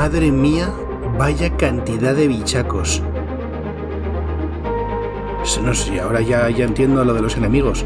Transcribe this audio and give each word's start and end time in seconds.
Madre 0.00 0.32
mía, 0.32 0.72
vaya 1.18 1.58
cantidad 1.58 2.14
de 2.14 2.26
bichacos. 2.26 3.02
No 5.62 5.74
sé, 5.74 6.00
ahora 6.00 6.22
ya, 6.22 6.48
ya 6.48 6.64
entiendo 6.64 7.04
lo 7.04 7.12
de 7.12 7.20
los 7.20 7.36
enemigos. 7.36 7.84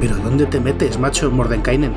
Pero 0.00 0.16
¿dónde 0.16 0.46
te 0.46 0.60
metes, 0.60 0.98
macho 0.98 1.30
Mordenkainen? 1.30 1.92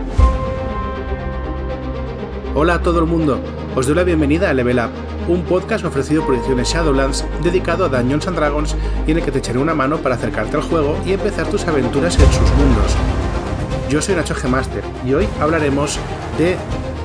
Hola 2.54 2.73
a 2.73 2.81
todo 2.81 2.99
el 2.99 3.05
mundo, 3.05 3.39
os 3.78 3.86
doy 3.86 3.96
la 3.96 4.04
bienvenida 4.04 4.50
a 4.50 4.54
Level 4.54 4.78
Up, 4.78 4.91
un 5.30 5.44
podcast 5.44 5.86
ofrecido 5.86 6.26
por 6.26 6.36
Ediciones 6.36 6.68
Shadowlands 6.68 7.24
dedicado 7.42 7.86
a 7.86 7.88
Dungeons 7.88 8.28
and 8.28 8.36
Dragons 8.36 8.76
y 9.08 9.12
en 9.12 9.20
el 9.20 9.24
que 9.24 9.32
te 9.32 9.40
echaré 9.40 9.60
una 9.60 9.74
mano 9.74 10.00
para 10.00 10.16
acercarte 10.16 10.58
al 10.58 10.64
juego 10.64 10.98
y 11.06 11.14
empezar 11.14 11.48
tus 11.48 11.66
aventuras 11.66 12.20
en 12.20 12.30
sus 12.30 12.52
mundos. 12.58 12.94
Yo 13.90 14.02
soy 14.02 14.16
Nacho 14.16 14.36
G. 14.36 14.50
Master 14.50 14.84
y 15.06 15.14
hoy 15.14 15.30
hablaremos 15.40 15.98
de 16.38 16.58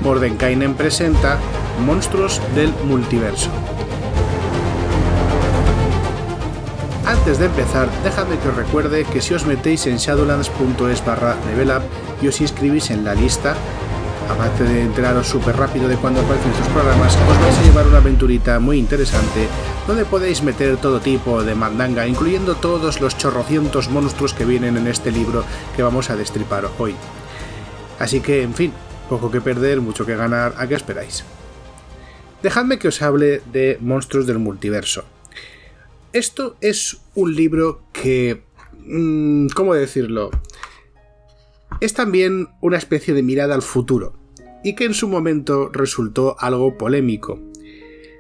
Mordenkainen 0.03 0.75
presenta 0.75 1.39
Monstruos 1.80 2.40
del 2.54 2.72
Multiverso. 2.84 3.50
Antes 7.07 7.38
de 7.38 7.46
empezar, 7.46 7.88
dejadme 8.04 8.38
que 8.38 8.48
os 8.48 8.57
recuerde 8.57 9.04
que 9.04 9.21
si 9.21 9.34
os 9.34 9.44
metéis 9.44 9.86
en 9.86 9.96
shadowlands.es 9.96 11.04
barra 11.04 11.36
levelup 11.46 11.82
y 12.22 12.29
os 12.29 12.40
inscribís 12.40 12.90
en 12.90 13.04
la 13.04 13.14
lista, 13.14 13.57
aparte 14.30 14.64
de 14.64 14.82
enteraros 14.82 15.26
súper 15.26 15.57
rápido 15.57 15.88
de 15.88 15.96
cuando 15.96 16.21
aparecen 16.21 16.52
estos 16.52 16.68
programas, 16.68 17.16
os 17.16 17.40
vais 17.40 17.58
a 17.58 17.62
llevar 17.62 17.86
una 17.86 17.99
aventurita 17.99 18.60
muy 18.60 18.79
interesante 18.79 19.49
donde 19.86 20.04
podéis 20.04 20.43
meter 20.43 20.76
todo 20.76 21.00
tipo 21.00 21.43
de 21.43 21.54
mandanga, 21.54 22.07
incluyendo 22.07 22.54
todos 22.54 23.00
los 23.00 23.18
chorrocientos 23.18 23.90
monstruos 23.90 24.32
que 24.32 24.44
vienen 24.44 24.76
en 24.76 24.86
este 24.86 25.10
libro 25.10 25.44
que 25.74 25.82
vamos 25.82 26.10
a 26.10 26.16
destripar 26.16 26.68
hoy. 26.79 26.94
Así 27.99 28.21
que, 28.21 28.43
en 28.43 28.54
fin, 28.54 28.72
poco 29.08 29.30
que 29.30 29.40
perder, 29.40 29.80
mucho 29.80 30.07
que 30.07 30.16
ganar, 30.16 30.54
¿a 30.57 30.66
qué 30.66 30.74
esperáis? 30.74 31.24
Dejadme 32.42 32.78
que 32.78 32.89
os 32.89 33.03
hable 33.03 33.42
de 33.53 33.77
Monstruos 33.80 34.27
del 34.27 34.39
Multiverso. 34.39 35.05
Esto 36.12 36.56
es 36.60 37.02
un 37.14 37.34
libro 37.34 37.83
que... 37.92 38.42
Mm, 38.78 39.48
¿Cómo 39.48 39.74
decirlo? 39.74 40.30
Es 41.80 41.92
también 41.92 42.48
una 42.62 42.78
especie 42.78 43.12
de 43.12 43.22
mirada 43.22 43.55
al 43.55 43.62
futuro, 43.62 44.14
y 44.64 44.74
que 44.74 44.84
en 44.84 44.94
su 44.94 45.06
momento 45.06 45.68
resultó 45.68 46.36
algo 46.41 46.78
polémico. 46.78 47.38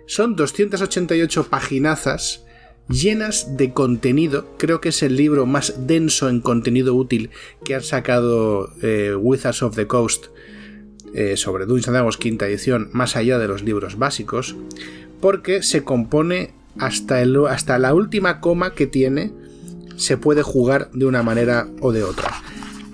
Son 0.06 0.36
288 0.36 1.48
paginazas 1.48 2.44
llenas 2.88 3.56
de 3.56 3.72
contenido, 3.72 4.54
creo 4.58 4.80
que 4.80 4.90
es 4.90 5.02
el 5.02 5.16
libro 5.16 5.46
más 5.46 5.86
denso 5.86 6.28
en 6.28 6.40
contenido 6.40 6.94
útil 6.94 7.30
que 7.64 7.74
han 7.74 7.82
sacado 7.82 8.70
eh, 8.82 9.14
Wizards 9.14 9.62
of 9.62 9.76
the 9.76 9.86
Coast 9.86 10.26
eh, 11.14 11.36
sobre 11.36 11.66
Dungeons 11.66 11.92
Dragons 11.92 12.16
quinta 12.16 12.46
edición, 12.46 12.88
más 12.92 13.16
allá 13.16 13.38
de 13.38 13.48
los 13.48 13.62
libros 13.62 13.98
básicos, 13.98 14.56
porque 15.20 15.62
se 15.62 15.84
compone 15.84 16.52
hasta, 16.78 17.20
el, 17.20 17.36
hasta 17.46 17.78
la 17.78 17.94
última 17.94 18.40
coma 18.40 18.74
que 18.74 18.86
tiene, 18.86 19.32
se 19.96 20.16
puede 20.16 20.42
jugar 20.42 20.90
de 20.92 21.06
una 21.06 21.22
manera 21.22 21.68
o 21.80 21.92
de 21.92 22.04
otra. 22.04 22.30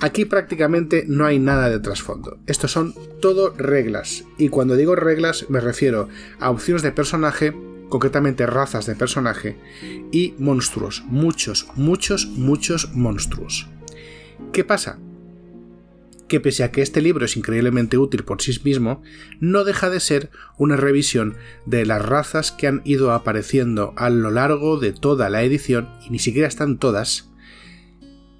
Aquí 0.00 0.24
prácticamente 0.24 1.04
no 1.06 1.24
hay 1.24 1.38
nada 1.38 1.70
de 1.70 1.78
trasfondo. 1.78 2.38
Estos 2.46 2.72
son 2.72 2.94
todo 3.20 3.54
reglas. 3.56 4.24
Y 4.36 4.48
cuando 4.48 4.76
digo 4.76 4.94
reglas 4.94 5.46
me 5.48 5.60
refiero 5.60 6.08
a 6.38 6.50
opciones 6.50 6.82
de 6.82 6.92
personaje, 6.92 7.54
concretamente 7.88 8.46
razas 8.46 8.86
de 8.86 8.94
personaje, 8.94 9.56
y 10.12 10.34
monstruos. 10.38 11.04
Muchos, 11.06 11.68
muchos, 11.76 12.26
muchos 12.26 12.92
monstruos. 12.92 13.68
¿Qué 14.52 14.64
pasa? 14.64 14.98
Que 16.28 16.40
pese 16.40 16.64
a 16.64 16.70
que 16.70 16.82
este 16.82 17.00
libro 17.00 17.24
es 17.24 17.36
increíblemente 17.36 17.98
útil 17.98 18.24
por 18.24 18.42
sí 18.42 18.58
mismo, 18.64 19.02
no 19.40 19.64
deja 19.64 19.90
de 19.90 20.00
ser 20.00 20.30
una 20.58 20.76
revisión 20.76 21.36
de 21.66 21.86
las 21.86 22.04
razas 22.04 22.52
que 22.52 22.66
han 22.66 22.82
ido 22.84 23.12
apareciendo 23.12 23.92
a 23.96 24.10
lo 24.10 24.30
largo 24.30 24.78
de 24.78 24.92
toda 24.92 25.30
la 25.30 25.42
edición, 25.42 25.88
y 26.06 26.10
ni 26.10 26.18
siquiera 26.18 26.48
están 26.48 26.78
todas, 26.78 27.30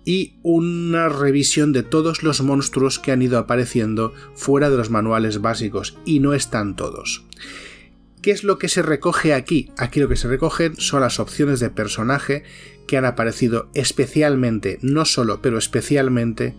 y 0.05 0.35
una 0.43 1.09
revisión 1.09 1.73
de 1.73 1.83
todos 1.83 2.23
los 2.23 2.41
monstruos 2.41 2.99
que 2.99 3.13
han 3.13 3.23
ido 3.23 3.39
apareciendo 3.39 4.15
fuera 4.35 4.71
de 4.71 4.77
los 4.77 4.91
manuales 4.91 5.41
básicos, 5.41 5.99
y 6.05 6.21
no 6.21 6.33
están 6.33 6.77
todos. 6.77 7.25
¿Qué 8.23 8.33
es 8.33 8.43
lo 8.43 8.59
que 8.59 8.69
se 8.69 8.83
recoge 8.83 9.35
aquí? 9.35 9.71
Aquí 9.77 10.01
lo 10.01 10.09
que 10.09 10.17
se 10.17 10.27
recogen 10.27 10.77
son 10.77 11.03
las 11.03 11.21
opciones 11.21 11.61
de 11.61 11.71
personaje 11.71 12.43
que 12.89 12.97
han 12.97 13.05
aparecido 13.05 13.69
especialmente, 13.75 14.79
no 14.83 15.05
solo, 15.05 15.41
pero 15.43 15.59
especialmente 15.59 16.57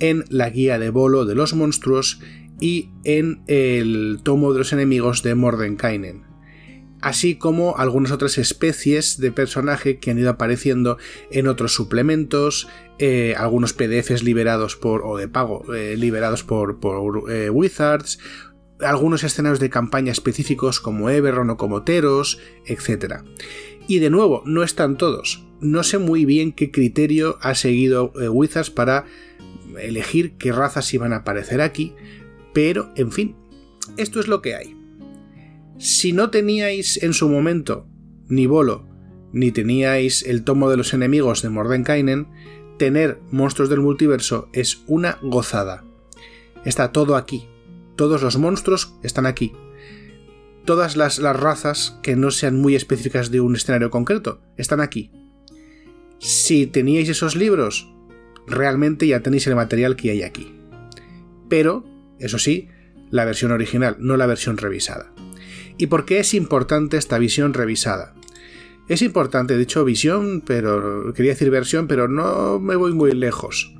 en 0.00 0.24
la 0.28 0.50
guía 0.50 0.78
de 0.78 0.90
bolo 0.90 1.24
de 1.24 1.34
los 1.34 1.54
monstruos 1.54 2.20
y 2.60 2.90
en 3.04 3.42
el 3.46 4.20
tomo 4.22 4.52
de 4.52 4.58
los 4.58 4.72
enemigos 4.72 5.22
de 5.22 5.34
Mordenkainen, 5.34 6.24
así 7.00 7.36
como 7.36 7.76
algunas 7.78 8.12
otras 8.12 8.38
especies 8.38 9.18
de 9.18 9.32
personaje 9.32 9.98
que 9.98 10.10
han 10.10 10.18
ido 10.18 10.30
apareciendo 10.30 10.98
en 11.30 11.46
otros 11.46 11.72
suplementos, 11.72 12.68
eh, 12.98 13.34
algunos 13.36 13.72
PDFs 13.72 14.22
liberados 14.22 14.76
por 14.76 15.02
o 15.04 15.16
de 15.16 15.28
pago 15.28 15.74
eh, 15.74 15.96
liberados 15.96 16.44
por, 16.44 16.78
eh, 17.30 17.48
Wizards, 17.48 18.18
algunos 18.80 19.24
escenarios 19.24 19.60
de 19.60 19.70
campaña 19.70 20.12
específicos 20.12 20.80
como 20.80 21.10
Everron 21.10 21.50
o 21.50 21.56
como 21.56 21.82
Teros, 21.82 22.38
etc. 22.66 23.22
Y 23.88 23.98
de 23.98 24.10
nuevo, 24.10 24.42
no 24.46 24.62
están 24.62 24.96
todos. 24.96 25.46
No 25.60 25.82
sé 25.82 25.98
muy 25.98 26.24
bien 26.24 26.52
qué 26.52 26.70
criterio 26.70 27.38
ha 27.42 27.54
seguido 27.54 28.12
Wizards 28.14 28.70
para 28.70 29.04
elegir 29.78 30.36
qué 30.36 30.52
razas 30.52 30.92
iban 30.94 31.12
a 31.12 31.16
aparecer 31.16 31.60
aquí, 31.60 31.94
pero 32.52 32.90
en 32.96 33.12
fin, 33.12 33.36
esto 33.96 34.20
es 34.20 34.28
lo 34.28 34.42
que 34.42 34.54
hay. 34.54 34.76
Si 35.78 36.12
no 36.12 36.30
teníais 36.30 37.02
en 37.02 37.14
su 37.14 37.28
momento 37.28 37.86
ni 38.28 38.46
Bolo, 38.46 38.86
ni 39.32 39.52
teníais 39.52 40.22
el 40.22 40.44
tomo 40.44 40.70
de 40.70 40.76
los 40.76 40.92
enemigos 40.92 41.42
de 41.42 41.50
Mordenkainen, 41.50 42.28
tener 42.78 43.20
monstruos 43.30 43.68
del 43.68 43.80
multiverso 43.80 44.48
es 44.52 44.82
una 44.86 45.18
gozada. 45.22 45.84
Está 46.64 46.92
todo 46.92 47.16
aquí. 47.16 47.48
Todos 47.96 48.22
los 48.22 48.38
monstruos 48.38 48.94
están 49.02 49.26
aquí. 49.26 49.52
Todas 50.64 50.96
las, 50.96 51.18
las 51.18 51.38
razas 51.38 51.98
que 52.02 52.16
no 52.16 52.30
sean 52.30 52.60
muy 52.60 52.74
específicas 52.74 53.30
de 53.30 53.40
un 53.40 53.56
escenario 53.56 53.90
concreto 53.90 54.40
están 54.56 54.80
aquí. 54.80 55.10
Si 56.18 56.66
teníais 56.66 57.08
esos 57.08 57.36
libros, 57.36 57.90
realmente 58.46 59.06
ya 59.06 59.20
tenéis 59.20 59.46
el 59.46 59.56
material 59.56 59.96
que 59.96 60.10
hay 60.10 60.22
aquí. 60.22 60.54
Pero, 61.48 61.84
eso 62.18 62.38
sí, 62.38 62.68
la 63.10 63.24
versión 63.24 63.52
original, 63.52 63.96
no 63.98 64.16
la 64.16 64.26
versión 64.26 64.56
revisada. 64.56 65.12
¿Y 65.78 65.86
por 65.86 66.04
qué 66.04 66.20
es 66.20 66.34
importante 66.34 66.96
esta 66.96 67.18
visión 67.18 67.54
revisada? 67.54 68.14
Es 68.88 69.02
importante, 69.02 69.56
dicho 69.56 69.84
visión, 69.84 70.42
pero 70.44 71.12
quería 71.14 71.32
decir 71.32 71.50
versión, 71.50 71.86
pero 71.86 72.08
no 72.08 72.58
me 72.58 72.76
voy 72.76 72.92
muy 72.92 73.12
lejos. 73.12 73.74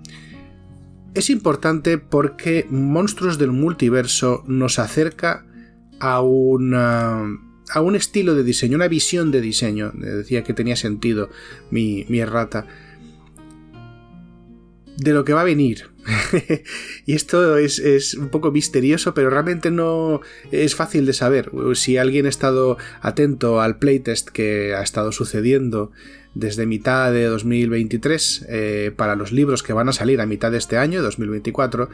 Es 1.14 1.30
importante 1.30 1.98
porque 1.98 2.66
Monstruos 2.70 3.38
del 3.38 3.50
Multiverso 3.50 4.44
nos 4.46 4.78
acerca 4.78 5.44
a 5.98 6.22
a 7.72 7.80
un 7.80 7.96
estilo 7.96 8.34
de 8.34 8.42
diseño, 8.42 8.76
una 8.76 8.88
visión 8.88 9.30
de 9.30 9.40
diseño. 9.40 9.92
Decía 9.94 10.42
que 10.44 10.54
tenía 10.54 10.76
sentido 10.76 11.30
mi, 11.70 12.04
mi 12.08 12.20
errata 12.20 12.66
de 15.00 15.14
lo 15.14 15.24
que 15.24 15.32
va 15.32 15.40
a 15.40 15.44
venir. 15.44 15.86
y 17.06 17.14
esto 17.14 17.56
es, 17.56 18.14
un 18.14 18.28
poco 18.28 18.52
misterioso, 18.52 19.14
pero 19.14 19.30
realmente 19.30 19.70
no 19.70 20.20
es 20.52 20.74
fácil 20.74 21.06
de 21.06 21.14
saber. 21.14 21.50
Si 21.74 21.96
alguien 21.96 22.26
ha 22.26 22.28
estado 22.28 22.76
atento 23.00 23.62
al 23.62 23.78
playtest 23.78 24.28
que 24.28 24.74
ha 24.74 24.82
estado 24.82 25.10
sucediendo 25.10 25.90
desde 26.34 26.66
mitad 26.66 27.12
de 27.12 27.24
2023 27.24 28.46
eh, 28.48 28.92
para 28.94 29.16
los 29.16 29.32
libros 29.32 29.62
que 29.62 29.72
van 29.72 29.88
a 29.88 29.92
salir 29.92 30.20
a 30.20 30.26
mitad 30.26 30.52
de 30.52 30.58
este 30.58 30.76
año, 30.76 31.02
2024, 31.02 31.88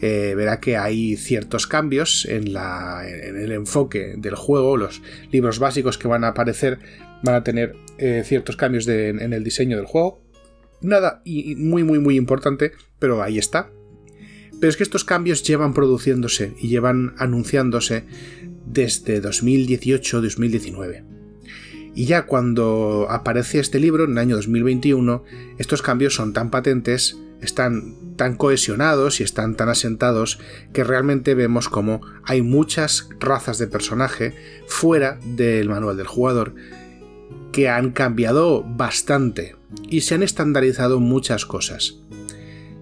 eh, 0.00 0.34
verá 0.36 0.60
que 0.60 0.76
hay 0.76 1.16
ciertos 1.16 1.66
cambios 1.66 2.26
en, 2.26 2.52
la, 2.52 3.02
en, 3.04 3.36
el 3.36 3.50
enfoque 3.50 4.14
del 4.16 4.36
juego. 4.36 4.76
Los 4.76 5.02
libros 5.32 5.58
básicos 5.58 5.98
que 5.98 6.06
van 6.06 6.22
a 6.22 6.28
aparecer 6.28 6.78
van 7.24 7.34
a 7.34 7.42
tener 7.42 7.74
eh, 7.98 8.22
ciertos 8.24 8.56
cambios 8.56 8.86
en 8.86 9.32
el 9.32 9.42
diseño 9.42 9.76
del 9.76 9.86
juego 9.86 10.23
Nada 10.84 11.22
y 11.24 11.56
muy, 11.56 11.82
muy, 11.82 11.98
muy 11.98 12.16
importante, 12.16 12.72
pero 12.98 13.22
ahí 13.22 13.38
está. 13.38 13.70
Pero 14.60 14.68
es 14.68 14.76
que 14.76 14.82
estos 14.82 15.04
cambios 15.04 15.42
llevan 15.42 15.72
produciéndose 15.72 16.54
y 16.60 16.68
llevan 16.68 17.14
anunciándose 17.18 18.04
desde 18.66 19.22
2018-2019. 19.22 21.04
Y 21.94 22.04
ya 22.04 22.26
cuando 22.26 23.06
aparece 23.08 23.60
este 23.60 23.80
libro, 23.80 24.04
en 24.04 24.12
el 24.12 24.18
año 24.18 24.36
2021, 24.36 25.24
estos 25.58 25.80
cambios 25.80 26.14
son 26.14 26.34
tan 26.34 26.50
patentes, 26.50 27.16
están 27.40 28.16
tan 28.16 28.36
cohesionados 28.36 29.20
y 29.20 29.24
están 29.24 29.54
tan 29.54 29.70
asentados 29.70 30.38
que 30.74 30.84
realmente 30.84 31.34
vemos 31.34 31.70
como 31.70 32.02
hay 32.24 32.42
muchas 32.42 33.08
razas 33.20 33.58
de 33.58 33.68
personaje 33.68 34.34
fuera 34.66 35.18
del 35.24 35.70
manual 35.70 35.96
del 35.96 36.06
jugador 36.06 36.54
que 37.54 37.68
han 37.68 37.92
cambiado 37.92 38.64
bastante 38.64 39.54
y 39.88 40.00
se 40.00 40.16
han 40.16 40.24
estandarizado 40.24 40.98
muchas 40.98 41.46
cosas. 41.46 42.00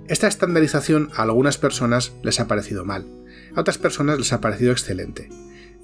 Esta 0.08 0.28
estandarización 0.28 1.10
a 1.14 1.24
algunas 1.24 1.58
personas 1.58 2.14
les 2.22 2.40
ha 2.40 2.48
parecido 2.48 2.86
mal, 2.86 3.06
a 3.54 3.60
otras 3.60 3.76
personas 3.76 4.16
les 4.16 4.32
ha 4.32 4.40
parecido 4.40 4.72
excelente. 4.72 5.28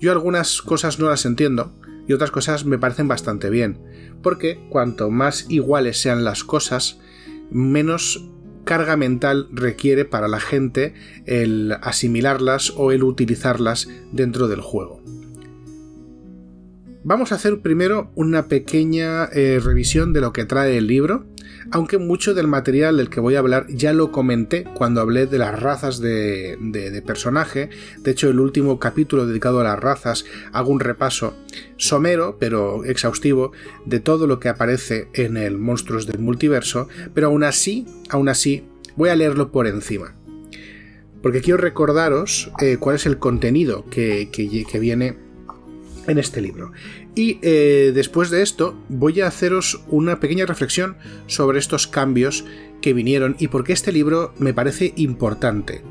Yo 0.00 0.10
algunas 0.10 0.62
cosas 0.62 0.98
no 0.98 1.10
las 1.10 1.26
entiendo 1.26 1.74
y 2.08 2.14
otras 2.14 2.30
cosas 2.30 2.64
me 2.64 2.78
parecen 2.78 3.08
bastante 3.08 3.50
bien, 3.50 3.78
porque 4.22 4.58
cuanto 4.70 5.10
más 5.10 5.44
iguales 5.50 6.00
sean 6.00 6.24
las 6.24 6.42
cosas, 6.42 6.98
menos 7.50 8.26
carga 8.64 8.96
mental 8.96 9.48
requiere 9.52 10.06
para 10.06 10.28
la 10.28 10.40
gente 10.40 10.94
el 11.26 11.76
asimilarlas 11.82 12.72
o 12.74 12.90
el 12.90 13.02
utilizarlas 13.02 13.86
dentro 14.12 14.48
del 14.48 14.62
juego. 14.62 15.02
Vamos 17.08 17.32
a 17.32 17.36
hacer 17.36 17.60
primero 17.60 18.10
una 18.16 18.48
pequeña 18.48 19.30
eh, 19.32 19.60
revisión 19.64 20.12
de 20.12 20.20
lo 20.20 20.34
que 20.34 20.44
trae 20.44 20.76
el 20.76 20.88
libro, 20.88 21.24
aunque 21.70 21.96
mucho 21.96 22.34
del 22.34 22.48
material 22.48 22.98
del 22.98 23.08
que 23.08 23.18
voy 23.18 23.34
a 23.34 23.38
hablar 23.38 23.64
ya 23.70 23.94
lo 23.94 24.12
comenté 24.12 24.64
cuando 24.74 25.00
hablé 25.00 25.24
de 25.24 25.38
las 25.38 25.58
razas 25.58 26.00
de, 26.00 27.02
personaje. 27.06 27.70
De 28.00 28.10
hecho, 28.10 28.28
el 28.28 28.38
último 28.38 28.78
capítulo 28.78 29.26
dedicado 29.26 29.60
a 29.60 29.64
las 29.64 29.78
razas 29.78 30.26
hago 30.52 30.70
un 30.70 30.80
repaso 30.80 31.34
somero, 31.78 32.36
pero 32.38 32.84
exhaustivo, 32.84 33.52
de 33.86 34.00
todo 34.00 34.26
lo 34.26 34.38
que 34.38 34.50
aparece 34.50 35.08
en 35.14 35.38
el 35.38 35.56
Monstruos 35.56 36.06
del 36.06 36.18
Multiverso, 36.18 36.88
pero 37.14 37.28
aún 37.28 37.42
así, 37.42 37.86
aún 38.10 38.28
así, 38.28 38.66
voy 38.96 39.08
a 39.08 39.16
leerlo 39.16 39.50
por 39.50 39.66
encima. 39.66 40.14
Porque 41.22 41.40
quiero 41.40 41.56
recordaros 41.56 42.52
eh, 42.60 42.76
cuál 42.78 42.96
es 42.96 43.06
el 43.06 43.18
contenido 43.18 43.86
que, 43.88 44.28
que 44.30 44.78
viene 44.78 45.26
en 46.08 46.18
este 46.18 46.40
libro. 46.40 46.72
Y 47.14 47.38
eh, 47.42 47.92
después 47.94 48.30
de 48.30 48.42
esto 48.42 48.74
voy 48.88 49.20
a 49.20 49.28
haceros 49.28 49.84
una 49.88 50.18
pequeña 50.18 50.46
reflexión 50.46 50.96
sobre 51.26 51.60
estos 51.60 51.86
cambios 51.86 52.44
que 52.80 52.92
vinieron 52.92 53.36
y 53.38 53.48
por 53.48 53.62
qué 53.62 53.72
este 53.72 53.92
libro 53.92 54.34
me 54.38 54.54
parece 54.54 54.92
importante. 54.96 55.82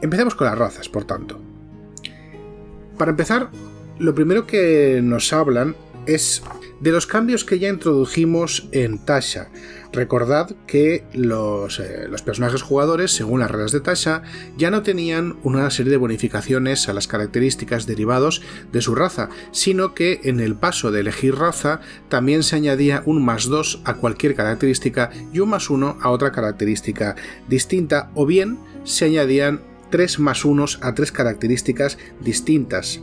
Empecemos 0.00 0.34
con 0.34 0.46
las 0.46 0.58
razas, 0.58 0.88
por 0.88 1.04
tanto. 1.04 1.40
Para 2.98 3.10
empezar, 3.10 3.50
lo 3.98 4.14
primero 4.14 4.46
que 4.46 5.00
nos 5.02 5.32
hablan 5.32 5.76
es 6.06 6.42
de 6.80 6.92
los 6.92 7.06
cambios 7.06 7.44
que 7.44 7.58
ya 7.58 7.68
introdujimos 7.68 8.68
en 8.72 9.04
Tasha, 9.04 9.48
Recordad 9.96 10.54
que 10.66 11.04
los, 11.14 11.80
eh, 11.80 12.06
los, 12.08 12.20
personajes 12.20 12.60
jugadores, 12.60 13.12
según 13.12 13.40
las 13.40 13.50
reglas 13.50 13.72
de 13.72 13.80
Tasha, 13.80 14.22
ya 14.58 14.70
no 14.70 14.82
tenían 14.82 15.38
una 15.42 15.70
serie 15.70 15.90
de 15.90 15.96
bonificaciones 15.96 16.88
a 16.90 16.92
las 16.92 17.08
características 17.08 17.86
derivados 17.86 18.42
de 18.72 18.82
su 18.82 18.94
raza, 18.94 19.30
sino 19.52 19.94
que 19.94 20.20
en 20.24 20.40
el 20.40 20.54
paso 20.54 20.90
de 20.90 21.00
elegir 21.00 21.36
raza 21.36 21.80
también 22.10 22.42
se 22.42 22.56
añadía 22.56 23.02
un 23.06 23.24
más 23.24 23.46
2 23.46 23.82
a 23.84 23.94
cualquier 23.94 24.34
característica 24.34 25.10
y 25.32 25.38
un 25.38 25.48
más 25.48 25.70
1 25.70 25.96
a 26.00 26.10
otra 26.10 26.30
característica 26.30 27.16
distinta, 27.48 28.10
o 28.14 28.26
bien 28.26 28.58
se 28.84 29.06
añadían 29.06 29.62
3 29.90 30.18
más 30.18 30.44
1 30.44 30.64
a 30.82 30.94
tres 30.94 31.10
características 31.10 31.96
distintas. 32.20 33.00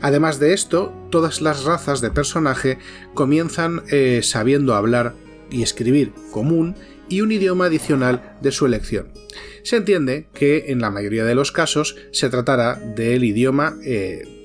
Además 0.00 0.38
de 0.38 0.52
esto, 0.52 0.92
todas 1.10 1.40
las 1.40 1.64
razas 1.64 2.00
de 2.00 2.10
personaje 2.10 2.78
comienzan 3.14 3.82
eh, 3.90 4.20
sabiendo 4.22 4.74
hablar 4.74 5.14
y 5.50 5.62
escribir 5.62 6.12
común 6.30 6.76
y 7.08 7.22
un 7.22 7.32
idioma 7.32 7.66
adicional 7.66 8.36
de 8.40 8.52
su 8.52 8.66
elección. 8.66 9.08
Se 9.62 9.76
entiende 9.76 10.28
que 10.34 10.66
en 10.68 10.80
la 10.80 10.90
mayoría 10.90 11.24
de 11.24 11.34
los 11.34 11.52
casos 11.52 11.96
se 12.12 12.28
tratará 12.28 12.74
del 12.74 13.24
idioma 13.24 13.76
eh, 13.84 14.38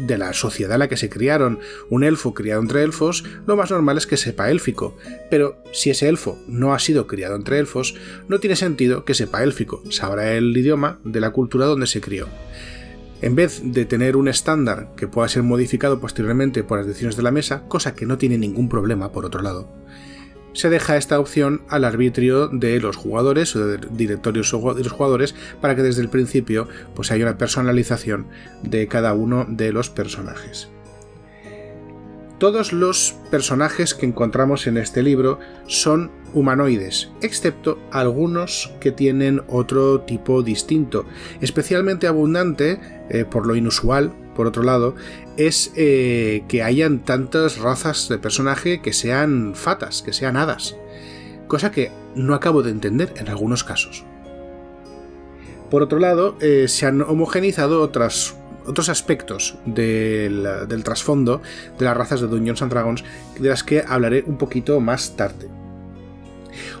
de 0.00 0.18
la 0.18 0.32
sociedad 0.32 0.74
en 0.74 0.80
la 0.80 0.88
que 0.88 0.96
se 0.96 1.08
criaron. 1.08 1.58
Un 1.90 2.04
elfo 2.04 2.34
criado 2.34 2.60
entre 2.60 2.82
elfos, 2.82 3.24
lo 3.46 3.56
más 3.56 3.70
normal 3.70 3.98
es 3.98 4.06
que 4.06 4.16
sepa 4.16 4.50
élfico, 4.50 4.96
pero 5.30 5.62
si 5.72 5.90
ese 5.90 6.08
elfo 6.08 6.38
no 6.46 6.74
ha 6.74 6.78
sido 6.78 7.06
criado 7.06 7.36
entre 7.36 7.58
elfos, 7.58 7.94
no 8.28 8.38
tiene 8.40 8.56
sentido 8.56 9.04
que 9.04 9.14
sepa 9.14 9.42
élfico, 9.42 9.82
sabrá 9.90 10.34
el 10.34 10.56
idioma 10.56 11.00
de 11.04 11.20
la 11.20 11.30
cultura 11.30 11.66
donde 11.66 11.86
se 11.86 12.00
crió. 12.00 12.28
En 13.20 13.34
vez 13.34 13.60
de 13.64 13.84
tener 13.84 14.16
un 14.16 14.28
estándar 14.28 14.90
que 14.96 15.08
pueda 15.08 15.28
ser 15.28 15.42
modificado 15.42 15.98
posteriormente 16.00 16.62
por 16.62 16.78
las 16.78 16.86
decisiones 16.86 17.16
de 17.16 17.24
la 17.24 17.32
mesa, 17.32 17.64
cosa 17.66 17.94
que 17.94 18.06
no 18.06 18.16
tiene 18.16 18.38
ningún 18.38 18.68
problema 18.68 19.10
por 19.10 19.24
otro 19.24 19.42
lado, 19.42 19.68
se 20.52 20.70
deja 20.70 20.96
esta 20.96 21.18
opción 21.18 21.62
al 21.68 21.84
arbitrio 21.84 22.48
de 22.48 22.80
los 22.80 22.96
jugadores 22.96 23.54
o 23.56 23.66
de 23.66 23.78
directorios 23.90 24.52
de 24.52 24.84
los 24.84 24.92
jugadores 24.92 25.34
para 25.60 25.74
que 25.74 25.82
desde 25.82 26.02
el 26.02 26.08
principio 26.08 26.68
pues 26.94 27.10
haya 27.10 27.24
una 27.24 27.38
personalización 27.38 28.26
de 28.62 28.86
cada 28.86 29.14
uno 29.14 29.46
de 29.48 29.72
los 29.72 29.90
personajes. 29.90 30.68
Todos 32.38 32.72
los 32.72 33.16
personajes 33.32 33.94
que 33.94 34.06
encontramos 34.06 34.68
en 34.68 34.76
este 34.76 35.02
libro 35.02 35.40
son 35.66 36.12
humanoides, 36.34 37.10
excepto 37.20 37.80
algunos 37.90 38.72
que 38.80 38.92
tienen 38.92 39.42
otro 39.48 40.02
tipo 40.02 40.44
distinto. 40.44 41.04
Especialmente 41.40 42.06
abundante, 42.06 42.80
eh, 43.10 43.24
por 43.24 43.46
lo 43.46 43.56
inusual, 43.56 44.12
por 44.34 44.46
otro 44.46 44.62
lado, 44.62 44.94
es 45.36 45.72
eh, 45.76 46.44
que 46.48 46.62
hayan 46.62 47.00
tantas 47.00 47.58
razas 47.58 48.08
de 48.08 48.18
personaje 48.18 48.80
que 48.80 48.92
sean 48.92 49.54
fatas, 49.54 50.02
que 50.02 50.12
sean 50.12 50.36
hadas. 50.36 50.76
Cosa 51.46 51.70
que 51.70 51.90
no 52.14 52.34
acabo 52.34 52.62
de 52.62 52.70
entender 52.70 53.12
en 53.16 53.28
algunos 53.28 53.64
casos. 53.64 54.04
Por 55.70 55.82
otro 55.82 55.98
lado, 55.98 56.36
eh, 56.40 56.66
se 56.68 56.86
han 56.86 57.02
homogenizado 57.02 57.82
otros 57.82 58.88
aspectos 58.88 59.58
del, 59.66 60.46
trasfondo 60.82 61.42
de 61.78 61.84
las 61.84 61.96
razas 61.96 62.20
de 62.20 62.28
Dungeons 62.28 62.62
and 62.62 62.72
Dragons, 62.72 63.04
de 63.38 63.48
las 63.48 63.62
que 63.62 63.84
hablaré 63.86 64.24
un 64.26 64.38
poquito 64.38 64.80
más 64.80 65.16
tarde. 65.16 65.48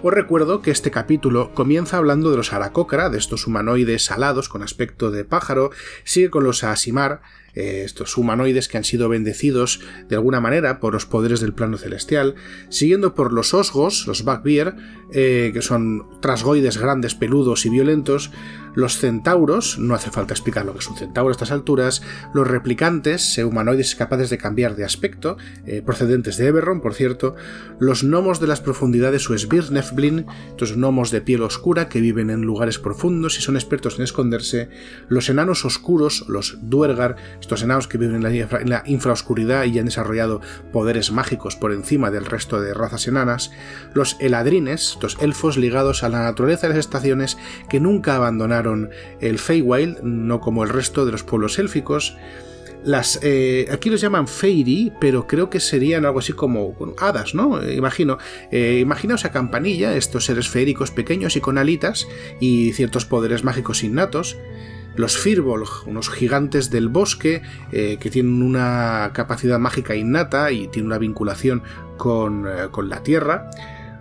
Os 0.02 0.12
recuerdo 0.12 0.62
que 0.62 0.70
este 0.70 0.90
capítulo 0.90 1.52
comienza 1.54 1.96
hablando 1.96 2.30
de 2.30 2.36
los 2.36 2.52
Aracocra, 2.52 3.10
de 3.10 3.18
estos 3.18 3.46
humanoides 3.46 4.10
alados 4.10 4.48
con 4.48 4.62
aspecto 4.62 5.10
de 5.10 5.24
pájaro, 5.24 5.70
sigue 6.04 6.30
con 6.30 6.44
los 6.44 6.64
Asimar, 6.64 7.20
eh, 7.54 7.82
estos 7.84 8.16
humanoides 8.16 8.68
que 8.68 8.76
han 8.76 8.84
sido 8.84 9.08
bendecidos 9.08 9.80
de 10.08 10.16
alguna 10.16 10.40
manera 10.40 10.80
por 10.80 10.92
los 10.92 11.06
poderes 11.06 11.40
del 11.40 11.54
plano 11.54 11.78
celestial, 11.78 12.34
siguiendo 12.68 13.14
por 13.14 13.32
los 13.32 13.54
osgos, 13.54 14.06
los 14.06 14.24
Backbear, 14.24 14.76
eh, 15.12 15.50
que 15.52 15.62
son 15.62 16.06
trasgoides 16.20 16.78
grandes, 16.78 17.14
peludos 17.14 17.64
y 17.66 17.70
violentos, 17.70 18.30
los 18.74 18.98
centauros, 18.98 19.78
no 19.78 19.94
hace 19.94 20.10
falta 20.10 20.34
explicar 20.34 20.64
lo 20.64 20.72
que 20.72 20.80
es 20.80 20.88
un 20.88 20.96
centauro 20.96 21.30
a 21.30 21.32
estas 21.32 21.50
alturas, 21.50 22.02
los 22.32 22.46
replicantes, 22.46 23.38
eh, 23.38 23.44
humanoides 23.44 23.96
capaces 23.96 24.30
de 24.30 24.38
cambiar 24.38 24.76
de 24.76 24.84
aspecto, 24.84 25.36
procedentes 25.84 26.36
de 26.36 26.46
Eberron, 26.46 26.80
por 26.80 26.94
cierto, 26.94 27.34
los 27.80 28.04
gnomos 28.04 28.40
de 28.40 28.46
las 28.46 28.60
profundidades 28.60 29.28
o 29.28 29.36
Svirnefblin, 29.36 30.26
estos 30.50 30.76
gnomos 30.76 31.10
de 31.10 31.20
piel 31.20 31.42
oscura 31.42 31.88
que 31.88 32.00
viven 32.00 32.30
en 32.30 32.42
lugares 32.42 32.78
profundos 32.78 33.38
y 33.38 33.42
son 33.42 33.56
expertos 33.56 33.98
en 33.98 34.04
esconderse, 34.04 34.68
los 35.08 35.28
enanos 35.28 35.64
oscuros, 35.64 36.24
los 36.28 36.58
Duergar, 36.62 37.16
estos 37.40 37.62
enanos 37.62 37.88
que 37.88 37.98
viven 37.98 38.24
en 38.24 38.70
la, 38.70 38.82
infraoscuridad 38.86 39.64
y 39.64 39.78
han 39.78 39.86
desarrollado 39.86 40.40
poderes 40.72 41.12
mágicos 41.12 41.56
por 41.56 41.72
encima 41.72 42.10
del 42.10 42.26
resto 42.26 42.60
de 42.60 42.74
razas 42.74 43.06
enanas, 43.06 43.50
los 43.94 44.16
eladrines, 44.20 44.92
estos 44.92 45.18
elfos 45.20 45.56
ligados 45.56 46.02
a 46.02 46.08
la 46.08 46.22
naturaleza 46.22 46.68
de 46.68 46.74
las 46.74 46.84
estaciones 46.86 47.38
que 47.68 47.80
nunca 47.80 48.16
abandonaron 48.16 48.90
el 49.20 49.38
Feywild, 49.38 50.02
no 50.02 50.40
como 50.40 50.64
el 50.64 50.70
resto 50.70 51.06
de 51.06 51.12
los 51.12 51.22
pueblos 51.22 51.58
élficos, 51.58 52.16
las 52.84 53.18
eh, 53.22 53.66
aquí 53.70 53.90
los 53.90 54.00
llaman 54.00 54.28
Fairy, 54.28 54.92
pero 55.00 55.26
creo 55.26 55.50
que 55.50 55.60
serían 55.60 56.04
algo 56.04 56.20
así 56.20 56.32
como 56.32 56.74
hadas, 56.98 57.34
¿no? 57.34 57.60
Eh, 57.60 57.74
imagino. 57.74 58.18
Eh, 58.50 58.78
imaginaos 58.80 59.24
a 59.24 59.32
Campanilla, 59.32 59.96
estos 59.96 60.24
seres 60.24 60.48
feéricos 60.48 60.90
pequeños 60.90 61.36
y 61.36 61.40
con 61.40 61.58
alitas 61.58 62.06
y 62.40 62.72
ciertos 62.72 63.04
poderes 63.04 63.44
mágicos 63.44 63.82
innatos 63.82 64.36
los 64.98 65.16
Firbolg, 65.16 65.68
unos 65.86 66.10
gigantes 66.10 66.70
del 66.70 66.88
bosque 66.88 67.40
eh, 67.70 67.98
que 68.00 68.10
tienen 68.10 68.42
una 68.42 69.12
capacidad 69.14 69.58
mágica 69.58 69.94
innata 69.94 70.50
y 70.50 70.66
tienen 70.66 70.88
una 70.88 70.98
vinculación 70.98 71.62
con, 71.96 72.46
eh, 72.48 72.68
con 72.72 72.88
la 72.88 73.04
tierra, 73.04 73.48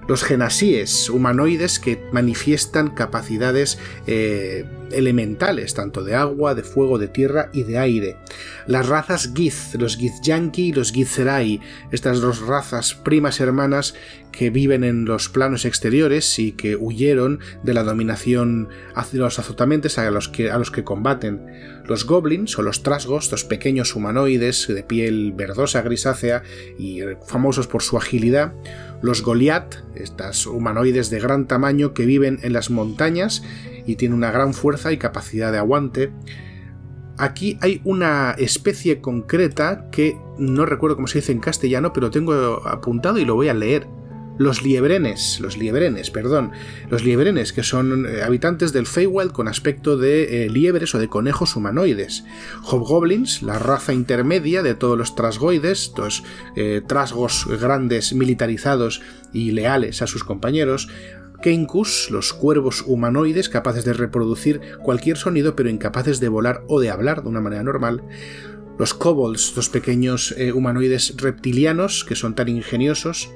los 0.08 0.24
genasíes, 0.24 1.10
humanoides 1.10 1.80
que 1.80 2.02
manifiestan 2.12 2.90
capacidades 2.90 3.78
eh, 4.08 4.66
elementales, 4.92 5.74
tanto 5.74 6.04
de 6.04 6.16
agua, 6.16 6.56
de 6.56 6.64
fuego, 6.64 6.98
de 6.98 7.10
tierra 7.10 7.50
y 7.54 7.64
de 7.64 7.78
aire. 7.78 8.18
Las 8.66 8.88
razas 8.88 9.34
Giz, 9.36 9.76
los 9.76 9.98
Githyanki 9.98 10.68
y 10.68 10.74
los 10.74 10.94
Githzerai, 10.94 11.60
estas 11.92 12.22
dos 12.22 12.42
razas 12.42 12.96
primas 12.96 13.40
hermanas 13.40 13.96
que 14.38 14.52
viven 14.52 14.84
en 14.84 15.06
los 15.06 15.30
planos 15.30 15.66
exteriores 15.66 16.38
y 16.38 16.52
que 16.52 16.76
huyeron 16.76 17.40
de 17.64 17.74
la 17.74 17.84
dominación 17.84 18.70
hacia 18.94 19.20
los 19.20 19.40
azotamentes 19.40 19.98
a 19.98 20.12
los 20.12 20.30
que, 20.30 20.52
a 20.52 20.60
los 20.60 20.70
que 20.70 20.84
combaten. 20.84 21.42
Los 21.86 22.06
goblins 22.06 22.60
o 22.60 22.62
los 22.62 22.84
trasgos, 22.84 23.24
estos 23.24 23.46
pequeños 23.46 23.96
humanoides 23.96 24.68
de 24.68 24.84
piel 24.84 25.34
verdosa 25.36 25.82
grisácea 25.82 26.44
y 26.78 27.00
famosos 27.26 27.66
por 27.66 27.82
su 27.82 27.98
agilidad, 27.98 28.54
los 29.02 29.24
Goliath, 29.24 29.84
estas 29.96 30.46
humanoides 30.46 31.10
de 31.10 31.20
gran 31.20 31.48
tamaño 31.48 31.96
que 31.96 32.06
viven 32.06 32.38
en 32.44 32.54
las 32.54 32.70
montañas 32.70 33.42
y 33.88 33.96
tienen 33.96 34.16
una 34.16 34.30
gran 34.30 34.54
fuerza 34.54 34.92
y 34.92 34.98
capacidad 34.98 35.52
de 35.52 35.58
aguante. 35.58 36.12
Aquí 37.18 37.58
hay 37.62 37.82
una 37.86 38.36
especie 38.38 39.02
concreta 39.02 39.90
que 39.92 40.16
no 40.38 40.68
recuerdo 40.68 40.96
cómo 40.96 41.08
se 41.08 41.18
dice 41.20 41.32
en 41.32 41.40
castellano, 41.40 41.92
pero 41.92 42.12
tengo 42.12 42.62
apuntado 42.68 43.18
y 43.18 43.26
lo 43.26 43.34
voy 43.34 43.48
a 43.48 43.56
leer. 43.56 43.88
Los 44.38 44.64
liebrenes, 44.64 45.40
los 45.40 45.58
liebrenes, 45.58 46.12
perdón, 46.12 46.52
los 46.90 47.04
liebrenes 47.04 47.54
que 47.54 47.64
son 47.64 48.06
eh, 48.06 48.24
habitantes 48.24 48.74
del 48.74 48.86
Feywild 48.86 49.32
con 49.32 49.48
aspecto 49.48 49.98
de 49.98 50.46
eh, 50.46 50.50
liebres 50.50 50.94
o 50.96 51.00
de 51.00 51.08
conejos 51.08 51.56
humanoides. 51.56 52.24
Hobgoblins, 52.64 53.42
la 53.42 53.60
raza 53.60 53.94
intermedia 53.94 54.64
de 54.64 54.76
todos 54.76 54.98
los 54.98 55.16
trasgoides, 55.16 55.84
estos 55.84 56.24
eh, 56.56 56.82
trasgos 56.86 57.48
grandes 57.60 58.14
militarizados 58.14 59.02
y 59.34 59.52
leales 59.52 60.02
a 60.02 60.08
sus 60.08 60.24
compañeros. 60.24 60.90
Kenkus, 61.42 62.10
los 62.10 62.34
cuervos 62.34 62.84
humanoides 62.86 63.48
capaces 63.50 63.86
de 63.86 63.94
reproducir 63.94 64.60
cualquier 64.82 65.18
sonido 65.18 65.56
pero 65.56 65.70
incapaces 65.70 66.20
de 66.20 66.30
volar 66.30 66.64
o 66.68 66.80
de 66.80 66.90
hablar 66.90 67.22
de 67.22 67.30
una 67.30 67.42
manera 67.42 67.64
normal 67.64 68.04
los 68.80 68.94
kobolds, 68.94 69.56
los 69.56 69.70
pequeños 69.70 70.36
humanoides 70.54 71.16
reptilianos 71.18 72.06
que 72.06 72.16
son 72.16 72.36
tan 72.36 72.48
ingeniosos, 72.48 73.32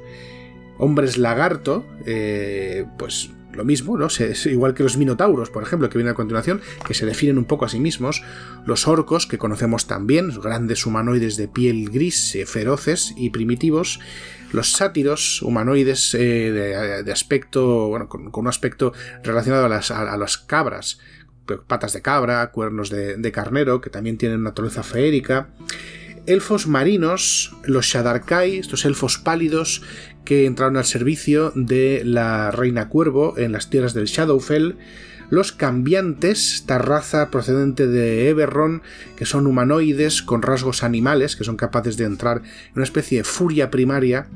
hombres 0.82 1.20
lagarto, 1.20 1.86
eh, 2.08 2.86
pues 2.98 3.30
lo 3.54 3.64
mismo, 3.64 3.98
¿no? 3.98 4.08
Es 4.08 4.46
igual 4.48 4.74
que 4.74 4.82
los 4.82 4.98
minotauros, 4.98 5.50
por 5.50 5.62
ejemplo, 5.62 5.90
que 5.90 5.98
viene 5.98 6.12
a 6.12 6.16
continuación, 6.16 6.62
que 6.86 6.94
se 6.94 7.06
definen 7.06 7.38
un 7.38 7.46
poco 7.46 7.66
a 7.66 7.70
sí 7.70 7.80
mismos, 7.80 8.24
los 8.66 8.88
orcos, 8.88 9.28
que 9.28 9.38
conocemos 9.38 9.86
también, 9.86 10.32
grandes 10.42 10.86
humanoides 10.86 11.38
de 11.38 11.48
piel 11.48 11.90
gris, 11.92 12.36
eh, 12.36 12.46
feroces 12.46 13.14
y 13.16 13.30
primitivos, 13.30 14.00
los 14.54 14.72
sátiros, 14.72 15.44
humanoides 15.44 16.16
eh, 16.16 17.04
de, 17.06 17.12
aspecto, 17.12 17.88
bueno, 17.88 18.10
con, 18.10 18.32
un 18.34 18.48
aspecto 18.48 18.94
relacionado 19.24 19.66
a 19.66 19.70
las, 19.70 19.92
a, 19.92 20.18
las 20.18 20.38
cabras, 20.38 21.00
patas 21.68 21.94
de 21.94 22.02
cabra, 22.02 22.52
cuernos 22.52 22.90
de, 22.90 23.18
de, 23.18 23.32
carnero, 23.32 23.82
que 23.82 23.90
también 23.90 24.18
tienen 24.18 24.42
naturaleza 24.42 24.82
feérica, 24.82 25.50
elfos 26.26 26.68
marinos, 26.68 27.56
los 27.64 27.86
Shadarkai, 27.86 28.58
estos 28.58 28.86
elfos 28.86 29.18
pálidos 29.18 29.82
que 30.26 30.46
entraron 30.46 30.78
al 30.78 30.86
servicio 30.86 31.52
de 31.56 32.04
la 32.06 32.52
Reina 32.52 32.90
Cuervo 32.90 33.38
en 33.38 33.52
las 33.52 33.70
tierras 33.70 33.94
del 33.94 34.06
Shadowfell, 34.06 34.76
los 35.30 35.54
cambiantes, 35.54 36.56
esta 36.56 36.78
raza 36.78 37.32
procedente 37.32 37.88
de 37.88 38.30
Eberron, 38.30 38.82
que 39.16 39.26
son 39.26 39.48
humanoides 39.48 40.22
con 40.22 40.42
rasgos 40.42 40.84
animales, 40.84 41.36
que 41.36 41.46
son 41.46 41.56
capaces 41.56 41.96
de 41.96 42.04
entrar 42.04 42.38
en 42.40 42.74
una 42.76 42.84
especie 42.84 43.20
de 43.20 43.24
furia 43.24 43.72
primaria, 43.72 44.28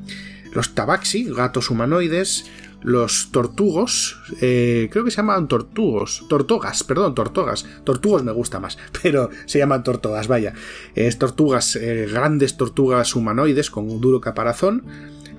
los 0.53 0.73
tabaxi, 0.73 1.25
gatos 1.25 1.69
humanoides, 1.69 2.45
los 2.85 3.31
tortugos, 3.31 4.21
eh, 4.41 4.89
creo 4.91 5.03
que 5.03 5.09
se 5.09 5.17
llaman 5.17 5.47
tortugos, 5.47 6.23
tortugas, 6.29 6.83
perdón, 6.83 7.15
tortugas, 7.15 7.65
tortugos 7.83 8.23
me 8.23 8.31
gusta 8.31 8.59
más, 8.59 8.77
pero 9.01 9.31
se 9.47 9.57
llaman 9.57 9.83
tortugas, 9.83 10.27
vaya, 10.27 10.53
es 10.93 11.17
tortugas, 11.17 11.75
eh, 11.77 12.07
grandes 12.09 12.57
tortugas 12.57 13.15
humanoides 13.15 13.71
con 13.71 13.89
un 13.89 13.99
duro 13.99 14.21
caparazón, 14.21 14.83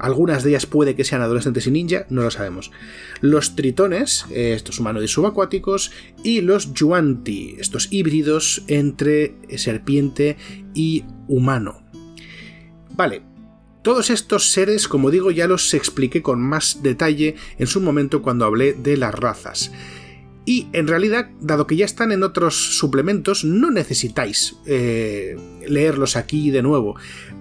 algunas 0.00 0.42
de 0.42 0.50
ellas 0.50 0.66
puede 0.66 0.96
que 0.96 1.04
sean 1.04 1.22
adolescentes 1.22 1.68
y 1.68 1.70
ninja, 1.70 2.04
no 2.10 2.22
lo 2.22 2.30
sabemos. 2.32 2.72
Los 3.20 3.54
tritones, 3.54 4.26
eh, 4.30 4.52
estos 4.54 4.80
humanoides 4.80 5.12
subacuáticos, 5.12 5.92
y 6.24 6.40
los 6.40 6.74
yuanti, 6.74 7.56
estos 7.60 7.88
híbridos 7.92 8.64
entre 8.66 9.36
serpiente 9.56 10.36
y 10.74 11.04
humano. 11.28 11.80
Vale, 12.90 13.22
todos 13.86 14.10
estos 14.10 14.50
seres, 14.50 14.88
como 14.88 15.12
digo, 15.12 15.30
ya 15.30 15.46
los 15.46 15.72
expliqué 15.72 16.20
con 16.20 16.42
más 16.42 16.82
detalle 16.82 17.36
en 17.56 17.68
su 17.68 17.80
momento 17.80 18.20
cuando 18.20 18.44
hablé 18.44 18.72
de 18.72 18.96
las 18.96 19.14
razas. 19.14 19.70
Y 20.46 20.68
en 20.72 20.86
realidad, 20.86 21.28
dado 21.40 21.66
que 21.66 21.76
ya 21.76 21.84
están 21.84 22.12
en 22.12 22.22
otros 22.22 22.78
suplementos, 22.78 23.44
no 23.44 23.70
necesitáis 23.70 24.56
eh, 24.64 25.36
leerlos 25.66 26.16
aquí 26.16 26.50
de 26.50 26.62
nuevo 26.62 26.96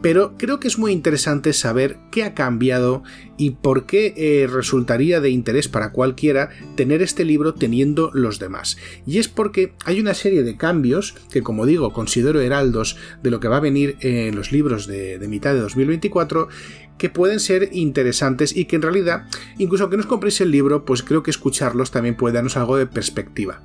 pero 0.06 0.36
creo 0.38 0.60
que 0.60 0.68
es 0.68 0.78
muy 0.78 0.92
interesante 0.92 1.52
saber 1.52 1.98
qué 2.12 2.24
ha 2.24 2.36
cambiado 2.36 3.02
y 3.38 3.50
por 3.50 3.88
qué 3.88 4.14
eh, 4.16 4.46
resultaría 4.46 5.20
de 5.20 5.32
interés 5.32 5.68
para 5.68 5.92
cualquiera 5.92 6.52
tener 6.76 7.02
este 7.02 7.26
libro 7.26 7.56
teniendo 7.56 8.12
los 8.14 8.38
demás. 8.38 8.78
Y 9.08 9.18
es 9.18 9.30
porque 9.30 9.74
hay 9.84 10.00
una 10.00 10.14
serie 10.14 10.44
de 10.44 10.58
cambios 10.58 11.16
que, 11.32 11.42
como 11.42 11.66
digo, 11.66 11.92
considero 11.92 12.40
heraldos 12.40 12.98
de 13.24 13.32
lo 13.32 13.40
que 13.40 13.48
va 13.48 13.58
a 13.58 13.62
venir 13.62 13.98
en 14.02 14.36
los 14.36 14.52
libros 14.52 14.86
de, 14.86 15.18
de 15.18 15.28
mitad 15.28 15.56
de 15.56 15.62
2024 15.62 16.50
que 16.98 17.10
pueden 17.10 17.40
ser 17.40 17.70
interesantes 17.74 18.56
y 18.56 18.66
que 18.66 18.78
en 18.78 18.82
realidad, 18.82 19.25
incluso 19.58 19.84
aunque 19.84 19.98
no 19.98 20.02
os 20.02 20.08
compréis 20.08 20.42
el 20.42 20.52
libro, 20.52 20.86
pues 20.86 21.04
creo 21.04 21.24
que 21.24 21.32
escucharlos 21.32 21.92
también 21.92 22.16
puede 22.16 22.36
darnos 22.36 22.58
algo 22.58 22.78
de 22.78 22.88
perspectiva. 22.88 23.62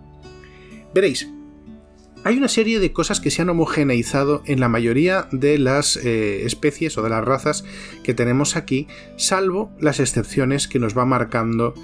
Veréis, 0.95 1.29
hay 2.23 2.37
una 2.37 2.49
serie 2.49 2.81
de 2.81 2.93
cosas 2.93 3.21
que 3.21 3.31
se 3.31 3.41
han 3.41 3.49
homogeneizado 3.49 4.43
en 4.45 4.61
la 4.61 4.69
mayoría 4.69 5.27
de 5.33 5.59
las 5.59 5.97
eh, 5.97 6.45
especies 6.45 6.99
o 6.99 7.03
de 7.03 7.09
las 7.09 7.25
razas 7.25 7.65
que 8.03 8.13
tenemos 8.13 8.57
aquí, 8.57 8.89
salvo 9.17 9.73
las 9.81 10.01
excepciones 10.01 10.69
que 10.69 10.79
nos 10.79 10.97
va 10.97 11.07
marcando 11.07 11.75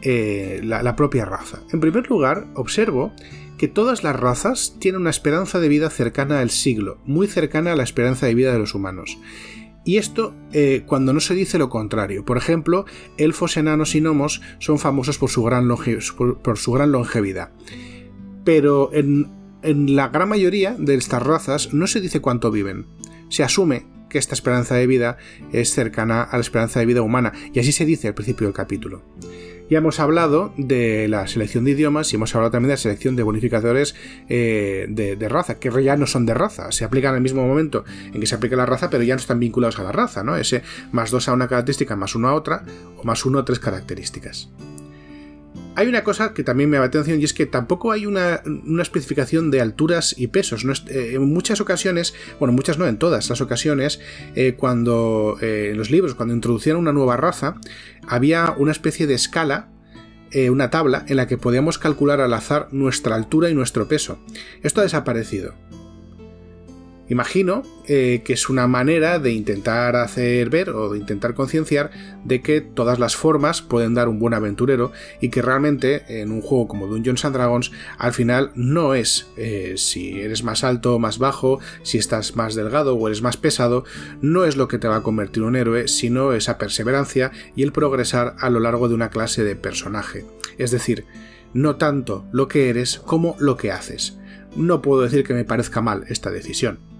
eh, 0.00 0.60
la, 0.64 0.96
propia 0.96 1.26
raza. 1.26 1.60
En 1.72 1.80
primer 1.80 2.08
lugar, 2.08 2.46
observo 2.54 3.12
que 3.58 3.68
todas 3.68 4.02
las 4.02 4.18
razas 4.18 4.76
tienen 4.80 5.02
una 5.02 5.10
esperanza 5.10 5.60
de 5.60 5.68
vida 5.68 5.90
cercana 5.90 6.40
al 6.40 6.50
siglo, 6.50 6.98
muy 7.04 7.26
cercana 7.26 7.72
a 7.72 7.76
la 7.76 7.84
esperanza 7.84 8.26
de 8.26 8.34
vida 8.34 8.52
de 8.52 8.58
los 8.58 8.74
humanos. 8.74 9.18
Y 9.84 9.96
esto 9.96 10.34
eh, 10.52 10.84
cuando 10.86 11.12
no 11.12 11.20
se 11.20 11.34
dice 11.34 11.58
lo 11.58 11.68
contrario. 11.68 12.24
Por 12.24 12.36
ejemplo, 12.36 12.84
elfos, 13.16 13.56
enanos 13.56 13.94
y 13.94 14.00
gnomos 14.00 14.40
son 14.58 14.78
famosos 14.78 15.18
por 15.18 15.30
su 15.30 15.42
gran, 15.42 15.66
longevidad. 16.92 17.50
Pero 18.44 18.90
en 18.92 19.96
la 19.96 20.08
gran 20.08 20.28
mayoría 20.28 20.76
de 20.78 20.94
estas 20.94 21.22
razas 21.22 21.72
no 21.72 21.86
se 21.86 22.00
dice 22.00 22.20
cuánto 22.20 22.50
viven. 22.50 22.86
Se 23.28 23.42
asume 23.42 23.86
que 24.12 24.18
esta 24.18 24.34
esperanza 24.34 24.74
de 24.74 24.86
vida 24.86 25.16
es 25.52 25.70
cercana 25.72 26.22
a 26.22 26.36
la 26.36 26.42
esperanza 26.42 26.78
de 26.78 26.86
vida 26.86 27.02
humana, 27.02 27.32
y 27.52 27.58
así 27.58 27.72
se 27.72 27.86
dice 27.86 28.08
al 28.08 28.14
principio 28.14 28.46
del 28.46 28.54
capítulo. 28.54 29.02
Ya 29.70 29.78
hemos 29.78 30.00
hablado 30.00 30.52
de 30.56 31.08
la 31.08 31.26
selección 31.26 31.64
de 31.64 31.72
idiomas 31.72 32.12
y 32.12 32.16
hemos 32.16 32.34
hablado 32.34 32.50
también 32.50 32.68
de 32.68 32.74
la 32.74 32.78
selección 32.78 33.16
de 33.16 33.22
bonificadores 33.22 33.94
eh, 34.28 34.86
de, 34.88 35.28
raza, 35.28 35.58
que 35.58 35.70
ya 35.82 35.96
no 35.96 36.06
son 36.06 36.26
de 36.26 36.34
raza, 36.34 36.72
se 36.72 36.84
aplican 36.84 37.14
el 37.14 37.20
mismo 37.20 37.46
momento 37.46 37.84
en 38.12 38.20
que 38.20 38.26
se 38.26 38.34
aplica 38.34 38.56
la 38.56 38.66
raza, 38.66 38.90
pero 38.90 39.02
ya 39.02 39.14
no 39.14 39.20
están 39.20 39.40
vinculados 39.40 39.78
a 39.78 39.82
la 39.82 39.92
raza, 39.92 40.22
¿no? 40.22 40.36
Ese 40.36 40.62
más 40.92 41.10
dos 41.10 41.28
a 41.28 41.32
una 41.32 41.48
característica, 41.48 41.96
más 41.96 42.14
uno 42.14 42.28
a 42.28 42.34
otra, 42.34 42.64
o 42.96 43.04
más 43.04 43.24
uno 43.24 43.38
a 43.38 43.44
tres 43.44 43.58
características. 43.58 44.50
Hay 45.74 45.88
una 45.88 46.04
cosa 46.04 46.34
que 46.34 46.44
también 46.44 46.68
me 46.68 46.78
va 46.78 46.84
atención 46.84 47.20
y 47.20 47.24
es 47.24 47.32
que 47.32 47.46
tampoco 47.46 47.92
hay 47.92 48.04
una, 48.04 48.42
especificación 48.80 49.50
de 49.50 49.62
alturas 49.62 50.14
y 50.18 50.26
pesos. 50.26 50.64
Eh, 50.88 51.12
en 51.14 51.32
muchas 51.32 51.62
ocasiones, 51.62 52.14
bueno, 52.38 52.52
muchas 52.52 52.76
no, 52.76 52.86
en 52.86 52.98
todas 52.98 53.30
las 53.30 53.40
ocasiones, 53.40 53.98
eh, 54.34 54.54
cuando 54.54 55.38
eh, 55.40 55.70
en 55.72 55.78
los 55.78 55.90
libros, 55.90 56.14
cuando 56.14 56.34
introducían 56.34 56.76
una 56.76 56.92
nueva 56.92 57.16
raza, 57.16 57.56
había 58.06 58.54
una 58.58 58.72
especie 58.72 59.06
de 59.06 59.14
escala 59.14 59.68
una 60.50 60.70
tabla 60.70 61.04
en 61.08 61.18
la 61.18 61.26
que 61.26 61.36
podíamos 61.36 61.76
calcular 61.76 62.22
al 62.22 62.32
azar 62.32 62.68
nuestra 62.72 63.16
altura 63.16 63.50
y 63.50 63.54
nuestro 63.54 63.86
peso. 63.86 64.18
Esto 64.62 64.80
ha 64.80 64.84
desaparecido. 64.84 65.52
Imagino 67.12 67.62
eh, 67.88 68.22
que 68.24 68.32
es 68.32 68.48
una 68.48 68.66
manera 68.66 69.18
de 69.18 69.32
intentar 69.32 69.96
hacer 69.96 70.48
ver 70.48 70.70
o 70.70 70.94
de 70.94 70.98
intentar 70.98 71.34
concienciar 71.34 71.90
de 72.24 72.40
que 72.40 72.62
todas 72.62 72.98
las 72.98 73.16
formas 73.16 73.60
pueden 73.60 73.92
dar 73.92 74.08
un 74.08 74.18
buen 74.18 74.32
aventurero 74.32 74.92
y 75.20 75.28
que 75.28 75.42
realmente 75.42 76.22
en 76.22 76.32
un 76.32 76.40
juego 76.40 76.68
como 76.68 76.86
Dungeons 76.86 77.26
and 77.26 77.36
Dragons 77.36 77.70
al 77.98 78.14
final 78.14 78.50
no 78.54 78.94
es 78.94 79.26
eh, 79.36 79.74
si 79.76 80.22
eres 80.22 80.42
más 80.42 80.64
alto 80.64 80.94
o 80.94 80.98
más 80.98 81.18
bajo, 81.18 81.60
si 81.82 81.98
estás 81.98 82.34
más 82.34 82.54
delgado 82.54 82.94
o 82.94 83.08
eres 83.08 83.20
más 83.20 83.36
pesado, 83.36 83.84
no 84.22 84.46
es 84.46 84.56
lo 84.56 84.66
que 84.66 84.78
te 84.78 84.88
va 84.88 84.96
a 84.96 85.02
convertir 85.02 85.42
en 85.42 85.50
un 85.50 85.56
héroe, 85.56 85.88
sino 85.88 86.32
esa 86.32 86.56
perseverancia 86.56 87.30
y 87.54 87.62
el 87.62 87.72
progresar 87.72 88.36
a 88.38 88.48
lo 88.48 88.58
largo 88.58 88.88
de 88.88 88.94
una 88.94 89.10
clase 89.10 89.44
de 89.44 89.54
personaje. 89.54 90.24
Es 90.56 90.70
decir, 90.70 91.04
no 91.52 91.76
tanto 91.76 92.24
lo 92.32 92.48
que 92.48 92.70
eres 92.70 93.00
como 93.00 93.36
lo 93.38 93.58
que 93.58 93.70
haces. 93.70 94.18
No 94.56 94.80
puedo 94.80 95.02
decir 95.02 95.24
que 95.24 95.34
me 95.34 95.44
parezca 95.44 95.82
mal 95.82 96.04
esta 96.08 96.30
decisión. 96.30 96.91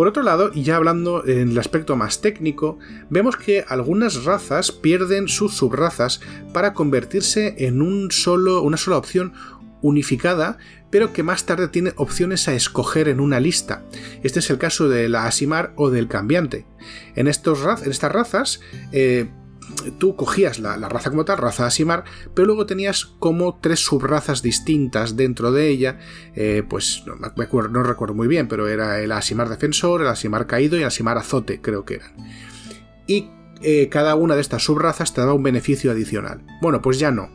Por 0.00 0.08
otro 0.08 0.22
lado, 0.22 0.50
y 0.54 0.62
ya 0.62 0.76
hablando 0.76 1.26
en 1.26 1.50
el 1.50 1.58
aspecto 1.58 1.94
más 1.94 2.22
técnico, 2.22 2.78
vemos 3.10 3.36
que 3.36 3.66
algunas 3.68 4.24
razas 4.24 4.72
pierden 4.72 5.28
sus 5.28 5.52
subrazas 5.52 6.22
para 6.54 6.72
convertirse 6.72 7.66
en 7.66 7.82
un 7.82 8.10
solo, 8.10 8.62
una 8.62 8.78
sola 8.78 8.96
opción 8.96 9.34
unificada, 9.82 10.56
pero 10.88 11.12
que 11.12 11.22
más 11.22 11.44
tarde 11.44 11.68
tiene 11.68 11.92
opciones 11.96 12.48
a 12.48 12.54
escoger 12.54 13.08
en 13.08 13.20
una 13.20 13.40
lista. 13.40 13.82
Este 14.22 14.38
es 14.38 14.48
el 14.48 14.56
caso 14.56 14.88
de 14.88 15.10
la 15.10 15.26
Asimar 15.26 15.74
o 15.76 15.90
del 15.90 16.08
cambiante. 16.08 16.64
En, 17.14 17.28
estos, 17.28 17.58
en 17.84 17.90
estas 17.90 18.10
razas 18.10 18.60
eh, 18.92 19.28
tú 19.98 20.16
cogías 20.16 20.58
la, 20.58 20.76
raza 20.76 21.10
como 21.10 21.24
tal, 21.24 21.38
raza 21.38 21.66
Asimar, 21.66 22.04
pero 22.34 22.46
luego 22.46 22.66
tenías 22.66 23.04
como 23.04 23.58
tres 23.60 23.80
subrazas 23.80 24.42
distintas 24.42 25.16
dentro 25.16 25.52
de 25.52 25.68
ella, 25.68 25.98
eh, 26.34 26.62
pues 26.68 27.04
no, 27.06 27.82
recuerdo 27.82 28.14
muy 28.14 28.28
bien, 28.28 28.48
pero 28.48 28.68
era 28.68 29.00
el 29.00 29.12
Asimar 29.12 29.48
Defensor, 29.48 30.02
el 30.02 30.08
Asimar 30.08 30.46
Caído 30.46 30.76
y 30.76 30.80
el 30.80 30.86
Asimar 30.86 31.18
Azote, 31.18 31.60
creo 31.60 31.84
que 31.84 31.94
eran. 31.94 32.14
Y 33.06 33.30
eh, 33.62 33.88
cada 33.90 34.14
una 34.14 34.34
de 34.34 34.40
estas 34.40 34.62
subrazas 34.62 35.12
te 35.12 35.20
daba 35.20 35.34
un 35.34 35.42
beneficio 35.42 35.90
adicional. 35.90 36.42
Bueno, 36.62 36.80
pues 36.80 36.98
ya 36.98 37.10
no. 37.10 37.28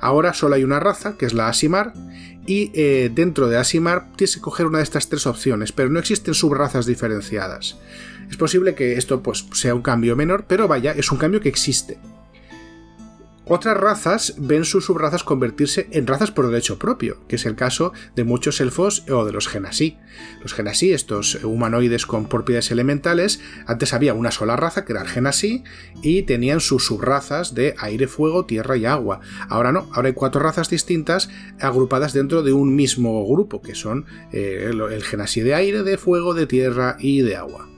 Ahora 0.00 0.32
solo 0.32 0.54
hay 0.54 0.64
una 0.64 0.80
raza, 0.80 1.16
que 1.16 1.26
es 1.26 1.34
la 1.34 1.48
Asimar, 1.48 1.92
y 2.46 2.72
eh, 2.74 3.10
dentro 3.14 3.48
de 3.48 3.58
Asimar 3.58 4.10
tienes 4.16 4.34
que 4.34 4.40
coger 4.40 4.66
una 4.66 4.78
de 4.78 4.84
estas 4.84 5.08
tres 5.08 5.26
opciones, 5.26 5.72
pero 5.72 5.90
no 5.90 5.98
existen 5.98 6.34
subrazas 6.34 6.86
diferenciadas. 6.86 7.78
Es 8.30 8.36
posible 8.36 8.74
que 8.74 8.94
esto 8.94 9.22
pues, 9.22 9.46
sea 9.52 9.74
un 9.74 9.82
cambio 9.82 10.16
menor, 10.16 10.44
pero 10.46 10.68
vaya, 10.68 10.92
es 10.92 11.10
un 11.10 11.18
cambio 11.18 11.40
que 11.40 11.48
existe. 11.48 11.98
Otras 13.52 13.76
razas 13.76 14.36
ven 14.38 14.64
sus 14.64 14.84
subrazas 14.84 15.24
convertirse 15.24 15.88
en 15.90 16.06
razas 16.06 16.30
por 16.30 16.46
derecho 16.46 16.78
propio, 16.78 17.26
que 17.26 17.34
es 17.34 17.46
el 17.46 17.56
caso 17.56 17.92
de 18.14 18.22
muchos 18.22 18.60
elfos 18.60 19.04
o 19.10 19.24
de 19.24 19.32
los 19.32 19.48
genasí. 19.48 19.98
Los 20.40 20.54
genasí, 20.54 20.92
estos 20.92 21.42
humanoides 21.42 22.06
con 22.06 22.28
propiedades 22.28 22.70
elementales, 22.70 23.40
antes 23.66 23.92
había 23.92 24.14
una 24.14 24.30
sola 24.30 24.54
raza 24.54 24.84
que 24.84 24.92
era 24.92 25.02
el 25.02 25.08
genasí 25.08 25.64
y 26.00 26.22
tenían 26.22 26.60
sus 26.60 26.86
subrazas 26.86 27.52
de 27.52 27.74
aire, 27.78 28.06
fuego, 28.06 28.46
tierra 28.46 28.76
y 28.76 28.86
agua. 28.86 29.18
Ahora 29.48 29.72
no, 29.72 29.88
ahora 29.94 30.06
hay 30.06 30.14
cuatro 30.14 30.40
razas 30.40 30.70
distintas 30.70 31.28
agrupadas 31.58 32.12
dentro 32.12 32.44
de 32.44 32.52
un 32.52 32.76
mismo 32.76 33.26
grupo, 33.26 33.62
que 33.62 33.74
son 33.74 34.06
eh, 34.30 34.70
el 34.70 35.02
genasí 35.02 35.40
de 35.40 35.54
aire, 35.54 35.82
de 35.82 35.98
fuego, 35.98 36.34
de 36.34 36.46
tierra 36.46 36.96
y 37.00 37.22
de 37.22 37.34
agua 37.34 37.68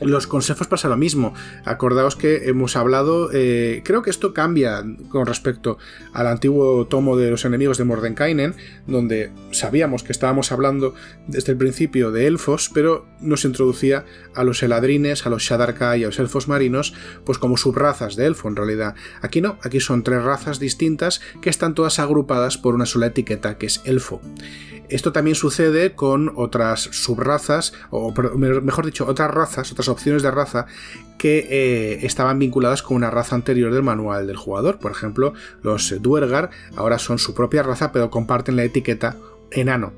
los 0.00 0.26
consejos 0.26 0.66
pasa 0.66 0.88
lo 0.88 0.96
mismo. 0.96 1.34
Acordaos 1.64 2.16
que 2.16 2.48
hemos 2.48 2.76
hablado, 2.76 3.30
eh, 3.32 3.82
creo 3.84 4.02
que 4.02 4.10
esto 4.10 4.32
cambia 4.32 4.84
con 5.08 5.26
respecto 5.26 5.78
al 6.12 6.26
antiguo 6.26 6.86
tomo 6.86 7.16
de 7.16 7.30
los 7.30 7.44
enemigos 7.44 7.78
de 7.78 7.84
Mordenkainen, 7.84 8.54
donde 8.86 9.32
sabíamos 9.50 10.02
que 10.02 10.12
estábamos 10.12 10.52
hablando 10.52 10.94
desde 11.26 11.52
el 11.52 11.58
principio 11.58 12.10
de 12.10 12.26
elfos, 12.26 12.70
pero 12.72 13.06
nos 13.20 13.44
introducía 13.44 14.04
a 14.34 14.44
los 14.44 14.62
eladrines, 14.62 15.26
a 15.26 15.30
los 15.30 15.42
Shadarka 15.42 15.96
y 15.96 16.04
a 16.04 16.06
los 16.06 16.18
elfos 16.18 16.48
marinos, 16.48 16.94
pues 17.24 17.38
como 17.38 17.56
subrazas 17.56 18.16
de 18.16 18.26
elfo 18.26 18.48
en 18.48 18.56
realidad. 18.56 18.94
Aquí 19.20 19.40
no, 19.40 19.58
aquí 19.62 19.80
son 19.80 20.02
tres 20.02 20.22
razas 20.22 20.58
distintas 20.58 21.20
que 21.40 21.50
están 21.50 21.74
todas 21.74 21.98
agrupadas 21.98 22.58
por 22.58 22.74
una 22.74 22.86
sola 22.86 23.06
etiqueta 23.06 23.58
que 23.58 23.66
es 23.66 23.80
elfo. 23.84 24.20
Esto 24.88 25.12
también 25.12 25.34
sucede 25.34 25.94
con 25.94 26.32
otras 26.36 26.80
subrazas, 26.80 27.74
o 27.90 28.14
mejor 28.36 28.86
dicho, 28.86 29.06
otras 29.06 29.30
razas, 29.30 29.70
otras 29.70 29.87
opciones 29.88 30.22
de 30.22 30.30
raza 30.30 30.66
que 31.18 31.46
eh, 31.50 32.06
estaban 32.06 32.38
vinculadas 32.38 32.82
con 32.82 32.96
una 32.96 33.10
raza 33.10 33.34
anterior 33.34 33.72
del 33.72 33.82
manual 33.82 34.26
del 34.26 34.36
jugador. 34.36 34.78
Por 34.78 34.92
ejemplo, 34.92 35.34
los 35.62 36.00
Duergar 36.00 36.50
ahora 36.76 36.98
son 36.98 37.18
su 37.18 37.34
propia 37.34 37.62
raza, 37.62 37.92
pero 37.92 38.10
comparten 38.10 38.56
la 38.56 38.64
etiqueta 38.64 39.16
enano. 39.50 39.92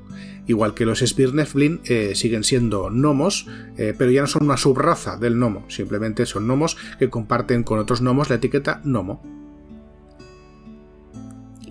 Igual 0.47 0.73
que 0.73 0.85
los 0.85 0.99
Spirneflin 0.99 1.81
eh, 1.85 2.13
siguen 2.15 2.43
siendo 2.43 2.89
gnomos, 2.89 3.47
eh, 3.77 3.93
pero 3.97 4.11
ya 4.11 4.21
no 4.21 4.27
son 4.27 4.43
una 4.43 4.57
subraza 4.57 5.17
del 5.17 5.35
gnomo, 5.35 5.63
simplemente 5.69 6.25
son 6.25 6.47
gnomos 6.47 6.77
que 6.97 7.09
comparten 7.09 7.63
con 7.63 7.79
otros 7.79 8.01
gnomos 8.01 8.29
la 8.29 8.35
etiqueta 8.35 8.81
gnomo. 8.83 9.40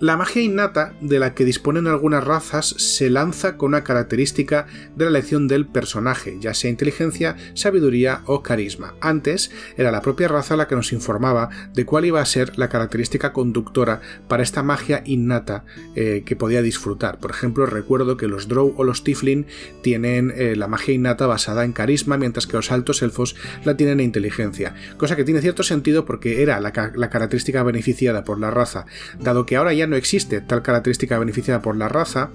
La 0.01 0.17
magia 0.17 0.41
innata 0.41 0.95
de 0.99 1.19
la 1.19 1.35
que 1.35 1.45
disponen 1.45 1.85
algunas 1.85 2.23
razas 2.23 2.69
se 2.69 3.11
lanza 3.11 3.55
con 3.55 3.67
una 3.67 3.83
característica 3.83 4.65
de 4.95 5.05
la 5.05 5.11
elección 5.11 5.47
del 5.47 5.67
personaje, 5.67 6.37
ya 6.39 6.55
sea 6.55 6.71
inteligencia, 6.71 7.35
sabiduría 7.53 8.23
o 8.25 8.41
carisma. 8.41 8.95
Antes 8.99 9.51
era 9.77 9.91
la 9.91 10.01
propia 10.01 10.27
raza 10.27 10.55
la 10.55 10.67
que 10.67 10.75
nos 10.75 10.91
informaba 10.91 11.51
de 11.75 11.85
cuál 11.85 12.05
iba 12.05 12.19
a 12.19 12.25
ser 12.25 12.57
la 12.57 12.67
característica 12.67 13.31
conductora 13.31 14.01
para 14.27 14.41
esta 14.41 14.63
magia 14.63 15.03
innata 15.05 15.65
eh, 15.93 16.23
que 16.25 16.35
podía 16.35 16.63
disfrutar. 16.63 17.19
Por 17.19 17.29
ejemplo, 17.29 17.67
recuerdo 17.67 18.17
que 18.17 18.27
los 18.27 18.47
Drow 18.47 18.73
o 18.77 18.83
los 18.83 19.03
Tiflin 19.03 19.45
tienen 19.83 20.33
eh, 20.35 20.55
la 20.55 20.67
magia 20.67 20.95
innata 20.95 21.27
basada 21.27 21.63
en 21.63 21.73
carisma, 21.73 22.17
mientras 22.17 22.47
que 22.47 22.57
los 22.57 22.71
altos 22.71 23.03
elfos 23.03 23.35
la 23.65 23.77
tienen 23.77 23.99
en 23.99 24.05
inteligencia, 24.05 24.73
cosa 24.97 25.15
que 25.15 25.25
tiene 25.25 25.41
cierto 25.41 25.61
sentido 25.61 26.05
porque 26.05 26.41
era 26.41 26.59
la, 26.59 26.91
la 26.95 27.09
característica 27.11 27.61
beneficiada 27.61 28.23
por 28.23 28.39
la 28.39 28.49
raza, 28.49 28.87
dado 29.19 29.45
que 29.45 29.57
ahora 29.57 29.73
ya 29.73 29.90
no 29.91 29.97
existe 29.97 30.41
tal 30.41 30.63
característica 30.63 31.19
beneficiada 31.19 31.61
por 31.61 31.77
la 31.77 31.87
raza, 31.87 32.31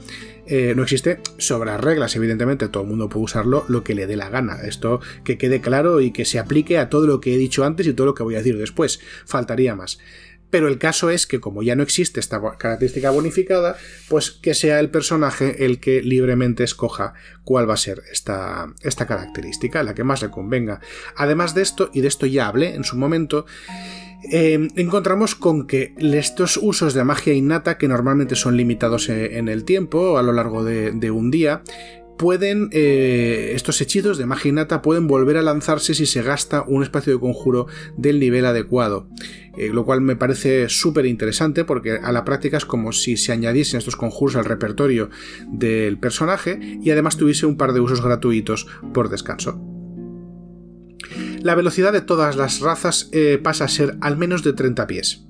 eh, 0.46 0.74
no 0.76 0.84
existe 0.84 1.20
sobre 1.38 1.70
las 1.70 1.80
reglas, 1.80 2.14
evidentemente, 2.14 2.68
todo 2.68 2.84
el 2.84 2.88
mundo 2.88 3.08
puede 3.08 3.24
usarlo 3.24 3.64
lo 3.68 3.82
que 3.82 3.94
le 3.94 4.06
dé 4.06 4.14
la 4.14 4.28
gana. 4.28 4.58
Esto 4.62 5.00
que 5.24 5.38
quede 5.38 5.60
claro 5.60 6.00
y 6.00 6.12
que 6.12 6.24
se 6.24 6.38
aplique 6.38 6.78
a 6.78 6.88
todo 6.88 7.06
lo 7.06 7.20
que 7.20 7.34
he 7.34 7.38
dicho 7.38 7.64
antes 7.64 7.86
y 7.86 7.94
todo 7.94 8.06
lo 8.06 8.14
que 8.14 8.22
voy 8.22 8.34
a 8.36 8.38
decir 8.38 8.56
después. 8.56 9.00
Faltaría 9.24 9.74
más. 9.74 9.98
Pero 10.50 10.68
el 10.68 10.78
caso 10.78 11.10
es 11.10 11.26
que 11.26 11.40
como 11.40 11.62
ya 11.62 11.74
no 11.74 11.82
existe 11.82 12.20
esta 12.20 12.40
característica 12.56 13.10
bonificada, 13.10 13.76
pues 14.08 14.30
que 14.30 14.54
sea 14.54 14.78
el 14.78 14.90
personaje 14.90 15.64
el 15.64 15.80
que 15.80 16.02
libremente 16.02 16.62
escoja 16.62 17.14
cuál 17.42 17.68
va 17.68 17.74
a 17.74 17.78
ser 17.78 18.02
esta, 18.12 18.72
esta 18.82 19.06
característica, 19.06 19.82
la 19.82 19.94
que 19.94 20.04
más 20.04 20.22
le 20.22 20.30
convenga. 20.30 20.80
Además 21.16 21.54
de 21.54 21.62
esto, 21.62 21.90
y 21.92 22.00
de 22.00 22.08
esto 22.08 22.26
ya 22.26 22.46
hablé 22.46 22.74
en 22.74 22.84
su 22.84 22.96
momento, 22.96 23.46
Em, 24.22 24.68
encontramos 24.76 25.34
con 25.34 25.66
que 25.66 25.94
estos 25.98 26.58
usos 26.60 26.94
de 26.94 27.04
magia 27.04 27.34
innata, 27.34 27.78
que 27.78 27.88
normalmente 27.88 28.34
son 28.34 28.56
limitados 28.56 29.08
eh, 29.08 29.38
en 29.38 29.48
el 29.48 29.64
tiempo, 29.64 30.18
a 30.18 30.22
lo 30.22 30.32
largo 30.32 30.64
de, 30.64 31.10
un 31.10 31.30
día, 31.30 31.62
pueden, 32.18 32.68
eh, 32.72 33.52
estos 33.54 33.80
hechizos 33.80 34.18
de 34.18 34.26
magia 34.26 34.48
innata 34.48 34.82
pueden 34.82 35.06
volver 35.06 35.36
a 35.36 35.42
lanzarse 35.42 35.94
si 35.94 36.06
se 36.06 36.22
gasta 36.22 36.64
un 36.66 36.82
espacio 36.82 37.12
de 37.12 37.20
conjuro 37.20 37.66
del 37.96 38.18
nivel 38.18 38.46
adecuado. 38.46 39.08
Eh, 39.56 39.70
lo 39.72 39.84
cual 39.84 40.00
me 40.00 40.16
parece 40.16 40.68
súper 40.68 41.06
interesante 41.06 41.64
porque 41.64 41.92
a 41.92 42.12
la 42.12 42.24
práctica 42.24 42.58
es 42.58 42.66
como 42.66 42.92
si 42.92 43.16
se 43.16 43.32
añadiesen 43.32 43.78
estos 43.78 43.96
conjuros 43.96 44.36
al 44.36 44.44
repertorio 44.44 45.08
del 45.48 45.98
personaje 45.98 46.58
y 46.82 46.90
además 46.90 47.16
tuviese 47.16 47.46
un 47.46 47.56
par 47.56 47.72
de 47.72 47.80
usos 47.80 48.02
gratuitos 48.02 48.66
por 48.92 49.08
descanso 49.08 49.58
la 51.46 51.54
velocidad 51.54 51.92
de 51.92 52.00
todas 52.00 52.34
las 52.34 52.58
razas 52.58 53.08
eh, 53.12 53.38
pasa 53.40 53.66
a 53.66 53.68
ser 53.68 53.96
al 54.00 54.16
menos 54.16 54.42
de 54.42 54.52
30 54.52 54.86
pies. 54.88 55.22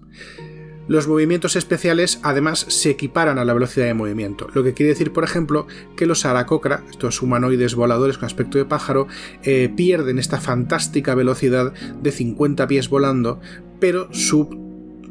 Los 0.88 1.08
movimientos 1.08 1.56
especiales 1.56 2.20
además 2.22 2.64
se 2.68 2.88
equiparan 2.90 3.38
a 3.38 3.44
la 3.44 3.52
velocidad 3.52 3.84
de 3.84 3.92
movimiento, 3.92 4.48
lo 4.54 4.62
que 4.64 4.72
quiere 4.72 4.92
decir, 4.92 5.12
por 5.12 5.24
ejemplo, 5.24 5.66
que 5.94 6.06
los 6.06 6.24
Aracocra, 6.24 6.84
estos 6.88 7.20
humanoides 7.20 7.74
voladores 7.74 8.16
con 8.16 8.26
aspecto 8.26 8.56
de 8.56 8.64
pájaro, 8.64 9.08
eh, 9.42 9.70
pierden 9.76 10.18
esta 10.18 10.40
fantástica 10.40 11.14
velocidad 11.14 11.74
de 12.00 12.12
50 12.12 12.66
pies 12.66 12.88
volando, 12.88 13.40
pero 13.78 14.08
su 14.14 14.48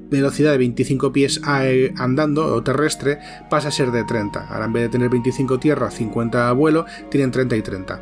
velocidad 0.09 0.53
de 0.53 0.57
25 0.57 1.11
pies 1.11 1.39
eh, 1.61 1.93
andando 1.97 2.47
o 2.47 2.63
terrestre 2.63 3.19
pasa 3.49 3.67
a 3.67 3.71
ser 3.71 3.91
de 3.91 4.05
30. 4.05 4.47
Ahora 4.47 4.65
en 4.65 4.73
vez 4.73 4.83
de 4.83 4.89
tener 4.89 5.09
25 5.09 5.59
tierra, 5.59 5.91
50 5.91 6.51
vuelo, 6.53 6.85
tienen 7.11 7.29
30 7.29 7.57
y 7.57 7.61
30. 7.61 8.01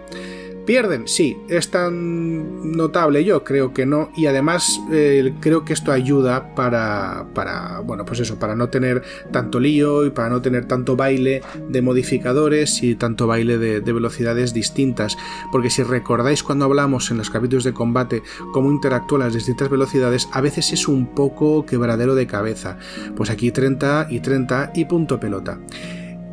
¿Pierden? 0.66 1.08
Sí. 1.08 1.38
¿Es 1.50 1.72
tan 1.72 2.72
notable? 2.72 3.24
Yo 3.26 3.44
creo 3.44 3.74
que 3.74 3.86
no. 3.86 4.12
Y 4.16 4.28
además 4.28 4.80
eh, 4.92 5.34
creo 5.42 5.66
que 5.66 5.74
esto 5.74 5.92
ayuda 5.92 6.56
para, 6.56 7.26
para, 7.34 7.80
bueno, 7.80 8.06
pues 8.06 8.22
eso, 8.22 8.40
para 8.40 8.56
no 8.56 8.70
tener 8.70 9.04
tanto 9.32 9.60
lío 9.60 10.06
y 10.06 10.12
para 10.12 10.30
no 10.30 10.42
tener 10.42 10.66
tanto 10.66 10.96
baile 10.96 11.42
de 11.68 11.82
modificadores 11.82 12.82
y 12.82 12.96
tanto 12.96 13.28
baile 13.28 13.58
de, 13.58 13.94
velocidades 13.94 14.54
distintas. 14.54 15.18
Porque 15.52 15.70
si 15.70 15.84
recordáis 15.84 16.44
cuando 16.44 16.66
hablamos 16.66 17.12
en 17.12 17.18
los 17.18 17.30
capítulos 17.30 17.64
de 17.64 17.74
combate 17.74 18.24
cómo 18.54 18.72
interactúan 18.72 19.22
las 19.22 19.34
distintas 19.34 19.70
velocidades, 19.70 20.30
a 20.32 20.42
veces 20.42 20.72
es 20.72 20.88
un 20.88 21.14
poco 21.14 21.66
quebradero 21.66 22.16
de 22.16 22.28
cabeza. 22.28 22.78
Pues 23.16 23.30
aquí 23.30 23.52
30 23.52 24.08
y 24.10 24.22
30 24.22 24.72
y 24.76 24.86
punto 24.86 25.20
pelota. 25.20 25.60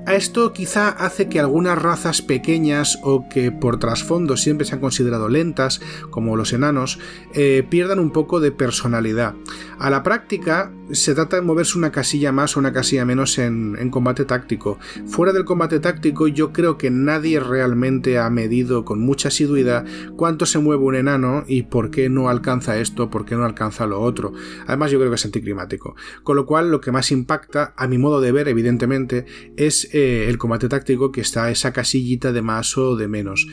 A 0.07 0.15
esto 0.15 0.53
quizá 0.53 0.89
hace 0.89 1.29
que 1.29 1.39
algunas 1.39 1.81
razas 1.81 2.23
pequeñas 2.23 2.99
o 3.03 3.29
que 3.29 3.53
por 3.53 3.79
trasfondo 3.79 4.37
siempre 4.37 4.67
se 4.67 4.75
han 4.75 4.81
considerado 4.81 5.29
lentas, 5.29 5.81
como 6.11 6.37
los 6.37 6.53
enanos, 6.53 6.99
eh, 7.35 7.65
pierdan 7.69 7.99
un 7.99 8.11
poco 8.11 8.41
de 8.41 8.51
personalidad. 8.51 9.35
A 9.79 9.91
la 9.91 10.03
práctica 10.03 10.73
se 10.91 11.15
trata 11.15 11.37
de 11.37 11.43
moverse 11.43 11.79
una 11.79 11.93
casilla 11.93 12.33
más 12.33 12.57
o 12.57 12.61
una 12.61 12.73
casilla 12.73 13.05
menos 13.05 13.39
en, 13.39 13.77
en 13.79 13.91
combate 13.91 14.25
táctico. 14.25 14.79
Fuera 15.07 15.33
del 15.33 15.45
combate 15.45 15.81
táctico 15.81 16.27
yo 16.27 16.53
creo 16.53 16.77
que 16.79 16.91
nadie 16.91 17.39
realmente 17.39 18.19
ha 18.19 18.29
medido 18.31 18.85
con 18.85 19.01
mucha 19.01 19.29
asiduidad 19.29 19.85
cuánto 20.17 20.47
se 20.47 20.59
mueve 20.59 20.83
un 20.83 20.97
enano 20.97 21.45
y 21.47 21.63
por 21.63 21.91
qué 21.91 22.09
no 22.09 22.29
alcanza 22.29 22.79
esto, 22.79 23.11
por 23.11 23.25
qué 23.25 23.37
no 23.37 23.45
alcanza 23.45 23.87
lo 23.87 24.01
otro. 24.01 24.33
Además 24.67 24.91
yo 24.91 24.99
creo 24.99 25.11
que 25.11 25.17
es 25.17 25.25
anticlimático. 25.25 25.95
Con 26.23 26.37
lo 26.37 26.47
cual 26.47 26.71
lo 26.71 26.81
que 26.81 26.91
más 26.91 27.13
impacta, 27.13 27.75
a 27.77 27.87
mi 27.87 27.99
modo 27.99 28.21
de 28.21 28.33
ver 28.33 28.49
evidentemente, 28.49 29.27
es 29.57 29.90
eh, 29.93 30.27
el 30.29 30.39
combate 30.39 30.69
táctico 30.69 31.13
que 31.13 31.21
está 31.21 31.51
esa 31.51 31.73
casillita 31.73 32.33
de 32.33 32.43
más 32.43 32.77
o 32.77 32.97
de 32.97 33.09
menos. 33.09 33.47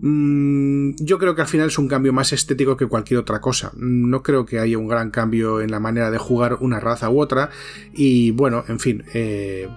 Mm, 0.00 0.96
yo 1.00 1.18
creo 1.18 1.34
que 1.34 1.40
al 1.40 1.48
final 1.48 1.68
es 1.68 1.78
un 1.78 1.88
cambio 1.88 2.12
más 2.12 2.32
estético 2.32 2.76
que 2.76 2.86
cualquier 2.86 3.20
otra 3.20 3.40
cosa. 3.40 3.72
No 3.76 4.22
creo 4.22 4.44
que 4.44 4.58
haya 4.58 4.76
un 4.76 4.86
gran 4.86 5.10
cambio 5.10 5.62
en 5.62 5.70
la 5.70 5.80
manera 5.80 6.10
de 6.10 6.18
jugar 6.18 6.58
una 6.60 6.78
raza 6.78 7.08
u 7.08 7.20
otra. 7.20 7.50
Y 7.92 8.30
bueno, 8.32 8.64
en 8.68 8.80
fin, 8.80 9.04
eh, 9.14 9.68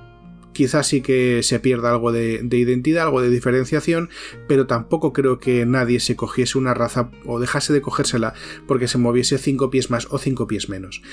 quizás 0.58 0.88
sí 0.88 1.02
que 1.02 1.44
se 1.44 1.60
pierda 1.60 1.92
algo 1.92 2.12
de, 2.12 2.42
identidad, 2.52 3.06
algo 3.06 3.22
de 3.22 3.30
diferenciación, 3.30 4.10
pero 4.48 4.66
tampoco 4.66 5.14
creo 5.14 5.38
que 5.38 5.68
nadie 5.68 6.00
se 6.00 6.16
cogiese 6.16 6.58
una 6.58 6.74
raza 6.74 7.12
o 7.26 7.40
dejase 7.40 7.74
de 7.74 7.82
cogérsela 7.82 8.34
porque 8.66 8.88
se 8.88 8.98
moviese 8.98 9.38
5 9.38 9.70
pies 9.70 9.92
más 9.92 10.08
o 10.10 10.18
5 10.18 10.48
pies 10.48 10.68
menos. 10.68 11.04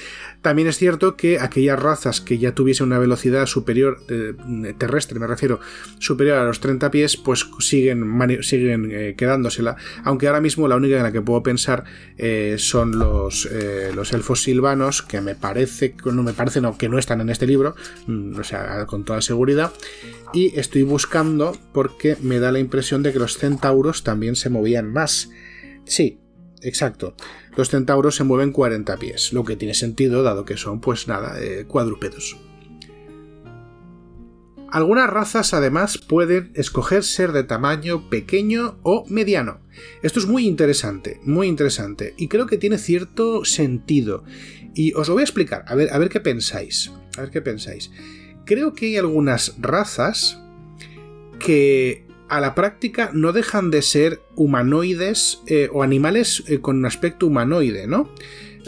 También 0.40 0.66
es 0.66 0.78
cierto 0.78 1.14
que 1.14 1.40
aquellas 1.40 1.78
razas 1.78 2.22
que 2.22 2.38
ya 2.38 2.54
tuviesen 2.54 2.87
una 2.87 2.98
velocidad 2.98 3.44
superior, 3.44 4.00
terrestre 4.78 5.20
me 5.20 5.26
refiero, 5.26 5.61
superior 5.98 6.38
a 6.38 6.44
los 6.44 6.61
30 6.61 6.90
pies, 6.90 7.18
pues 7.18 7.46
siguen, 7.59 8.42
siguen 8.42 8.88
eh, 8.90 9.14
quedándosela, 9.14 9.76
aunque 10.04 10.26
ahora 10.26 10.40
mismo 10.40 10.68
la 10.68 10.76
única 10.76 10.96
en 10.96 11.02
la 11.02 11.12
que 11.12 11.20
puedo 11.20 11.42
pensar 11.42 11.85
eh, 12.16 12.57
son 12.57 12.98
los, 12.98 13.46
eh, 13.52 13.92
los 13.94 14.14
elfos 14.14 14.42
silvanos, 14.42 15.02
que 15.02 15.20
me 15.20 15.35
parece, 15.35 15.94
no 16.07 16.22
me 16.22 16.33
parece, 16.33 16.62
no, 16.62 16.78
que 16.78 16.88
no 16.88 16.98
están 16.98 17.20
en 17.20 17.28
este 17.28 17.46
libro, 17.46 17.74
mm, 18.07 18.38
o 18.38 18.44
sea, 18.44 18.87
con 18.87 19.04
toda 19.04 19.20
seguridad, 19.20 19.34
y 20.33 20.59
estoy 20.59 20.83
buscando 20.83 21.57
porque 21.73 22.16
me 22.20 22.40
da 22.40 22.53
la 22.53 22.59
impresión 22.59 23.03
de 23.03 23.12
que 23.12 23.18
los 23.18 23.38
centauros 23.38 24.03
también 24.03 24.37
se 24.37 24.51
movían 24.51 24.92
más. 24.92 25.31
Sí, 25.85 26.18
exacto. 26.62 27.14
Los 27.57 27.70
centauros 27.70 28.16
se 28.16 28.25
mueven 28.25 28.51
40 28.51 28.97
pies, 28.97 29.33
lo 29.33 29.44
que 29.44 29.57
tiene 29.57 29.75
sentido 29.75 30.23
dado 30.23 30.44
que 30.44 30.57
son, 30.57 30.81
pues 30.81 31.07
nada, 31.07 31.37
cuadrúpedos. 31.68 32.37
Algunas 34.73 35.09
razas 35.09 35.55
además 35.55 35.99
pueden 35.99 36.51
escoger 36.55 37.05
ser 37.05 37.31
de 37.31 37.44
tamaño 37.44 38.11
pequeño 38.11 38.77
o 38.83 39.05
mediano. 39.09 39.61
Esto 40.03 40.18
es 40.18 40.27
muy 40.27 40.49
interesante, 40.49 41.20
muy 41.23 41.47
interesante, 41.47 42.14
y 42.16 42.27
creo 42.27 42.47
que 42.47 42.59
tiene 42.59 42.79
cierto 42.79 43.44
sentido. 43.44 44.25
Y 44.75 44.92
os 44.94 45.07
lo 45.07 45.14
voy 45.14 45.20
a 45.20 45.25
explicar, 45.25 45.64
a 45.68 45.77
ver, 45.77 45.92
a 45.92 45.99
ver 45.99 46.09
qué 46.09 46.18
pensáis. 46.18 46.90
A 47.16 47.20
ver 47.20 47.31
qué 47.31 47.40
pensáis. 47.40 47.92
Creo 48.44 48.74
que 48.74 48.87
hay 48.87 48.96
algunas 48.96 49.57
razas 49.61 50.40
que 51.38 52.04
a 52.28 52.40
la 52.40 52.54
práctica 52.54 53.11
no 53.12 53.33
dejan 53.33 53.70
de 53.70 53.83
ser 53.83 54.20
humanoides 54.35 55.40
eh, 55.46 55.68
o 55.72 55.83
animales 55.83 56.44
eh, 56.48 56.61
con 56.61 56.78
un 56.78 56.87
aspecto 56.87 57.26
humanoide, 57.26 57.87
¿no? 57.87 58.11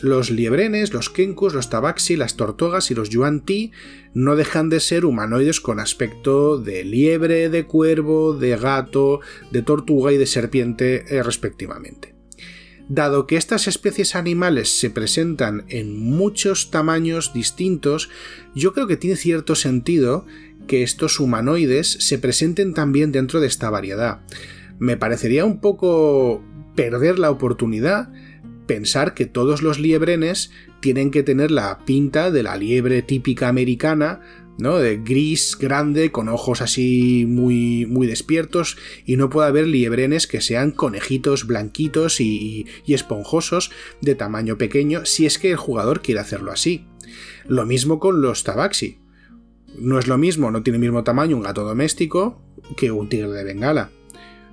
Los 0.03 0.31
liebrenes, 0.31 0.93
los 0.93 1.09
kenkus, 1.09 1.55
los 1.55 1.71
tabaxi, 1.71 2.17
las 2.17 2.37
tortugas 2.37 2.91
y 2.91 2.95
los 2.95 3.09
yuan-ti 3.09 3.73
no 4.13 4.37
dejan 4.37 4.69
de 4.69 4.81
ser 4.81 5.07
humanoides 5.07 5.61
con 5.61 5.81
aspecto 5.81 6.59
de 6.59 6.85
liebre, 6.85 7.49
de 7.49 7.65
cuervo, 7.65 8.35
de 8.35 8.57
gato, 8.57 9.21
de 9.51 9.63
tortuga 9.63 10.13
y 10.13 10.19
de 10.19 10.27
serpiente 10.27 11.17
eh, 11.17 11.23
respectivamente. 11.23 12.16
Dado 12.89 13.27
que 13.27 13.37
estas 13.37 13.67
especies 13.67 14.15
animales 14.15 14.69
se 14.79 14.91
presentan 14.91 15.65
en 15.69 15.99
muchos 15.99 16.71
tamaños 16.71 17.33
distintos, 17.33 18.11
yo 18.55 18.73
creo 18.73 18.87
que 18.87 18.97
tiene 18.97 19.17
cierto 19.17 19.57
sentido 19.57 20.25
que 20.69 20.83
estos 20.83 21.19
humanoides 21.19 21.91
se 22.01 22.19
presenten 22.19 22.75
también 22.75 23.11
dentro 23.11 23.41
de 23.41 23.49
esta 23.49 23.71
variedad. 23.71 24.21
Me 24.79 24.97
parecería 24.97 25.45
un 25.45 25.61
poco 25.61 26.45
perder 26.77 27.19
la 27.19 27.31
oportunidad 27.31 28.13
pensar 28.67 29.15
que 29.15 29.27
todos 29.27 29.63
los 29.63 29.79
liebrenes 29.79 30.51
tienen 30.81 31.11
que 31.11 31.23
tener 31.23 31.51
la 31.51 31.79
pinta 31.85 32.31
de 32.31 32.43
la 32.43 32.57
liebre 32.57 33.03
típica 33.03 33.49
americana, 33.49 34.21
De 34.59 34.97
gris, 34.97 35.57
grande, 35.59 36.11
con 36.11 36.29
ojos 36.29 36.63
así 36.63 37.25
muy, 37.29 37.87
muy 37.87 38.07
despiertos, 38.07 38.79
y 39.05 39.17
no 39.17 39.29
puede 39.29 39.49
haber 39.49 39.67
liebrenes 39.67 40.27
que 40.27 40.41
sean 40.41 40.71
conejitos 40.71 41.47
blanquitos 41.47 42.21
y, 42.21 42.67
y, 42.87 42.95
esponjosos 42.95 43.71
de 44.01 44.15
tamaño 44.15 44.57
pequeño, 44.57 45.05
si 45.05 45.27
es 45.27 45.39
que 45.39 45.51
el 45.51 45.57
jugador 45.57 46.01
quiere 46.01 46.21
hacerlo 46.21 46.53
así. 46.53 46.87
Lo 47.47 47.67
mismo 47.67 48.01
con 48.01 48.23
los 48.23 48.45
tabaxi. 48.45 48.99
No 49.79 49.99
es 49.99 50.07
lo 50.07 50.17
mismo, 50.17 50.51
no 50.51 50.63
tiene 50.63 50.77
el 50.77 50.83
mismo 50.83 51.05
tamaño 51.05 51.37
un 51.37 51.43
gato 51.43 51.65
doméstico 51.65 52.43
que 52.77 52.91
un 52.91 53.09
tigre 53.09 53.31
de 53.31 53.45
bengala 53.45 53.91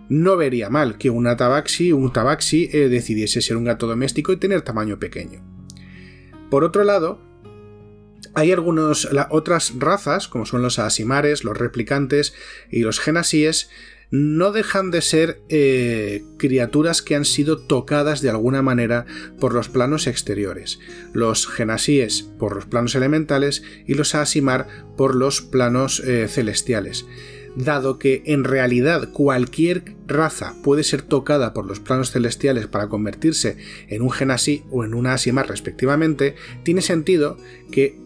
no 0.10 0.38
vería 0.38 0.70
mal 0.70 0.98
que 0.98 1.10
una 1.10 1.38
tabaxi, 1.38 1.92
un 1.92 2.12
tabaxi 2.12 2.70
eh, 2.72 2.90
decidiese 2.90 3.42
ser 3.42 3.58
un 3.58 3.64
gato 3.64 3.88
doméstico 3.88 4.32
y 4.32 4.38
tener 4.38 4.62
tamaño 4.62 5.00
pequeño. 5.00 5.42
Por 6.50 6.64
otro 6.64 6.84
lado, 6.84 7.20
hay 8.34 8.52
algunas 8.52 9.08
otras 9.30 9.74
razas, 9.78 10.28
como 10.28 10.46
son 10.46 10.62
los 10.62 10.80
asimares, 10.80 11.44
los 11.44 11.58
replicantes 11.58 12.34
y 12.72 12.82
los 12.82 13.00
genasíes, 13.00 13.70
no 14.12 14.52
dejan 14.52 14.92
de 14.92 15.02
ser 15.02 15.42
eh, 15.50 16.24
criaturas 16.38 17.02
que 17.02 17.16
han 17.16 17.26
sido 17.26 17.58
tocadas 17.58 18.22
de 18.22 18.30
alguna 18.30 18.62
manera 18.62 19.08
por 19.40 19.56
los 19.56 19.70
planos 19.70 20.06
exteriores. 20.06 20.80
Los 21.14 21.48
genasíes 21.48 22.22
por 22.22 22.56
los 22.56 22.66
planos 22.66 22.94
elementales 22.94 23.64
y 23.88 23.96
los 23.96 24.14
asimar 24.14 24.68
por 24.98 25.16
los 25.16 25.42
planos 25.42 26.00
eh, 26.02 26.28
celestiales 26.28 27.08
dado 27.56 28.00
que 28.00 28.24
en 28.26 28.44
realidad 28.44 29.10
cualquier 29.12 29.96
raza 30.08 30.56
puede 30.64 30.84
ser 30.84 31.02
tocada 31.02 31.54
por 31.54 31.66
los 31.66 31.80
planos 31.80 32.12
celestiales 32.12 32.68
para 32.68 32.90
convertirse 32.90 33.58
en 33.88 34.02
un 34.02 34.12
Genasi 34.12 34.64
o 34.72 34.84
en 34.84 34.94
una 34.94 35.14
Asimar 35.14 35.48
respectivamente, 35.48 36.36
tiene 36.64 36.82
sentido 36.82 37.38
que 37.72 38.03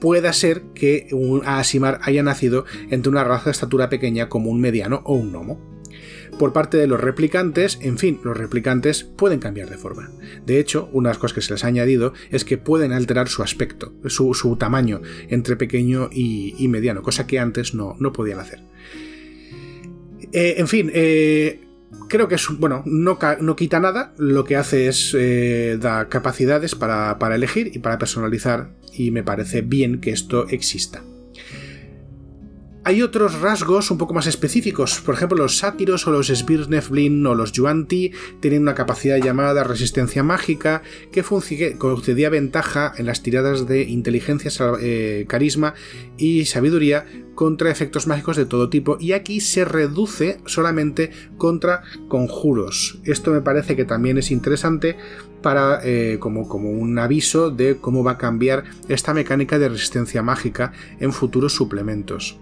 pueda 0.00 0.32
ser 0.32 0.62
que 0.74 1.08
un 1.12 1.42
Asimar 1.44 2.00
haya 2.02 2.22
nacido 2.22 2.64
entre 2.90 3.10
una 3.10 3.24
raza 3.24 3.46
de 3.46 3.52
estatura 3.52 3.88
pequeña 3.88 4.28
como 4.28 4.50
un 4.50 4.60
mediano 4.60 5.02
o 5.04 5.14
un 5.14 5.32
gnomo. 5.32 5.60
Por 6.38 6.52
parte 6.52 6.76
de 6.76 6.86
los 6.86 7.00
replicantes, 7.00 7.78
en 7.82 7.98
fin, 7.98 8.20
los 8.22 8.36
replicantes 8.36 9.02
pueden 9.02 9.40
cambiar 9.40 9.70
de 9.70 9.76
forma. 9.76 10.10
De 10.46 10.60
hecho, 10.60 10.88
una 10.92 11.08
de 11.08 11.14
las 11.14 11.18
cosas 11.18 11.34
que 11.34 11.40
se 11.40 11.52
les 11.52 11.64
ha 11.64 11.68
añadido 11.68 12.12
es 12.30 12.44
que 12.44 12.58
pueden 12.58 12.92
alterar 12.92 13.28
su 13.28 13.42
aspecto, 13.42 13.92
su, 14.06 14.56
tamaño 14.56 15.00
entre 15.28 15.56
pequeño 15.56 16.10
y, 16.12 16.68
mediano, 16.68 17.02
cosa 17.02 17.26
que 17.26 17.40
antes 17.40 17.74
no, 17.74 17.96
no 17.98 18.12
podían 18.12 18.38
hacer. 18.38 18.62
Eh, 20.32 20.56
en 20.58 20.68
fin, 20.68 20.90
eh, 20.94 21.60
creo 22.08 22.28
que 22.28 22.36
es, 22.36 22.46
bueno, 22.58 22.82
no, 22.86 23.18
no, 23.40 23.56
quita 23.56 23.80
nada, 23.80 24.12
lo 24.18 24.44
que 24.44 24.56
hace 24.56 24.88
es 24.88 25.14
eh, 25.18 25.78
dar 25.80 26.08
capacidades 26.08 26.74
para, 26.74 27.18
para 27.18 27.34
elegir 27.34 27.70
y 27.74 27.78
para 27.78 27.98
personalizar 27.98 28.70
y 28.92 29.10
me 29.10 29.22
parece 29.22 29.62
bien 29.62 30.00
que 30.00 30.10
esto 30.10 30.48
exista. 30.48 31.02
Hay 32.88 33.02
otros 33.02 33.42
rasgos 33.42 33.90
un 33.90 33.98
poco 33.98 34.14
más 34.14 34.26
específicos, 34.26 35.02
por 35.04 35.14
ejemplo 35.14 35.36
los 35.36 35.58
sátiros 35.58 36.06
o 36.06 36.10
los 36.10 36.28
Svirneflin 36.28 37.26
o 37.26 37.34
los 37.34 37.52
Yuanti 37.52 38.12
tienen 38.40 38.62
una 38.62 38.74
capacidad 38.74 39.18
llamada 39.18 39.62
resistencia 39.62 40.22
mágica 40.22 40.80
que 41.12 41.22
concedía 41.76 42.30
ventaja 42.30 42.94
en 42.96 43.04
las 43.04 43.22
tiradas 43.22 43.66
de 43.66 43.82
inteligencia, 43.82 44.50
eh, 44.80 45.26
carisma 45.28 45.74
y 46.16 46.46
sabiduría 46.46 47.04
contra 47.34 47.70
efectos 47.70 48.06
mágicos 48.06 48.38
de 48.38 48.46
todo 48.46 48.70
tipo 48.70 48.96
y 48.98 49.12
aquí 49.12 49.40
se 49.40 49.66
reduce 49.66 50.40
solamente 50.46 51.10
contra 51.36 51.82
conjuros. 52.08 53.00
Esto 53.04 53.32
me 53.32 53.42
parece 53.42 53.76
que 53.76 53.84
también 53.84 54.16
es 54.16 54.30
interesante 54.30 54.96
para 55.42 55.80
eh, 55.84 56.16
como, 56.20 56.48
como 56.48 56.70
un 56.70 56.98
aviso 56.98 57.50
de 57.50 57.76
cómo 57.76 58.02
va 58.02 58.12
a 58.12 58.18
cambiar 58.18 58.64
esta 58.88 59.12
mecánica 59.12 59.58
de 59.58 59.68
resistencia 59.68 60.22
mágica 60.22 60.72
en 61.00 61.12
futuros 61.12 61.52
suplementos. 61.54 62.40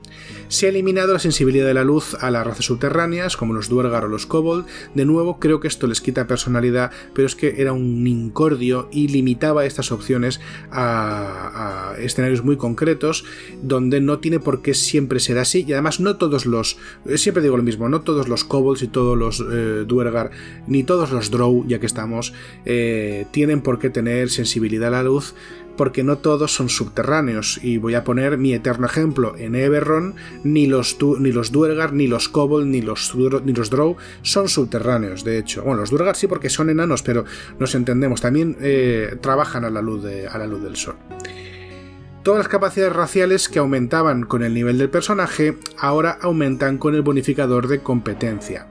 Se 0.49 0.67
ha 0.67 0.69
eliminado 0.69 1.13
la 1.13 1.19
sensibilidad 1.19 1.67
de 1.67 1.75
la 1.75 1.85
luz 1.85 2.15
a 2.21 2.31
las 2.31 2.47
razas 2.47 2.65
subterráneas, 2.65 3.37
como 3.37 3.55
los 3.55 3.69
Duergar 3.69 4.05
o 4.05 4.09
los 4.09 4.27
Kobold. 4.27 4.67
De 4.95 5.05
nuevo, 5.05 5.39
creo 5.39 5.61
que 5.61 5.69
esto 5.69 5.87
les 5.87 6.01
quita 6.01 6.27
personalidad, 6.27 6.91
pero 7.15 7.27
es 7.27 7.35
que 7.35 7.61
era 7.61 7.73
un 7.73 8.07
incordio 8.07 8.89
y 8.93 9.09
limitaba 9.09 9.67
estas 9.67 9.93
opciones 9.93 10.41
a, 10.71 11.95
escenarios 11.99 12.45
muy 12.45 12.57
concretos, 12.57 13.25
donde 13.63 14.01
no 14.01 14.19
tiene 14.19 14.41
por 14.41 14.63
qué 14.63 14.75
siempre 14.75 15.21
ser 15.21 15.39
así. 15.39 15.65
Y 15.67 15.73
además, 15.73 16.01
no 16.01 16.17
todos 16.17 16.47
los. 16.47 16.79
Eh, 17.07 17.19
siempre 17.19 17.43
digo 17.43 17.57
lo 17.57 17.63
mismo, 17.63 17.89
no 17.89 18.03
todos 18.03 18.29
los 18.29 18.45
Kobolds 18.45 18.83
y 18.83 18.89
todos 18.89 19.17
los 19.17 19.41
eh, 19.41 19.85
Duergar, 19.87 20.31
ni 20.67 20.85
todos 20.85 21.11
los 21.11 21.31
Drow, 21.31 21.65
ya 21.67 21.79
que 21.79 21.87
estamos, 21.87 22.33
eh, 22.65 23.27
tienen 23.31 23.61
por 23.61 23.79
qué 23.79 23.91
tener 23.91 24.31
sensibilidad 24.31 24.89
a 24.89 24.91
la 24.91 25.03
luz 25.03 25.35
porque 25.77 26.05
no 26.05 26.19
todos 26.19 26.55
son 26.55 26.69
subterráneos, 26.69 27.59
y 27.63 27.79
voy 27.79 27.95
a 27.95 28.05
poner 28.05 28.39
mi 28.39 28.53
eterno 28.53 28.87
ejemplo, 28.87 29.35
en 29.37 29.55
Eberron 29.55 30.15
ni 30.45 30.67
los, 30.67 30.97
ni 31.19 31.33
los 31.33 31.53
Duergar, 31.53 31.93
ni 31.93 32.07
los 32.07 32.29
Kobold, 32.29 32.67
ni 32.67 32.83
los, 32.83 33.15
ni 33.15 33.53
los 33.53 33.71
Drow 33.71 33.97
son 34.23 34.49
subterráneos, 34.49 35.25
de 35.25 35.39
hecho. 35.39 35.63
Bueno, 35.63 35.81
los 35.81 35.91
Duergar 35.91 36.17
sí 36.17 36.27
porque 36.27 36.51
son 36.51 36.71
enanos, 36.71 37.03
pero 37.03 37.25
nos 37.59 37.75
entendemos, 37.75 38.21
también 38.21 38.57
eh, 38.61 39.17
trabajan 39.21 39.65
a 39.65 39.71
la, 39.71 39.83
luz 39.83 40.05
a 40.05 40.39
la 40.39 40.47
luz 40.47 40.63
del 40.63 40.77
sol. 40.77 40.97
Todas 42.23 42.39
las 42.39 42.49
capacidades 42.49 42.97
raciales 42.97 43.49
que 43.49 43.61
aumentaban 43.61 44.25
con 44.25 44.43
el 44.43 44.53
nivel 44.53 44.79
del 44.79 44.91
personaje 44.91 45.57
ahora 45.79 46.19
aumentan 46.21 46.77
con 46.77 46.97
el 46.97 47.03
bonificador 47.03 47.69
de 47.69 47.81
competencia. 47.81 48.67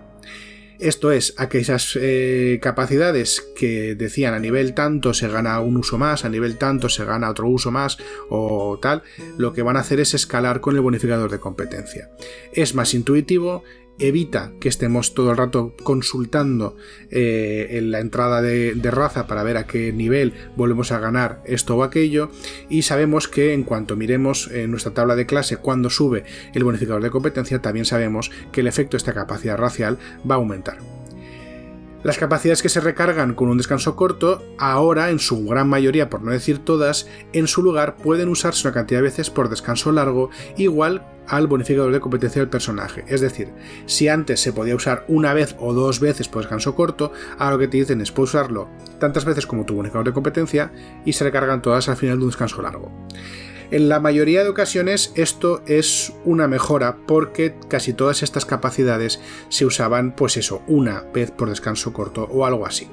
Esto 0.80 1.12
es, 1.12 1.34
aquellas 1.38 1.98
eh, 2.00 2.60
capacidades 2.62 3.46
que 3.56 3.96
decían 3.96 4.34
a 4.34 4.40
nivel 4.40 4.74
tanto 4.74 5.14
se 5.14 5.28
gana 5.28 5.60
un 5.60 5.78
uso 5.78 5.98
más, 5.98 6.26
a 6.26 6.30
nivel 6.30 6.58
tanto 6.58 6.90
se 6.90 7.06
gana 7.06 7.30
otro 7.30 7.48
uso 7.48 7.72
más 7.72 7.98
o 8.30 8.80
tal, 8.82 9.04
lo 9.38 9.54
que 9.54 9.62
van 9.62 9.78
a 9.78 9.82
hacer 9.82 10.00
es 10.00 10.14
escalar 10.14 10.62
con 10.62 10.76
el 10.76 10.82
bonificador 10.82 11.32
de 11.32 11.40
competencia. 11.40 12.10
Es 12.54 12.76
más 12.76 12.94
intuitivo, 12.94 13.64
evita 14.00 14.52
que 14.60 14.70
estemos 14.70 15.14
todo 15.14 15.32
el 15.32 15.38
rato 15.38 15.74
consultando 15.84 16.76
eh, 17.10 17.68
en 17.72 17.92
la 17.92 18.00
entrada 18.00 18.42
de, 18.42 18.74
raza 18.92 19.28
para 19.28 19.44
ver 19.44 19.58
a 19.58 19.66
qué 19.66 19.92
nivel 19.92 20.34
volvemos 20.56 20.92
a 20.92 21.00
ganar 21.00 21.42
esto 21.46 21.76
o 21.76 21.84
aquello 21.84 22.30
y 22.70 22.84
sabemos 22.84 23.28
que 23.28 23.54
en 23.54 23.64
cuanto 23.64 23.96
miremos 23.96 24.50
en 24.52 24.72
nuestra 24.72 24.94
tabla 24.94 25.16
de 25.16 25.26
clase 25.26 25.58
cuando 25.58 25.90
sube 25.90 26.24
el 26.54 26.64
bonificador 26.64 27.02
de 27.02 27.10
competencia 27.10 27.62
también 27.62 27.86
sabemos 27.86 28.32
que 28.52 28.62
el 28.62 28.68
efecto 28.68 28.92
de 28.92 28.98
esta 28.98 29.14
capacidad 29.14 29.58
racial 29.58 29.98
va 30.30 30.36
a 30.36 30.38
aumentar. 30.38 30.78
Las 32.06 32.20
capacidades 32.20 32.62
que 32.62 32.70
se 32.70 32.82
recargan 32.82 33.34
con 33.34 33.50
un 33.50 33.58
descanso 33.58 33.96
corto, 33.96 34.44
ahora, 34.60 35.10
en 35.10 35.18
su 35.18 35.44
gran 35.46 35.68
mayoría, 35.68 36.08
por 36.08 36.22
no 36.22 36.30
decir 36.30 36.60
todas, 36.60 37.08
en 37.34 37.48
su 37.48 37.64
lugar 37.64 37.96
pueden 37.96 38.30
usarse 38.30 38.68
una 38.68 38.76
cantidad 38.76 39.00
de 39.00 39.06
veces 39.06 39.32
por 39.32 39.50
descanso 39.50 39.92
largo, 39.92 40.30
igual 40.56 41.04
al 41.28 41.48
bonificador 41.48 41.92
de 41.92 42.00
competencia 42.00 42.42
del 42.42 42.50
personaje. 42.50 43.04
Es 43.08 43.22
decir, 43.22 43.50
si 43.86 44.08
antes 44.08 44.40
se 44.40 44.54
podía 44.54 44.76
usar 44.76 45.06
una 45.08 45.34
vez 45.34 45.56
o 45.60 45.74
dos 45.74 46.00
veces 46.00 46.28
por 46.28 46.44
descanso 46.44 46.76
corto, 46.76 47.12
ahora 47.38 47.54
lo 47.54 47.60
que 47.60 47.68
te 47.68 47.78
dicen 47.78 48.02
es 48.02 48.12
puedes 48.12 48.34
usarlo 48.34 48.70
tantas 49.00 49.26
veces 49.26 49.48
como 49.48 49.66
tu 49.66 49.76
bonificador 49.76 50.06
de 50.06 50.14
competencia 50.14 50.72
y 51.06 51.14
se 51.14 51.24
recargan 51.24 51.62
todas 51.62 51.90
al 51.90 51.98
final 51.98 52.18
de 52.18 52.26
un 52.26 52.30
descanso 52.30 52.62
largo. 52.62 52.92
En 53.72 53.90
la 53.90 54.00
mayoría 54.00 54.44
de 54.44 54.50
ocasiones 54.50 55.12
esto 55.16 55.64
es 55.66 56.14
una 56.24 56.48
mejora 56.48 56.98
porque 57.08 57.56
casi 57.68 57.94
todas 57.94 58.22
estas 58.22 58.46
capacidades 58.46 59.20
se 59.50 59.66
usaban 59.66 60.16
pues 60.16 60.38
eso, 60.38 60.62
una 60.68 61.02
vez 61.14 61.32
por 61.32 61.50
descanso 61.50 61.92
corto 61.92 62.26
o 62.32 62.46
algo 62.46 62.66
así. 62.66 62.88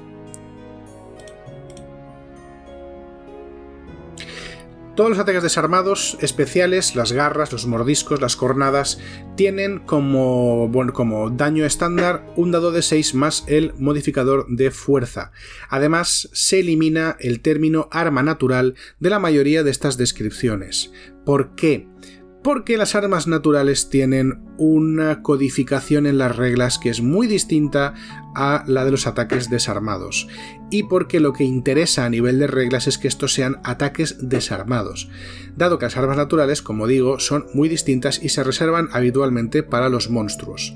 Todos 4.95 5.09
los 5.09 5.17
ataques 5.17 5.41
desarmados 5.41 6.17
especiales, 6.21 6.95
las 6.95 7.13
garras, 7.13 7.51
los 7.51 7.65
mordiscos, 7.65 8.21
las 8.21 8.35
cornadas, 8.35 8.99
tienen 9.35 9.79
como, 9.79 10.69
como 10.93 11.31
daño 11.31 11.65
estándar 11.65 12.31
un 12.35 12.51
dado 12.51 12.71
de 12.71 12.83
6 12.83 13.15
más 13.15 13.43
el 13.47 13.73
modificador 13.79 14.45
de 14.49 14.69
fuerza. 14.69 15.31
Además, 15.67 16.29
se 16.33 16.59
elimina 16.59 17.17
el 17.19 17.41
término 17.41 17.87
arma 17.91 18.21
natural 18.21 18.75
de 18.99 19.09
la 19.09 19.17
mayoría 19.17 19.63
de 19.63 19.71
estas 19.71 19.97
descripciones. 19.97 20.91
¿Por 21.25 21.55
qué? 21.55 21.87
porque 22.43 22.75
las 22.75 22.93
armas 22.93 23.25
naturales 23.25 23.89
tienen 23.89 24.43
una 24.57 25.21
codificación 25.21 26.05
en 26.05 26.17
las 26.17 26.35
reglas 26.35 26.77
que 26.77 26.89
es 26.89 27.01
muy 27.01 27.25
distinta 27.25 27.93
a 28.35 28.65
la 28.67 28.83
de 28.83 28.91
los 28.91 29.07
ataques 29.07 29.49
desarmados, 29.49 30.27
y 30.73 30.81
porque 30.81 31.19
lo 31.19 31.33
que 31.33 31.43
interesa 31.43 32.03
a 32.03 32.09
nivel 32.09 32.39
de 32.39 32.47
reglas 32.47 32.87
es 32.87 32.97
que 32.97 33.07
estos 33.07 33.31
sean 33.31 33.59
ataques 33.63 34.17
desarmados, 34.27 35.07
dado 35.55 35.77
que 35.77 35.85
las 35.85 35.97
armas 35.97 36.17
naturales, 36.17 36.63
como 36.63 36.87
digo, 36.87 37.19
son 37.19 37.45
muy 37.53 37.69
distintas 37.69 38.23
y 38.23 38.29
se 38.29 38.43
reservan 38.43 38.89
habitualmente 38.91 39.61
para 39.61 39.87
los 39.89 40.09
monstruos. 40.09 40.75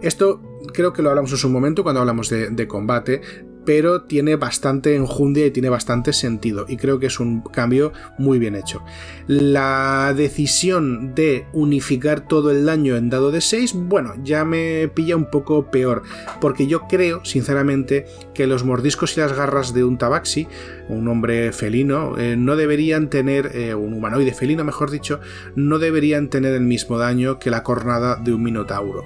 Esto 0.00 0.40
creo 0.72 0.94
que 0.94 1.02
lo 1.02 1.10
hablamos 1.10 1.30
en 1.32 1.36
su 1.36 1.50
momento 1.50 1.82
cuando 1.82 2.00
hablamos 2.00 2.30
de, 2.30 2.48
de 2.48 2.66
combate, 2.66 3.20
pero 3.64 4.02
tiene 4.02 4.36
bastante 4.36 4.94
enjundia 4.94 5.46
y 5.46 5.50
tiene 5.50 5.68
bastante 5.68 6.12
sentido 6.12 6.66
y 6.68 6.76
creo 6.76 6.98
que 6.98 7.06
es 7.06 7.20
un 7.20 7.42
cambio 7.42 7.92
muy 8.18 8.38
bien 8.38 8.54
hecho. 8.54 8.82
La 9.26 10.12
decisión 10.16 11.14
de 11.14 11.46
unificar 11.52 12.26
todo 12.26 12.50
el 12.50 12.66
daño 12.66 12.96
en 12.96 13.10
dado 13.10 13.30
de 13.30 13.40
6, 13.40 13.74
bueno, 13.74 14.14
ya 14.22 14.44
me 14.44 14.88
pilla 14.88 15.16
un 15.16 15.30
poco 15.30 15.70
peor, 15.70 16.02
porque 16.40 16.66
yo 16.66 16.86
creo, 16.88 17.24
sinceramente, 17.24 18.06
que 18.34 18.46
los 18.46 18.64
mordiscos 18.64 19.16
y 19.16 19.20
las 19.20 19.32
garras 19.32 19.74
de 19.74 19.84
un 19.84 19.98
tabaxi, 19.98 20.46
un 20.88 21.08
hombre 21.08 21.52
felino, 21.52 22.18
eh, 22.18 22.36
no 22.36 22.56
deberían 22.56 23.08
tener, 23.10 23.52
eh, 23.54 23.74
un 23.74 23.94
humanoide 23.94 24.34
felino, 24.34 24.64
mejor 24.64 24.90
dicho, 24.90 25.20
no 25.56 25.78
deberían 25.78 26.28
tener 26.28 26.54
el 26.54 26.62
mismo 26.62 26.98
daño 26.98 27.38
que 27.38 27.50
la 27.50 27.62
cornada 27.62 28.16
de 28.16 28.32
un 28.32 28.42
minotauro. 28.42 29.04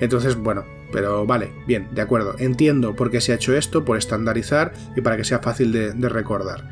Entonces, 0.00 0.36
bueno, 0.36 0.64
pero 0.92 1.26
vale, 1.26 1.52
bien, 1.66 1.88
de 1.92 2.02
acuerdo. 2.02 2.34
Entiendo 2.38 2.94
por 2.94 3.10
qué 3.10 3.20
se 3.20 3.32
ha 3.32 3.36
hecho 3.36 3.54
esto, 3.56 3.84
por 3.84 3.98
estandarizar 3.98 4.72
y 4.96 5.00
para 5.00 5.16
que 5.16 5.24
sea 5.24 5.40
fácil 5.40 5.72
de, 5.72 6.08
recordar. 6.08 6.68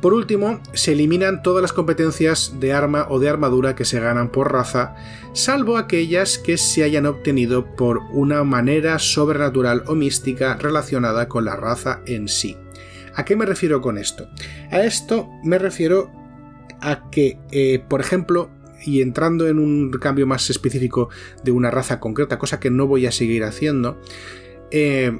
Por 0.00 0.14
último, 0.14 0.60
se 0.72 0.92
eliminan 0.92 1.42
todas 1.42 1.60
las 1.60 1.74
competencias 1.74 2.54
de 2.58 2.72
arma 2.72 3.06
o 3.10 3.18
de 3.18 3.28
armadura 3.28 3.74
que 3.74 3.84
se 3.84 4.00
ganan 4.00 4.30
por 4.30 4.50
raza, 4.50 4.94
salvo 5.34 5.76
aquellas 5.76 6.38
que 6.38 6.56
se 6.56 6.84
hayan 6.84 7.04
obtenido 7.04 7.76
por 7.76 7.98
una 8.12 8.42
manera 8.42 8.98
sobrenatural 8.98 9.84
o 9.86 9.94
mística 9.94 10.56
relacionada 10.56 11.28
con 11.28 11.44
la 11.44 11.54
raza 11.54 12.00
en 12.06 12.28
sí. 12.28 12.56
¿A 13.14 13.26
qué 13.26 13.36
me 13.36 13.44
refiero 13.44 13.82
con 13.82 13.98
esto? 13.98 14.28
A 14.70 14.80
esto 14.80 15.28
me 15.44 15.58
refiero 15.58 16.10
a 16.80 17.10
que, 17.10 17.38
eh, 17.50 17.84
por 17.86 18.00
ejemplo, 18.00 18.50
y 18.84 19.02
entrando 19.02 19.48
en 19.48 19.58
un 19.58 19.90
cambio 19.90 20.26
más 20.26 20.50
específico 20.50 21.08
de 21.44 21.52
una 21.52 21.70
raza 21.70 22.00
concreta, 22.00 22.38
cosa 22.38 22.60
que 22.60 22.70
no 22.70 22.86
voy 22.86 23.06
a 23.06 23.12
seguir 23.12 23.44
haciendo, 23.44 24.00
eh, 24.70 25.18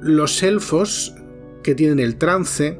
los 0.00 0.42
elfos 0.42 1.14
que 1.62 1.74
tienen 1.74 1.98
el 1.98 2.16
trance 2.16 2.78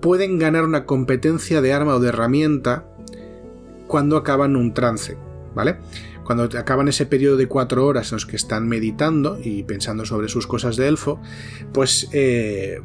pueden 0.00 0.38
ganar 0.38 0.64
una 0.64 0.84
competencia 0.84 1.60
de 1.60 1.72
arma 1.72 1.94
o 1.94 2.00
de 2.00 2.08
herramienta 2.08 2.86
cuando 3.86 4.16
acaban 4.16 4.54
un 4.54 4.72
trance, 4.74 5.16
¿vale? 5.54 5.78
Cuando 6.24 6.44
acaban 6.58 6.88
ese 6.88 7.06
periodo 7.06 7.36
de 7.36 7.48
cuatro 7.48 7.86
horas 7.86 8.12
en 8.12 8.16
los 8.16 8.26
que 8.26 8.36
están 8.36 8.68
meditando 8.68 9.38
y 9.42 9.62
pensando 9.64 10.04
sobre 10.04 10.28
sus 10.28 10.46
cosas 10.46 10.76
de 10.76 10.86
elfo, 10.86 11.20
pues 11.72 12.08
eh, 12.12 12.80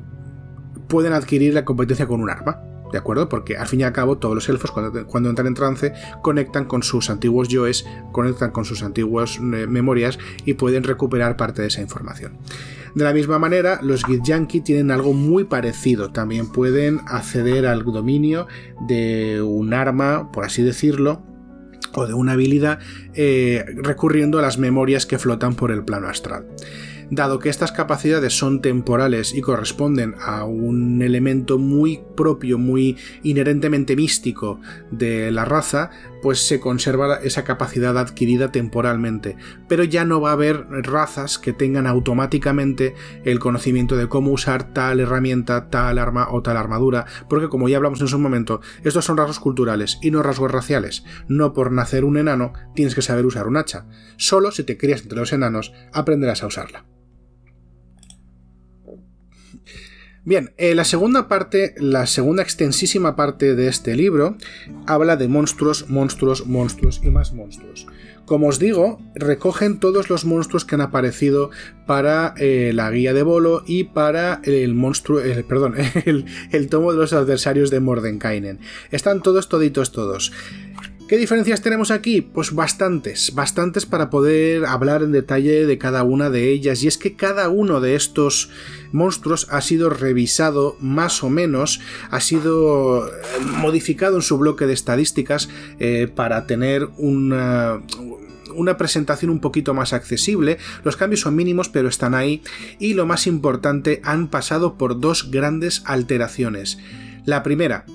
pueden 0.88 1.14
adquirir 1.14 1.54
la 1.54 1.66
competencia 1.66 2.08
con 2.08 2.22
un 2.22 2.30
arma. 2.30 2.73
¿De 2.94 3.00
acuerdo? 3.00 3.28
Porque 3.28 3.58
al 3.58 3.68
fin 3.68 3.82
y 3.82 3.84
al 3.84 3.92
cabo 3.92 4.20
todos 4.20 4.36
los 4.36 4.48
elfos 4.48 4.72
cuando, 4.72 5.30
entran 5.30 5.48
en 5.48 5.56
trance 5.56 5.94
conectan 6.22 6.66
con 6.66 6.84
sus 6.84 7.10
antiguos 7.10 7.48
yoes, 7.48 7.86
conectan 8.12 8.52
con 8.52 8.66
sus 8.66 8.84
antiguas 8.84 9.38
eh, 9.38 9.68
memorias 9.68 10.20
y 10.46 10.54
pueden 10.54 10.84
recuperar 10.84 11.36
parte 11.36 11.64
de 11.64 11.70
esa 11.70 11.82
información. 11.82 12.38
De 12.94 13.04
la 13.04 13.14
misma 13.14 13.40
manera, 13.40 13.80
los 13.82 14.06
Githyanki 14.06 14.62
tienen 14.62 14.92
algo 14.92 15.14
muy 15.14 15.46
parecido. 15.46 16.12
También 16.12 16.52
pueden 16.52 17.02
acceder 17.08 17.66
al 17.66 17.84
dominio 17.84 18.46
de 18.88 19.42
un 19.42 19.74
arma, 19.74 20.32
por 20.32 20.46
así 20.46 20.62
decirlo, 20.62 21.24
o 21.96 22.06
de 22.06 22.14
una 22.14 22.34
habilidad 22.34 22.78
eh, 23.16 23.66
recurriendo 23.78 24.38
a 24.38 24.44
las 24.44 24.60
memorias 24.60 25.08
que 25.08 25.18
flotan 25.18 25.56
por 25.56 25.72
el 25.72 25.84
plano 25.84 26.08
astral. 26.08 26.46
Dado 27.16 27.38
que 27.38 27.50
estas 27.50 27.72
capacidades 27.72 28.36
son 28.36 28.60
temporales 28.60 29.36
y 29.36 29.42
corresponden 29.42 30.16
a 30.20 30.46
un 30.46 31.00
elemento 31.04 31.60
muy 31.60 32.02
propio, 32.16 32.58
muy 32.58 32.98
inherentemente 33.22 33.96
místico 33.96 34.60
de 34.90 35.32
la 35.32 35.46
raza, 35.46 35.92
pues 36.24 36.48
se 36.48 36.60
conserva 36.60 37.18
esa 37.18 37.44
capacidad 37.44 38.00
adquirida 38.00 38.52
temporalmente. 38.52 39.38
Pero 39.68 39.84
ya 39.84 40.06
no 40.06 40.22
va 40.22 40.32
a 40.32 40.34
haber 40.34 40.66
razas 40.70 41.38
que 41.38 41.54
tengan 41.54 41.86
automáticamente 41.86 42.96
el 43.26 43.38
conocimiento 43.38 43.96
de 43.96 44.10
cómo 44.10 44.32
usar 44.32 44.74
tal 44.74 45.00
herramienta, 45.00 45.70
tal 45.70 46.00
arma 46.00 46.30
o 46.32 46.42
tal 46.42 46.58
armadura, 46.58 47.06
porque 47.30 47.48
como 47.48 47.70
ya 47.70 47.78
hablamos 47.78 48.02
en 48.02 48.08
su 48.08 48.18
momento, 48.18 48.60
estos 48.84 49.06
son 49.06 49.18
rasgos 49.18 49.40
culturales 49.40 50.00
y 50.02 50.10
no 50.10 50.24
rasgos 50.24 50.52
raciales. 50.52 51.04
No 51.28 51.54
por 51.54 51.72
nacer 51.72 52.06
un 52.06 52.18
enano 52.18 52.54
tienes 52.74 52.96
que 52.96 53.04
saber 53.04 53.28
usar 53.28 53.46
un 53.46 53.58
hacha. 53.58 53.86
Solo 54.18 54.50
si 54.50 54.64
te 54.64 54.80
crías 54.80 55.04
entre 55.04 55.20
los 55.20 55.32
enanos 55.32 55.74
aprenderás 55.92 56.42
a 56.42 56.48
usarla. 56.48 56.86
Bien, 60.26 60.54
eh, 60.58 60.74
la 60.74 60.86
segunda 60.86 61.28
parte, 61.28 61.76
la 61.78 62.08
segunda 62.08 62.44
extensísima 62.44 63.18
parte 63.18 63.56
de 63.56 63.68
este 63.68 63.94
libro, 63.94 64.38
habla 64.88 65.18
de 65.18 65.28
monstruos, 65.28 65.90
monstruos, 65.90 66.46
monstruos 66.46 67.02
y 67.04 67.10
más 67.10 67.34
monstruos. 67.34 67.88
Como 68.26 68.48
os 68.48 68.58
digo, 68.58 69.02
recogen 69.16 69.82
todos 69.82 70.10
los 70.10 70.24
monstruos 70.24 70.64
que 70.64 70.76
han 70.76 70.82
aparecido 70.82 71.50
para 71.86 72.36
eh, 72.38 72.72
la 72.74 72.90
guía 72.90 73.14
de 73.14 73.22
Bolo 73.22 73.64
y 73.68 73.84
para 73.84 74.40
el 74.46 74.74
monstruo, 74.76 75.20
perdón, 75.50 75.76
el, 76.06 76.26
el, 76.54 76.70
tomo 76.70 76.94
de 76.94 77.00
los 77.00 77.12
adversarios 77.12 77.70
de 77.70 77.82
Mordenkainen. 77.82 78.60
Están 78.92 79.22
todos, 79.22 79.50
toditos, 79.50 79.92
todos. 79.92 80.32
¿Qué 81.08 81.18
diferencias 81.18 81.62
tenemos 81.62 81.92
aquí? 81.92 82.22
Pues 82.22 82.56
bastantes, 82.56 83.36
bastantes 83.36 83.86
para 83.86 84.10
poder 84.10 84.66
hablar 84.66 85.04
en 85.04 85.12
detalle 85.12 85.66
de 85.66 85.78
cada 85.78 86.04
una 86.04 86.30
de 86.30 86.50
ellas. 86.50 86.82
Y 86.82 86.88
es 86.88 86.98
que 86.98 87.16
cada 87.16 87.50
uno 87.50 87.82
de 87.82 87.96
estos 87.96 88.50
monstruos 88.94 89.48
ha 89.52 89.60
sido 89.60 89.90
revisado 89.90 90.78
más 90.80 91.22
o 91.22 91.30
menos, 91.30 91.82
ha 92.10 92.22
sido 92.22 93.06
eh, 93.08 93.12
modificado 93.58 94.16
en 94.16 94.22
su 94.22 94.38
bloque 94.38 94.66
de 94.66 94.74
estadísticas 94.74 95.50
eh, 95.78 96.08
para 96.14 96.48
tener 96.48 96.88
una, 96.98 97.82
una 98.56 98.78
presentación 98.78 99.30
un 99.30 99.42
poquito 99.42 99.74
más 99.74 99.92
accesible. 99.92 100.58
Los 100.86 100.96
cambios 100.96 101.20
son 101.20 101.36
mínimos, 101.36 101.68
pero 101.68 101.90
están 101.90 102.16
ahí. 102.16 102.42
Y 102.80 102.94
lo 102.94 103.06
más 103.06 103.28
importante, 103.28 104.00
han 104.06 104.30
pasado 104.30 104.78
por 104.78 105.02
dos 105.02 105.32
grandes 105.32 105.84
alteraciones. 105.86 106.78
La 107.26 107.44
primera, 107.44 107.86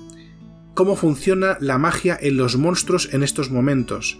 cómo 0.79 0.95
funciona 0.95 1.57
la 1.59 1.77
magia 1.77 2.17
en 2.21 2.37
los 2.37 2.55
monstruos 2.55 3.09
en 3.11 3.21
estos 3.21 3.51
momentos. 3.51 4.17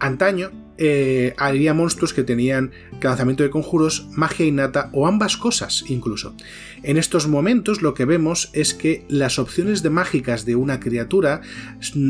Antaño, 0.00 0.50
eh, 0.76 1.34
había 1.36 1.72
monstruos 1.72 2.12
que 2.12 2.24
tenían 2.24 2.72
lanzamiento 3.00 3.44
de 3.44 3.50
conjuros, 3.50 4.08
magia 4.10 4.44
innata 4.44 4.90
o 4.92 5.06
ambas 5.06 5.36
cosas 5.36 5.84
incluso. 5.86 6.34
En 6.82 6.96
estos 6.96 7.28
momentos 7.28 7.80
lo 7.80 7.94
que 7.94 8.06
vemos 8.06 8.50
es 8.54 8.74
que 8.74 9.06
las 9.08 9.38
opciones 9.38 9.84
de 9.84 9.90
mágicas 9.90 10.44
de 10.44 10.56
una 10.56 10.80
criatura 10.80 11.42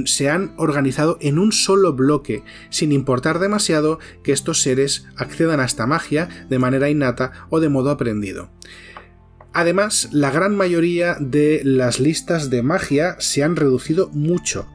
se 0.06 0.30
han 0.30 0.54
organizado 0.56 1.18
en 1.20 1.38
un 1.38 1.52
solo 1.52 1.92
bloque, 1.92 2.42
sin 2.70 2.92
importar 2.92 3.38
demasiado 3.38 3.98
que 4.24 4.32
estos 4.32 4.62
seres 4.62 5.08
accedan 5.16 5.60
a 5.60 5.66
esta 5.66 5.86
magia 5.86 6.46
de 6.48 6.58
manera 6.58 6.88
innata 6.88 7.32
o 7.50 7.60
de 7.60 7.68
modo 7.68 7.90
aprendido. 7.90 8.48
Además, 9.52 10.08
la 10.12 10.30
gran 10.30 10.56
mayoría 10.56 11.16
de 11.18 11.62
las 11.64 11.98
listas 11.98 12.50
de 12.50 12.62
magia 12.62 13.16
se 13.18 13.42
han 13.42 13.56
reducido 13.56 14.08
mucho. 14.12 14.66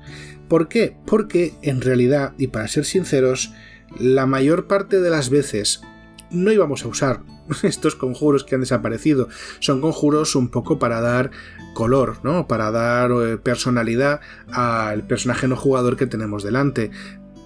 ¿Por 0.48 0.68
qué? 0.68 0.98
Porque 1.06 1.54
en 1.62 1.82
realidad, 1.82 2.34
y 2.38 2.48
para 2.48 2.68
ser 2.68 2.86
sinceros, 2.86 3.54
la 4.00 4.26
mayor 4.26 4.68
parte 4.68 5.00
de 5.00 5.10
las 5.10 5.30
veces 5.30 5.82
no 6.30 6.52
íbamos 6.52 6.84
a 6.84 6.88
usar 6.90 7.22
estos 7.64 7.96
conjuros 7.96 8.44
que 8.44 8.56
han 8.56 8.62
desaparecido. 8.62 9.30
Son 9.60 9.82
conjuros 9.82 10.36
un 10.36 10.50
poco 10.50 10.78
para 10.78 11.02
dar 11.02 11.32
color, 11.74 12.20
¿no? 12.24 12.48
Para 12.48 12.72
dar 12.72 13.12
eh, 13.12 13.38
personalidad 13.38 14.22
al 14.52 15.06
personaje 15.08 15.48
no 15.48 15.56
jugador 15.56 15.96
que 15.96 16.08
tenemos 16.08 16.44
delante. 16.44 16.92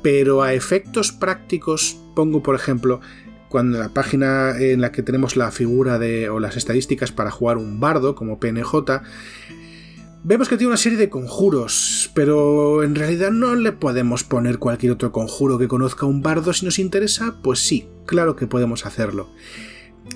Pero 0.02 0.42
a 0.42 0.54
efectos 0.54 1.12
prácticos, 1.12 1.98
pongo 2.16 2.42
por 2.42 2.56
ejemplo 2.56 3.02
cuando 3.50 3.80
la 3.80 3.90
página 3.90 4.58
en 4.58 4.82
la 4.82 4.92
que 4.92 5.04
tenemos 5.04 5.36
la 5.36 5.52
figura 5.52 6.00
de 6.00 6.30
o 6.30 6.40
las 6.40 6.56
estadísticas 6.56 7.12
para 7.12 7.32
jugar 7.32 7.58
un 7.58 7.80
bardo 7.80 8.16
como 8.16 8.40
PNJ, 8.40 9.02
vemos 10.24 10.48
que 10.48 10.58
tiene 10.58 10.70
una 10.70 10.78
serie 10.78 10.98
de 10.98 11.10
conjuros, 11.10 12.12
pero 12.14 12.84
en 12.84 12.96
realidad 12.96 13.32
no 13.32 13.56
le 13.56 13.72
podemos 13.72 14.24
poner 14.24 14.60
cualquier 14.60 14.92
otro 14.92 15.12
conjuro 15.12 15.58
que 15.58 15.68
conozca 15.68 16.06
un 16.06 16.22
bardo 16.22 16.54
si 16.54 16.66
nos 16.66 16.80
interesa, 16.80 17.36
pues 17.44 17.60
sí, 17.60 17.88
claro 18.06 18.36
que 18.36 18.48
podemos 18.48 18.86
hacerlo. 18.86 19.30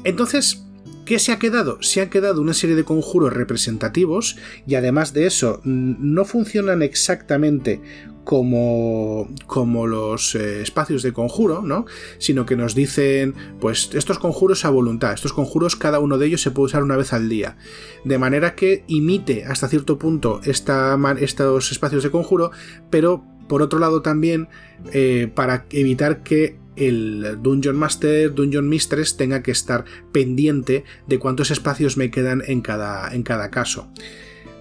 Entonces, 0.03 0.65
¿Qué 1.05 1.19
se 1.19 1.33
ha 1.33 1.39
quedado? 1.39 1.81
Se 1.81 1.99
han 2.01 2.09
quedado 2.09 2.41
una 2.41 2.53
serie 2.53 2.77
de 2.77 2.85
conjuros 2.85 3.33
representativos 3.33 4.37
y 4.65 4.75
además 4.75 5.11
de 5.11 5.25
eso 5.25 5.59
no 5.65 6.23
funcionan 6.23 6.81
exactamente 6.81 7.81
como, 8.23 9.29
como 9.47 9.87
los 9.87 10.35
eh, 10.35 10.61
espacios 10.61 11.03
de 11.03 11.13
conjuro, 11.13 11.61
¿no? 11.61 11.85
Sino 12.17 12.45
que 12.45 12.55
nos 12.55 12.75
dicen, 12.75 13.35
pues 13.59 13.89
estos 13.93 14.19
conjuros 14.19 14.65
a 14.65 14.69
voluntad, 14.69 15.13
estos 15.13 15.33
conjuros 15.33 15.75
cada 15.75 15.99
uno 15.99 16.17
de 16.17 16.27
ellos 16.27 16.41
se 16.41 16.51
puede 16.51 16.67
usar 16.67 16.83
una 16.83 16.97
vez 16.97 17.13
al 17.13 17.29
día. 17.29 17.57
De 18.05 18.17
manera 18.17 18.55
que 18.55 18.83
imite 18.87 19.45
hasta 19.45 19.67
cierto 19.67 19.97
punto 19.97 20.41
esta, 20.45 20.97
estos 21.19 21.71
espacios 21.71 22.03
de 22.03 22.11
conjuro, 22.11 22.51
pero 22.89 23.23
por 23.47 23.61
otro 23.61 23.79
lado 23.79 24.01
también 24.01 24.47
eh, 24.93 25.29
para 25.33 25.65
evitar 25.71 26.23
que 26.23 26.57
el 26.75 27.37
Dungeon 27.41 27.75
Master, 27.75 28.33
Dungeon 28.33 28.67
Mistress 28.67 29.15
tenga 29.15 29.43
que 29.43 29.51
estar 29.51 29.85
pendiente 30.11 30.85
de 31.07 31.19
cuántos 31.19 31.51
espacios 31.51 31.97
me 31.97 32.09
quedan 32.09 32.41
en 32.47 32.61
cada, 32.61 33.13
en 33.13 33.23
cada 33.23 33.51
caso. 33.51 33.89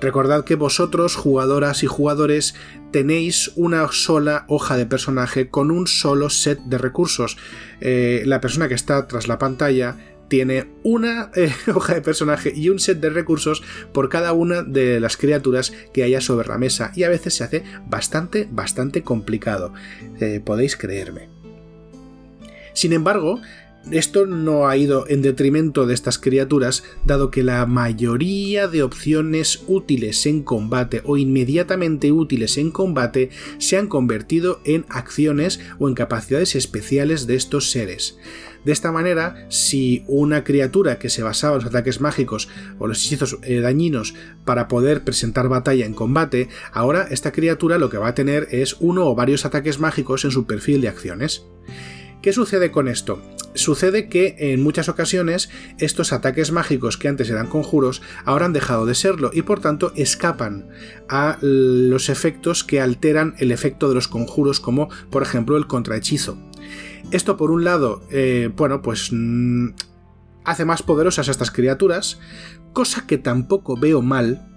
Recordad 0.03 0.45
que 0.45 0.57
vosotros, 0.57 1.15
jugadoras 1.15 1.85
y 1.85 1.87
jugadores, 1.87 2.57
tenéis 2.91 3.53
una 3.55 3.87
sola 3.93 4.45
hoja 4.49 4.77
de 4.77 4.85
personaje 4.85 5.49
con 5.49 5.71
un 5.71 5.87
solo 5.87 6.29
set 6.29 6.59
de 6.65 6.77
recursos. 6.77 7.39
Eh, 7.81 8.25
la 8.27 8.41
persona 8.41 8.67
que 8.67 8.75
está 8.75 9.07
tras 9.07 9.29
la 9.29 9.39
pantalla 9.39 9.97
tiene 10.27 10.67
una 10.83 11.31
eh, 11.37 11.53
hoja 11.73 11.95
de 11.95 12.03
personaje 12.03 12.53
y 12.53 12.69
un 12.69 12.81
set 12.81 12.99
de 12.99 13.11
recursos 13.11 13.63
por 13.93 14.09
cada 14.09 14.33
una 14.33 14.65
de 14.65 14.99
las 14.99 15.17
criaturas 15.17 15.73
que 15.95 16.03
haya 16.03 16.21
sobre 16.21 16.49
la 16.49 16.59
mesa 16.59 16.91
y 16.97 17.05
a 17.05 17.09
veces 17.09 17.35
se 17.35 17.45
hace 17.45 17.63
bastante, 17.87 18.49
bastante 18.51 19.03
complicado. 19.03 19.73
Eh, 20.19 20.41
podéis 20.45 20.77
creerme. 20.77 21.29
Sin 22.73 22.93
embargo, 22.93 23.41
esto 23.91 24.27
no 24.27 24.69
ha 24.69 24.77
ido 24.77 25.07
en 25.09 25.23
detrimento 25.23 25.87
de 25.87 25.95
estas 25.95 26.19
criaturas, 26.19 26.85
dado 27.05 27.31
que 27.31 27.43
la 27.43 27.67
mayoría 27.67 28.69
de 28.69 28.83
opciones 28.83 29.65
útiles 29.67 30.25
en 30.27 30.43
combate 30.43 31.03
o 31.05 31.17
inmediatamente 31.17 32.13
útiles 32.13 32.59
en 32.59 32.71
combate 32.71 33.31
se 33.59 33.77
han 33.77 33.89
convertido 33.89 34.61
en 34.65 34.87
acciones 34.89 35.61
o 35.79 35.89
en 35.89 35.95
capacidades 35.95 36.55
especiales 36.55 37.27
de 37.27 37.35
estos 37.35 37.71
seres. 37.71 38.19
De 38.65 38.71
esta 38.71 38.93
manera, 38.93 39.47
si 39.49 40.05
una 40.07 40.45
criatura 40.45 41.01
que 41.01 41.11
se 41.11 41.25
basaba 41.25 41.57
en 41.57 41.65
los 41.65 41.71
ataques 41.71 42.01
mágicos 42.01 42.49
o 42.79 42.87
los 42.87 43.05
hechizos 43.05 43.39
eh, 43.43 43.59
dañinos 43.59 44.15
para 44.45 44.69
poder 44.69 45.03
presentar 45.03 45.49
batalla 45.49 45.85
en 45.85 45.95
combate, 45.95 46.49
ahora 46.73 47.09
esta 47.11 47.33
criatura 47.33 47.79
lo 47.79 47.91
que 47.91 47.99
va 47.99 48.09
a 48.09 48.15
tener 48.15 48.47
es 48.53 48.77
uno 48.79 49.07
o 49.07 49.17
varios 49.17 49.45
ataques 49.45 49.81
mágicos 49.81 50.25
en 50.25 50.31
su 50.31 50.47
perfil 50.47 50.81
de 50.81 50.89
acciones. 50.89 51.45
¿Qué 52.23 52.33
sucede 52.33 52.71
con 52.71 52.87
esto? 52.87 53.21
Sucede 53.55 54.09
que 54.09 54.35
en 54.39 54.63
muchas 54.63 54.89
ocasiones 54.89 55.51
estos 55.79 56.13
ataques 56.13 56.53
mágicos 56.53 56.97
que 56.97 57.09
antes 57.09 57.29
eran 57.29 57.49
conjuros 57.49 58.01
ahora 58.25 58.47
han 58.47 58.53
dejado 58.53 58.87
de 58.87 58.95
serlo 58.95 59.31
y 59.33 59.43
por 59.43 59.61
tanto 59.61 59.93
escapan 59.95 60.69
a 61.09 61.39
los 61.43 62.09
efectos 62.09 62.65
que 62.65 62.81
alteran 62.81 63.35
el 63.39 63.53
efecto 63.53 63.89
de 63.89 63.95
los 63.95 64.09
conjuros 64.09 64.61
como 64.61 64.89
por 65.11 65.23
ejemplo 65.23 65.57
el 65.57 65.67
contrahechizo. 65.67 66.39
Esto 67.11 67.37
por 67.37 67.51
un 67.51 67.65
lado, 67.65 68.03
eh, 68.11 68.51
bueno, 68.57 68.81
pues 68.81 69.11
mm, 69.13 69.69
hace 70.45 70.65
más 70.65 70.83
poderosas 70.83 71.29
a 71.29 71.31
estas 71.31 71.51
criaturas, 71.51 72.19
cosa 72.73 73.07
que 73.07 73.19
tampoco 73.19 73.77
veo 73.77 74.01
mal, 74.01 74.49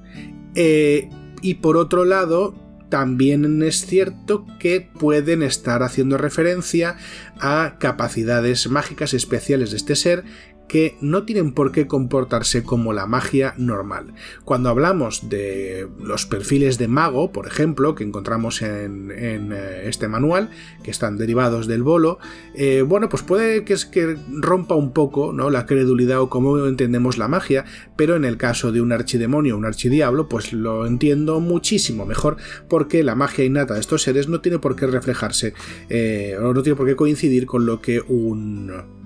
eh, 0.56 1.10
y 1.42 1.56
por 1.56 1.76
otro 1.76 2.06
lado 2.06 2.56
también 2.90 3.62
es 3.64 3.86
cierto 3.86 4.46
que 4.60 4.82
pueden 4.82 5.44
estar 5.44 5.84
haciendo 5.84 6.18
referencia 6.18 6.98
a 7.40 7.78
capacidades 7.80 8.70
mágicas 8.70 9.14
especiales 9.14 9.72
de 9.72 9.78
este 9.78 9.96
ser 9.96 10.24
que 10.68 10.98
no 11.02 11.24
tienen 11.24 11.54
por 11.54 11.72
qué 11.72 11.88
comportarse 11.88 12.64
como 12.64 12.94
la 12.94 13.06
magia 13.06 13.54
normal. 13.58 14.14
Cuando 14.44 14.70
hablamos 14.70 15.30
de 15.30 15.88
los 16.02 16.26
perfiles 16.26 16.78
de 16.78 16.88
mago, 16.88 17.32
por 17.32 17.48
ejemplo, 17.48 17.96
que 17.96 18.04
encontramos 18.04 18.62
en, 18.62 19.12
eh, 19.12 19.84
este 19.86 20.08
manual, 20.08 20.50
que 20.84 20.92
están 20.92 21.18
derivados 21.18 21.68
del 21.68 21.84
bolo, 21.84 22.20
eh, 22.56 22.82
bueno, 22.82 23.10
pues 23.10 23.24
puede 23.24 23.64
que, 23.64 23.74
es 23.74 23.86
que 23.86 24.18
rompa 24.30 24.76
un 24.76 24.92
poco 24.92 25.34
¿no? 25.34 25.50
la 25.50 25.66
credulidad 25.66 26.22
o 26.22 26.30
cómo 26.30 26.66
entendemos 26.66 27.18
la 27.18 27.28
magia, 27.28 27.66
pero 27.96 28.16
en 28.16 28.26
el 28.26 28.38
caso 28.38 28.72
de 28.72 28.82
un 28.82 28.92
archidemonio 28.92 29.56
o 29.56 29.58
un 29.58 29.66
archidiablo, 29.66 30.28
pues 30.28 30.54
lo 30.54 30.86
entiendo 30.86 31.40
muchísimo 31.40 32.06
mejor, 32.06 32.38
porque 32.68 33.04
la 33.04 33.16
magia 33.16 33.46
innata 33.46 33.76
de 33.76 33.80
estos 33.80 34.04
seres 34.04 34.28
no 34.28 34.42
tiene 34.42 34.60
por 34.60 34.76
qué 34.76 34.88
reflejarse 34.88 35.54
eh, 35.90 36.36
o 36.40 36.54
no 36.54 36.64
tiene 36.64 36.76
por 36.76 36.88
qué 36.88 36.96
coincidir 36.96 37.46
con 37.46 37.66
lo 37.66 37.82
que 37.82 38.02
un 38.08 39.05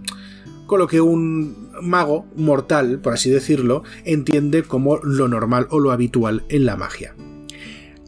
con 0.70 0.80
lo 0.80 0.88
que 0.88 1.02
un 1.02 1.72
mago 1.82 2.28
mortal, 2.36 3.00
por 3.02 3.14
así 3.14 3.32
decirlo, 3.32 3.84
entiende 4.06 4.62
como 4.62 4.98
lo 4.98 5.28
normal 5.28 5.66
o 5.72 5.80
lo 5.80 5.92
habitual 5.92 6.46
en 6.48 6.66
la 6.66 6.78
magia. 6.78 7.16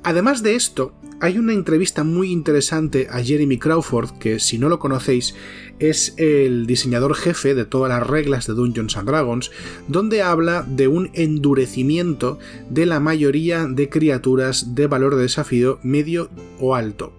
Además 0.03 0.43
de 0.43 0.53
esto, 0.53 0.93
hay 1.19 1.39
una 1.39 1.53
entrevista 1.53 2.03
muy 2.03 2.31
interesante 2.31 3.07
a 3.09 3.23
Jeremy 3.23 3.57
Crawford, 3.57 4.11
que 4.19 4.39
si 4.39 4.59
no 4.59 4.69
lo 4.69 4.77
conocéis, 4.77 5.33
es 5.79 6.13
el 6.17 6.67
diseñador 6.67 7.15
jefe 7.15 7.55
de 7.55 7.65
todas 7.65 7.89
las 7.89 8.07
reglas 8.07 8.45
de 8.45 8.53
Dungeons 8.53 8.95
and 8.95 9.09
Dragons, 9.09 9.49
donde 9.87 10.21
habla 10.21 10.61
de 10.61 10.87
un 10.87 11.09
endurecimiento 11.13 12.37
de 12.69 12.85
la 12.85 12.99
mayoría 12.99 13.65
de 13.65 13.89
criaturas 13.89 14.75
de 14.75 14.85
valor 14.85 15.15
de 15.15 15.23
desafío 15.23 15.79
medio 15.81 16.29
o 16.59 16.75
alto. 16.75 17.11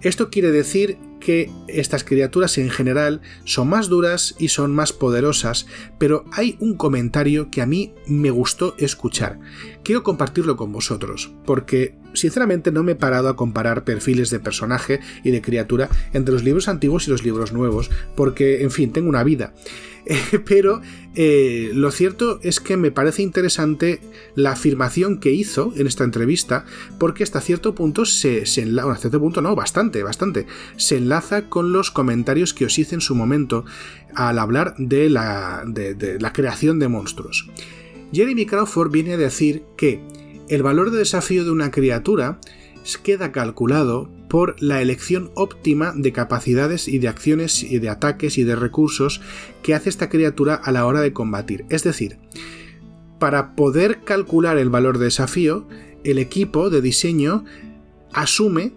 Esto 0.00 0.28
quiere 0.28 0.50
decir 0.50 0.98
que 1.24 1.50
estas 1.68 2.04
criaturas 2.04 2.58
en 2.58 2.68
general 2.68 3.20
son 3.44 3.68
más 3.68 3.88
duras 3.88 4.34
y 4.38 4.48
son 4.48 4.74
más 4.74 4.92
poderosas, 4.92 5.66
pero 5.98 6.24
hay 6.32 6.56
un 6.60 6.76
comentario 6.76 7.50
que 7.50 7.62
a 7.62 7.66
mí 7.66 7.94
me 8.06 8.30
gustó 8.30 8.74
escuchar. 8.78 9.38
Quiero 9.84 10.02
compartirlo 10.02 10.56
con 10.56 10.72
vosotros, 10.72 11.32
porque 11.46 11.94
sinceramente 12.14 12.72
no 12.72 12.82
me 12.82 12.92
he 12.92 12.96
parado 12.96 13.28
a 13.28 13.36
comparar 13.36 13.84
perfiles 13.84 14.30
de 14.30 14.40
personaje 14.40 15.00
y 15.24 15.30
de 15.30 15.42
criatura 15.42 15.88
entre 16.12 16.32
los 16.32 16.44
libros 16.44 16.68
antiguos 16.68 17.06
y 17.06 17.10
los 17.10 17.24
libros 17.24 17.52
nuevos, 17.52 17.90
porque, 18.14 18.62
en 18.62 18.70
fin, 18.70 18.92
tengo 18.92 19.08
una 19.08 19.24
vida. 19.24 19.52
pero 20.44 20.80
eh, 21.14 21.70
lo 21.74 21.90
cierto 21.90 22.40
es 22.42 22.60
que 22.60 22.76
me 22.76 22.90
parece 22.90 23.22
interesante 23.22 24.00
la 24.34 24.52
afirmación 24.52 25.18
que 25.18 25.30
hizo 25.30 25.72
en 25.76 25.86
esta 25.86 26.04
entrevista, 26.04 26.64
porque 26.98 27.22
hasta 27.22 27.40
cierto 27.40 27.74
punto 27.74 28.04
se, 28.04 28.46
se 28.46 28.62
enlaza, 28.62 28.92
hasta 28.92 29.02
cierto 29.02 29.20
punto 29.20 29.42
no, 29.42 29.54
bastante, 29.54 30.02
bastante, 30.02 30.46
se 30.76 30.96
enlaza 30.96 31.48
con 31.48 31.72
los 31.72 31.90
comentarios 31.90 32.54
que 32.54 32.64
os 32.64 32.78
hice 32.78 32.94
en 32.94 33.00
su 33.00 33.14
momento 33.14 33.64
al 34.14 34.38
hablar 34.38 34.74
de 34.78 35.08
la, 35.08 35.64
de 35.66 36.18
la 36.20 36.32
creación 36.32 36.78
de 36.78 36.88
monstruos. 36.88 37.48
Jeremy 38.12 38.44
Crawford 38.44 38.90
viene 38.90 39.14
a 39.14 39.16
decir 39.16 39.62
que 39.76 40.00
el 40.54 40.62
valor 40.62 40.90
de 40.90 40.98
desafío 40.98 41.44
de 41.44 41.50
una 41.50 41.70
criatura 41.70 42.38
queda 43.02 43.32
calculado 43.32 44.10
por 44.28 44.60
la 44.60 44.82
elección 44.82 45.30
óptima 45.34 45.94
de 45.96 46.12
capacidades 46.12 46.88
y 46.88 46.98
de 46.98 47.08
acciones 47.08 47.62
y 47.62 47.78
de 47.78 47.88
ataques 47.88 48.36
y 48.36 48.44
de 48.44 48.54
recursos 48.54 49.22
que 49.62 49.74
hace 49.74 49.88
esta 49.88 50.10
criatura 50.10 50.54
a 50.54 50.70
la 50.70 50.84
hora 50.84 51.00
de 51.00 51.14
combatir. 51.14 51.64
Es 51.70 51.84
decir, 51.84 52.18
para 53.18 53.56
poder 53.56 54.04
calcular 54.04 54.58
el 54.58 54.68
valor 54.68 54.98
de 54.98 55.06
desafío, 55.06 55.66
el 56.04 56.18
equipo 56.18 56.68
de 56.68 56.82
diseño 56.82 57.46
asume 58.12 58.72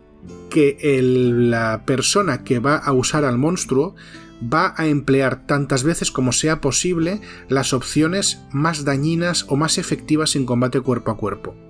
que 0.50 0.78
la 1.02 1.84
persona 1.86 2.46
que 2.46 2.60
va 2.60 2.78
a 2.78 2.94
usar 2.94 3.26
al 3.26 3.38
monstruo 3.38 3.96
va 4.42 4.74
a 4.78 4.88
emplear 4.88 5.46
tantas 5.46 5.84
veces 5.84 6.10
como 6.10 6.32
sea 6.32 6.62
posible 6.62 7.20
las 7.50 7.74
opciones 7.74 8.40
más 8.54 8.86
dañinas 8.86 9.46
o 9.50 9.58
más 9.58 9.78
efectivas 9.78 10.38
en 10.38 10.46
combate 10.46 10.80
cuerpo 10.80 11.12
a 11.12 11.18
cuerpo. 11.18 11.65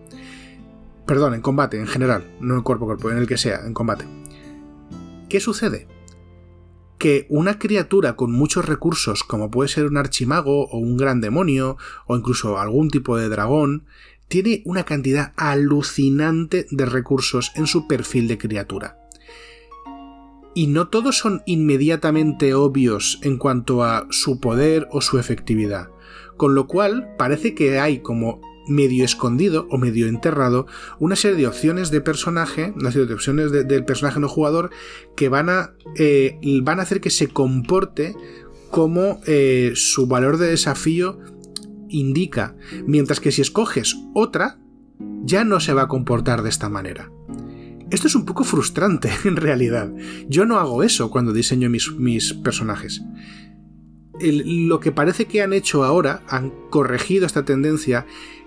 Perdón, 1.05 1.35
en 1.35 1.41
combate 1.41 1.79
en 1.79 1.87
general, 1.87 2.35
no 2.39 2.55
en 2.55 2.61
cuerpo 2.61 2.85
a 2.85 2.87
cuerpo, 2.87 3.11
en 3.11 3.17
el 3.17 3.27
que 3.27 3.37
sea, 3.37 3.65
en 3.65 3.73
combate. 3.73 4.05
¿Qué 5.29 5.39
sucede? 5.39 5.87
Que 6.97 7.27
una 7.29 7.59
criatura 7.59 8.15
con 8.15 8.31
muchos 8.31 8.65
recursos, 8.65 9.23
como 9.23 9.51
puede 9.51 9.69
ser 9.69 9.85
un 9.85 9.97
archimago 9.97 10.67
o 10.67 10.77
un 10.77 10.97
gran 10.97 11.21
demonio, 11.21 11.77
o 12.07 12.17
incluso 12.17 12.57
algún 12.57 12.89
tipo 12.89 13.17
de 13.17 13.29
dragón, 13.29 13.85
tiene 14.27 14.63
una 14.65 14.83
cantidad 14.83 15.33
alucinante 15.35 16.65
de 16.71 16.85
recursos 16.85 17.51
en 17.55 17.67
su 17.67 17.87
perfil 17.87 18.27
de 18.27 18.39
criatura. 18.39 18.97
Y 20.55 20.67
no 20.67 20.87
todos 20.87 21.17
son 21.17 21.43
inmediatamente 21.45 22.53
obvios 22.53 23.19
en 23.21 23.37
cuanto 23.37 23.83
a 23.83 24.07
su 24.09 24.39
poder 24.39 24.87
o 24.89 25.01
su 25.01 25.19
efectividad, 25.19 25.89
con 26.37 26.55
lo 26.55 26.65
cual 26.65 27.13
parece 27.17 27.53
que 27.53 27.79
hay 27.79 27.99
como 27.99 28.41
medio 28.67 29.05
escondido 29.05 29.67
o 29.69 29.77
medio 29.77 30.07
enterrado 30.07 30.67
una 30.99 31.15
serie 31.15 31.37
de 31.37 31.47
opciones 31.47 31.91
de 31.91 32.01
personaje, 32.01 32.73
una 32.75 32.91
serie 32.91 33.07
de 33.07 33.13
opciones 33.13 33.51
del 33.51 33.85
personaje 33.85 34.19
no 34.19 34.27
jugador 34.27 34.71
que 35.15 35.29
van 35.29 35.49
a, 35.49 35.75
eh, 35.95 36.39
van 36.63 36.79
a 36.79 36.83
hacer 36.83 37.01
que 37.01 37.09
se 37.09 37.27
comporte 37.27 38.15
como 38.71 39.21
eh, 39.25 39.73
su 39.75 40.07
valor 40.07 40.37
de 40.37 40.47
desafío 40.47 41.19
indica, 41.89 42.55
mientras 42.85 43.19
que 43.19 43.31
si 43.31 43.41
escoges 43.41 43.95
otra, 44.13 44.59
ya 45.23 45.43
no 45.43 45.59
se 45.59 45.73
va 45.73 45.83
a 45.83 45.87
comportar 45.87 46.43
de 46.43 46.49
esta 46.49 46.69
manera. 46.69 47.11
Esto 47.89 48.07
es 48.07 48.15
un 48.15 48.25
poco 48.25 48.43
frustrante, 48.43 49.09
en 49.25 49.35
realidad. 49.35 49.91
Yo 50.27 50.45
no 50.45 50.57
hago 50.57 50.83
eso 50.83 51.09
cuando 51.11 51.33
diseño 51.33 51.69
mis, 51.69 51.91
mis 51.93 52.33
personajes. 52.33 53.01
lo 54.19 54.79
que 54.79 54.91
parece 54.91 55.25
que 55.25 55.41
han 55.41 55.53
hecho 55.53 55.83
ahora, 55.83 56.21
han 56.27 56.51
corregido 56.69 57.25
esta 57.25 57.45
tendencia 57.45 58.05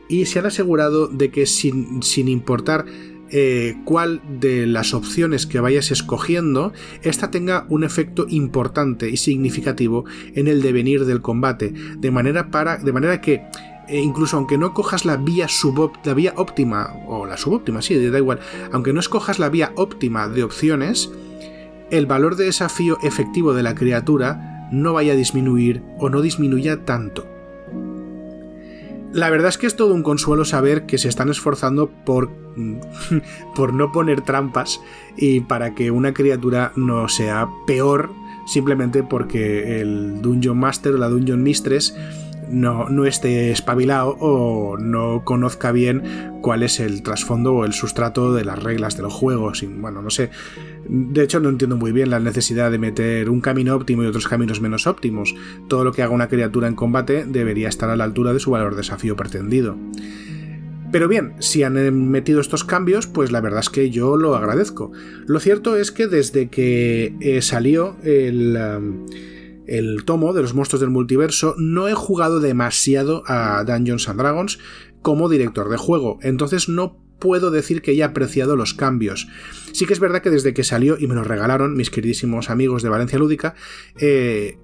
y 0.09 0.27
se 0.27 0.39
han 0.39 0.47
asegurado 0.47 1.09
de 1.09 1.31
que 1.31 1.47
sin, 1.47 2.03
sin 2.03 2.29
importar 2.29 2.87
eh, 3.31 3.77
cuál 3.85 4.23
de 4.41 4.67
las 4.67 4.95
opciones 4.95 5.47
que 5.47 5.61
vayas 5.61 5.91
escogiendo, 5.91 6.73
esta 7.03 7.31
tenga 7.31 7.67
un 7.69 7.85
efecto 7.85 8.27
importante 8.29 9.11
y 9.11 9.19
significativo 9.19 10.07
en 10.35 10.49
el 10.49 10.63
devenir 10.63 11.05
del 11.05 11.21
combate, 11.21 11.75
de 11.99 12.11
manera, 12.11 12.51
para, 12.51 12.79
de 12.79 12.93
manera 12.93 13.21
que 13.21 13.43
eh, 13.89 14.01
incluso 14.01 14.37
aunque 14.37 14.57
no 14.57 14.73
cojas 14.73 15.05
la 15.05 15.17
vía, 15.17 15.47
vía 16.15 16.33
óptima, 16.37 16.95
o 17.07 17.27
la 17.27 17.37
subóptima, 17.37 17.83
sí, 17.83 17.97
da 18.09 18.19
igual, 18.19 18.41
aunque 18.73 18.95
no 18.95 19.01
escojas 19.01 19.39
la 19.39 19.51
vía 19.51 19.73
óptima 19.77 20.29
de 20.29 20.43
opciones, 20.43 21.11
el 21.91 22.07
valor 22.07 22.37
de 22.37 22.47
desafío 22.47 22.99
efectivo 23.03 23.53
de 23.53 23.63
la 23.63 23.75
criatura 23.75 24.69
no 24.73 24.93
vaya 24.95 25.13
a 25.13 25.17
disminuir 25.17 25.83
o 25.99 26.09
no 26.11 26.21
disminuya 26.23 26.85
tanto. 26.85 27.27
La 29.13 29.31
verdad 29.31 29.49
es 29.49 29.59
que 29.59 29.67
es 29.67 29.77
todo 29.77 29.95
un 29.95 30.03
consuelo 30.03 30.45
saber 30.45 30.87
que 30.87 30.99
se 30.99 31.09
están 31.09 31.31
esforzando 31.31 31.91
por, 32.05 32.31
por 33.55 33.73
no 33.73 33.91
poner 33.93 34.21
trampas 34.21 34.81
y 35.17 35.41
para 35.41 35.75
que 35.75 35.91
una 35.91 36.13
criatura 36.13 36.73
no 36.77 37.09
sea 37.09 37.49
peor 37.67 38.11
simplemente 38.47 39.03
porque 39.03 39.81
el 39.81 40.23
Dungeon 40.23 40.59
Master 40.59 40.95
o 40.95 40.99
la 40.99 41.09
Dungeon 41.09 41.43
Mistress 41.43 41.95
no, 42.51 42.89
no, 42.89 43.05
esté 43.05 43.51
espabilado 43.51 44.17
o 44.21 44.77
no 44.79 45.23
conozca 45.25 45.73
bien 45.73 46.39
cuál 46.43 46.63
es 46.63 46.81
el 46.81 47.03
trasfondo 47.03 47.55
o 47.55 47.65
el 47.65 47.73
sustrato 47.73 48.35
de 48.35 48.45
las 48.45 48.63
reglas 48.63 48.97
de 48.97 49.03
los 49.03 49.13
juegos. 49.13 49.63
Y, 49.63 49.67
bueno, 49.67 50.03
no 50.03 50.11
sé. 50.11 50.31
De 50.89 51.23
hecho, 51.23 51.41
no 51.41 51.49
entiendo 51.49 51.77
muy 51.77 51.93
bien 51.93 52.11
la 52.11 52.21
necesidad 52.21 52.71
de 52.71 52.79
meter 52.79 53.31
un 53.31 53.41
camino 53.41 53.75
óptimo 53.75 54.03
y 54.03 54.07
otros 54.07 54.29
caminos 54.29 54.61
menos 54.61 54.87
óptimos. 54.87 55.35
Todo 55.69 55.85
lo 55.85 55.93
que 55.93 56.03
haga 56.03 56.13
una 56.13 56.29
criatura 56.29 56.69
en 56.69 56.75
combate 56.75 57.25
debería 57.25 57.69
estar 57.69 57.91
a 57.91 57.97
la 57.97 58.05
altura 58.05 58.33
de 58.33 58.41
su 58.41 58.51
valor 58.51 58.77
desafío 58.77 59.17
pretendido. 59.17 59.77
Pero 60.91 61.07
bien, 61.07 61.35
si 61.39 61.63
han 61.63 61.75
metido 62.11 62.41
estos 62.41 62.65
cambios, 62.65 63.07
pues 63.07 63.31
la 63.31 63.43
verdad 63.43 63.61
es 63.61 63.69
que 63.69 63.91
yo 63.91 64.17
lo 64.17 64.35
agradezco. 64.35 64.91
Lo 65.27 65.39
cierto 65.39 65.77
es 65.77 65.93
que 65.93 66.07
desde 66.07 66.49
que 66.49 67.15
eh, 67.21 67.43
salió 67.43 67.97
el... 68.03 68.57
el 69.69 70.05
tomo 70.05 70.33
de 70.33 70.43
los 70.43 70.55
monstruos 70.55 70.81
del 70.81 70.91
multiverso, 70.91 71.55
no 71.59 71.89
he 71.89 71.95
jugado 71.95 72.41
demasiado 72.41 73.23
a 73.27 73.63
Dungeons 73.65 74.09
and 74.09 74.19
Dragons 74.19 74.59
como 75.03 75.29
director 75.29 75.69
de 75.69 75.77
juego, 75.77 76.19
entonces 76.23 76.69
no 76.69 76.99
puedo 77.19 77.51
decir 77.51 77.83
que 77.83 77.93
haya 77.93 78.07
apreciado 78.07 78.57
los 78.57 78.75
cambios. 78.75 79.29
Sí 79.73 79.87
que 79.87 79.93
es 79.93 80.01
verdad 80.01 80.23
que 80.23 80.31
desde 80.31 80.55
que 80.55 80.65
salió 80.65 80.97
y 80.99 81.07
me 81.07 81.15
lo 81.15 81.25
regalaron 81.25 81.75
mis 81.75 81.91
queridísimos 81.91 82.51
amigos 82.51 82.83
de 82.83 82.89
Valencia 82.89 83.19
Lúdica, 83.19 83.55
eh, 83.99 84.59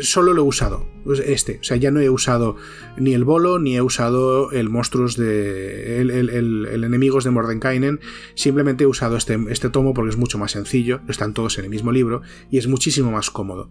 solo 0.00 0.32
lo 0.32 0.42
he 0.42 0.44
usado, 0.44 0.86
pues 1.04 1.20
este. 1.20 1.58
O 1.60 1.64
sea, 1.64 1.76
ya 1.76 1.90
no 1.90 2.00
he 2.00 2.10
usado 2.10 2.56
ni 2.96 3.14
el 3.14 3.24
bolo, 3.24 3.58
ni 3.58 3.76
he 3.76 3.82
usado 3.82 4.50
el 4.52 4.68
monstruos 4.68 5.16
de. 5.16 6.00
el, 6.00 6.84
enemigos 6.84 7.24
de 7.24 7.30
Mordenkainen. 7.30 8.00
Simplemente 8.34 8.84
he 8.84 8.86
usado 8.86 9.16
este, 9.16 9.38
este 9.50 9.70
tomo 9.70 9.94
porque 9.94 10.10
es 10.10 10.16
mucho 10.16 10.38
más 10.38 10.52
sencillo, 10.52 11.00
están 11.08 11.34
todos 11.34 11.58
en 11.58 11.64
el 11.64 11.70
mismo 11.70 11.92
libro 11.92 12.22
y 12.50 12.58
es 12.58 12.66
muchísimo 12.66 13.10
más 13.10 13.30
cómodo 13.30 13.70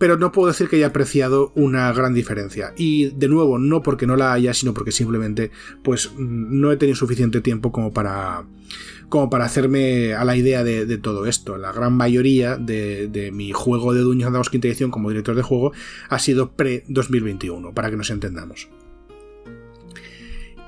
pero 0.00 0.16
no 0.16 0.32
puedo 0.32 0.48
decir 0.48 0.66
que 0.70 0.76
haya 0.76 0.86
apreciado 0.86 1.52
una 1.54 1.92
gran 1.92 2.14
diferencia. 2.14 2.72
Y 2.74 3.10
de 3.10 3.28
nuevo, 3.28 3.58
no 3.58 3.82
porque 3.82 4.06
no 4.06 4.16
la 4.16 4.32
haya, 4.32 4.54
sino 4.54 4.72
porque 4.72 4.92
simplemente 4.92 5.50
pues 5.82 6.12
no 6.16 6.72
he 6.72 6.78
tenido 6.78 6.96
suficiente 6.96 7.42
tiempo 7.42 7.70
como 7.70 7.92
para 7.92 8.46
como 9.10 9.28
para 9.28 9.44
hacerme 9.44 10.14
a 10.14 10.24
la 10.24 10.36
idea 10.36 10.64
de, 10.64 10.98
todo 10.98 11.26
esto. 11.26 11.58
La 11.58 11.72
gran 11.72 11.92
mayoría 11.92 12.56
de, 12.56 13.30
mi 13.34 13.52
juego 13.52 13.92
de 13.92 14.00
Dungeons 14.00 14.32
Dragons 14.32 14.48
quinta 14.48 14.68
edición 14.68 14.90
como 14.90 15.10
director 15.10 15.34
de 15.34 15.42
juego 15.42 15.72
ha 16.08 16.18
sido 16.18 16.52
pre-2021, 16.52 17.74
para 17.74 17.90
que 17.90 17.96
nos 17.96 18.08
entendamos. 18.10 18.68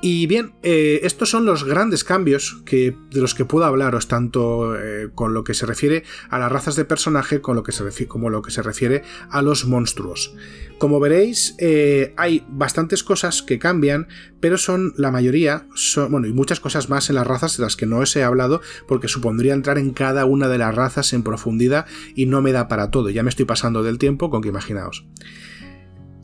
Y 0.04 0.26
bien, 0.26 0.54
eh, 0.64 0.98
estos 1.04 1.30
son 1.30 1.46
los 1.46 1.62
grandes 1.62 2.02
cambios 2.02 2.60
que, 2.66 2.96
de 3.12 3.20
los 3.20 3.36
que 3.36 3.44
puedo 3.44 3.66
hablaros, 3.66 4.08
tanto 4.08 4.76
eh, 4.76 5.10
con 5.14 5.32
lo 5.32 5.44
que 5.44 5.54
se 5.54 5.64
refiere 5.64 6.02
a 6.28 6.40
las 6.40 6.50
razas 6.50 6.74
de 6.74 6.84
personaje 6.84 7.40
con 7.40 7.54
lo 7.54 7.62
que 7.62 7.70
se 7.70 7.84
como 8.08 8.28
lo 8.28 8.42
que 8.42 8.50
se 8.50 8.62
refiere 8.62 9.04
a 9.30 9.42
los 9.42 9.64
monstruos. 9.64 10.34
Como 10.78 10.98
veréis, 10.98 11.54
eh, 11.58 12.14
hay 12.16 12.44
bastantes 12.48 13.04
cosas 13.04 13.42
que 13.42 13.60
cambian, 13.60 14.08
pero 14.40 14.58
son 14.58 14.92
la 14.96 15.12
mayoría, 15.12 15.68
son, 15.76 16.10
bueno, 16.10 16.26
y 16.26 16.32
muchas 16.32 16.58
cosas 16.58 16.90
más 16.90 17.08
en 17.08 17.14
las 17.14 17.26
razas 17.28 17.56
de 17.56 17.62
las 17.62 17.76
que 17.76 17.86
no 17.86 17.98
os 17.98 18.16
he 18.16 18.24
hablado, 18.24 18.60
porque 18.88 19.06
supondría 19.06 19.54
entrar 19.54 19.78
en 19.78 19.92
cada 19.92 20.24
una 20.24 20.48
de 20.48 20.58
las 20.58 20.74
razas 20.74 21.12
en 21.12 21.22
profundidad 21.22 21.86
y 22.16 22.26
no 22.26 22.42
me 22.42 22.50
da 22.50 22.66
para 22.66 22.90
todo. 22.90 23.08
Ya 23.08 23.22
me 23.22 23.30
estoy 23.30 23.44
pasando 23.44 23.84
del 23.84 23.98
tiempo, 23.98 24.30
con 24.30 24.42
que 24.42 24.48
imaginaos. 24.48 25.06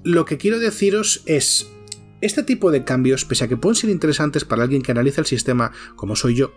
Lo 0.02 0.24
que 0.24 0.36
quiero 0.36 0.58
deciros 0.58 1.22
es, 1.26 1.70
este 2.20 2.42
tipo 2.42 2.70
de 2.70 2.84
cambios, 2.84 3.24
pese 3.24 3.44
a 3.44 3.48
que 3.48 3.56
pueden 3.56 3.76
ser 3.76 3.90
interesantes 3.90 4.44
para 4.44 4.62
alguien 4.62 4.82
que 4.82 4.92
analiza 4.92 5.20
el 5.20 5.26
sistema 5.26 5.72
como 5.96 6.16
soy 6.16 6.34
yo, 6.34 6.52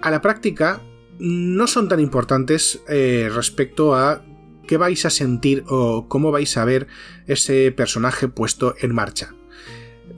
a 0.00 0.10
la 0.10 0.20
práctica 0.20 0.82
no 1.18 1.66
son 1.66 1.88
tan 1.88 2.00
importantes 2.00 2.82
eh, 2.88 3.30
respecto 3.34 3.94
a 3.94 4.22
qué 4.66 4.76
vais 4.76 5.04
a 5.04 5.10
sentir 5.10 5.64
o 5.68 6.08
cómo 6.08 6.30
vais 6.30 6.56
a 6.56 6.64
ver 6.64 6.86
ese 7.26 7.72
personaje 7.72 8.28
puesto 8.28 8.74
en 8.80 8.94
marcha. 8.94 9.34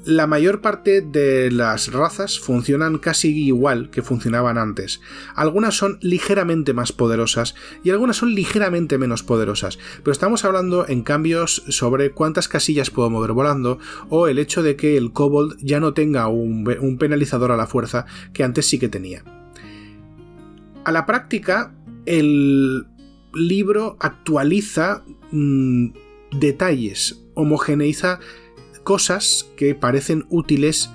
La 0.04 0.26
mayor 0.26 0.60
parte 0.60 1.00
de 1.00 1.52
las 1.52 1.92
razas 1.92 2.40
funcionan 2.40 2.98
casi 2.98 3.44
igual 3.44 3.88
que 3.90 4.02
funcionaban 4.02 4.58
antes. 4.58 5.00
Algunas 5.36 5.76
son 5.76 5.98
ligeramente 6.00 6.72
más 6.72 6.90
poderosas 6.90 7.54
y 7.84 7.90
algunas 7.90 8.16
son 8.16 8.34
ligeramente 8.34 8.98
menos 8.98 9.22
poderosas, 9.22 9.78
pero 9.98 10.10
estamos 10.10 10.44
hablando 10.44 10.88
en 10.88 11.02
cambios 11.02 11.62
sobre 11.68 12.10
cuántas 12.10 12.48
casillas 12.48 12.90
puedo 12.90 13.10
mover 13.10 13.30
volando 13.30 13.78
o 14.08 14.26
el 14.26 14.40
hecho 14.40 14.64
de 14.64 14.74
que 14.74 14.96
el 14.96 15.12
kobold 15.12 15.56
ya 15.60 15.78
no 15.78 15.94
tenga 15.94 16.26
un, 16.26 16.64
penalizador 16.98 17.52
a 17.52 17.56
la 17.56 17.68
fuerza 17.68 18.04
que 18.32 18.42
antes 18.42 18.66
sí 18.66 18.80
que 18.80 18.88
tenía. 18.88 19.22
A 20.84 20.90
la 20.90 21.06
práctica, 21.06 21.72
el 22.06 22.88
libro 23.34 23.96
actualiza 24.00 25.04
mm, 25.30 25.90
detalles, 26.32 27.22
homogeneiza 27.34 28.18
cosas 28.82 29.50
que 29.56 29.74
parecen 29.74 30.26
útiles 30.28 30.90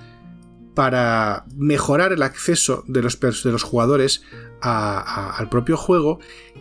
para 0.78 1.46
mejorar 1.56 2.14
el 2.14 2.22
acceso 2.22 2.84
de 2.88 3.02
los, 3.02 3.20
de 3.20 3.52
los 3.52 3.64
jugadores 3.64 4.22
al 4.62 5.50
propio 5.50 5.76
juego 5.76 6.20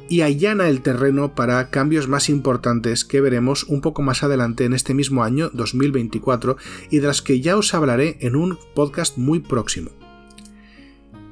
y 0.09 0.23
allana 0.23 0.69
el 0.69 0.81
terreno 0.81 1.35
para 1.35 1.69
cambios 1.71 2.09
más 2.09 2.29
importantes 2.29 3.05
que 3.05 3.21
veremos 3.21 3.65
un 3.65 3.81
poco 3.81 4.03
más 4.03 4.23
adelante 4.23 4.65
en 4.65 4.73
este 4.73 4.95
mismo 4.95 5.23
año 5.23 5.51
2024 5.53 6.57
y 6.91 6.99
de 6.99 7.07
las 7.07 7.23
que 7.23 7.41
ya 7.41 7.57
os 7.57 7.75
hablaré 7.75 8.17
en 8.21 8.37
un 8.37 8.59
podcast 8.75 9.19
muy 9.19 9.41
próximo. 9.41 9.91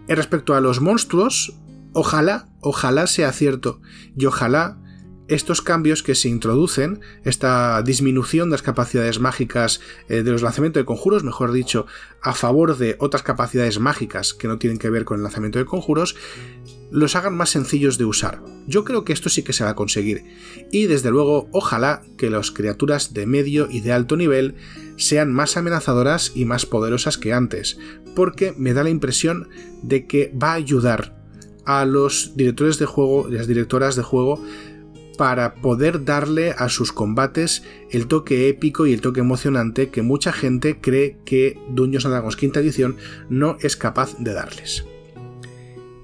Respecto 0.06 0.54
a 0.54 0.60
los 0.60 0.82
monstruos, 0.82 1.54
ojalá, 1.94 2.48
ojalá 2.60 3.06
sea 3.06 3.32
cierto 3.32 3.80
y 4.14 4.26
ojalá 4.26 4.78
estos 5.28 5.62
cambios 5.62 6.02
que 6.02 6.14
se 6.14 6.28
introducen, 6.28 7.00
esta 7.24 7.82
disminución 7.82 8.50
de 8.50 8.54
las 8.54 8.62
capacidades 8.62 9.20
mágicas 9.20 9.80
eh, 10.08 10.22
de 10.22 10.30
los 10.30 10.42
lanzamientos 10.42 10.80
de 10.80 10.84
conjuros, 10.84 11.24
mejor 11.24 11.52
dicho, 11.52 11.86
a 12.22 12.34
favor 12.34 12.76
de 12.76 12.96
otras 12.98 13.22
capacidades 13.22 13.78
mágicas 13.78 14.34
que 14.34 14.48
no 14.48 14.58
tienen 14.58 14.78
que 14.78 14.90
ver 14.90 15.04
con 15.04 15.18
el 15.18 15.22
lanzamiento 15.22 15.58
de 15.58 15.64
conjuros, 15.64 16.16
los 16.90 17.16
hagan 17.16 17.36
más 17.36 17.50
sencillos 17.50 17.98
de 17.98 18.04
usar. 18.04 18.40
Yo 18.66 18.84
creo 18.84 19.04
que 19.04 19.12
esto 19.12 19.28
sí 19.28 19.42
que 19.42 19.52
se 19.52 19.64
va 19.64 19.70
a 19.70 19.74
conseguir. 19.74 20.24
Y 20.70 20.86
desde 20.86 21.10
luego, 21.10 21.48
ojalá 21.52 22.02
que 22.16 22.30
las 22.30 22.50
criaturas 22.50 23.14
de 23.14 23.26
medio 23.26 23.68
y 23.70 23.80
de 23.80 23.92
alto 23.92 24.16
nivel 24.16 24.54
sean 24.96 25.32
más 25.32 25.56
amenazadoras 25.56 26.32
y 26.34 26.44
más 26.44 26.66
poderosas 26.66 27.18
que 27.18 27.32
antes, 27.32 27.78
porque 28.14 28.54
me 28.56 28.74
da 28.74 28.84
la 28.84 28.90
impresión 28.90 29.48
de 29.82 30.06
que 30.06 30.32
va 30.40 30.52
a 30.52 30.54
ayudar 30.54 31.16
a 31.64 31.84
los 31.84 32.36
directores 32.36 32.78
de 32.78 32.86
juego 32.86 33.28
y 33.28 33.32
las 33.32 33.46
directoras 33.46 33.96
de 33.96 34.02
juego 34.02 34.40
para 35.16 35.54
poder 35.54 36.04
darle 36.04 36.52
a 36.52 36.68
sus 36.68 36.92
combates 36.92 37.62
el 37.90 38.06
toque 38.06 38.48
épico 38.48 38.86
y 38.86 38.92
el 38.92 39.00
toque 39.00 39.20
emocionante 39.20 39.90
que 39.90 40.02
mucha 40.02 40.32
gente 40.32 40.78
cree 40.80 41.18
que 41.24 41.58
Dungeons 41.70 42.04
Dragons 42.04 42.36
quinta 42.36 42.60
edición 42.60 42.96
no 43.28 43.56
es 43.60 43.76
capaz 43.76 44.16
de 44.18 44.34
darles. 44.34 44.84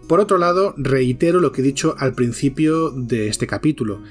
Por 0.08 0.18
otro 0.18 0.38
lado, 0.38 0.74
reitero 0.76 1.38
lo 1.38 1.52
que 1.52 1.60
he 1.60 1.64
dicho 1.64 1.94
al 1.98 2.14
principio 2.14 2.90
de 2.90 3.28
este 3.28 3.46
capítulo. 3.46 4.02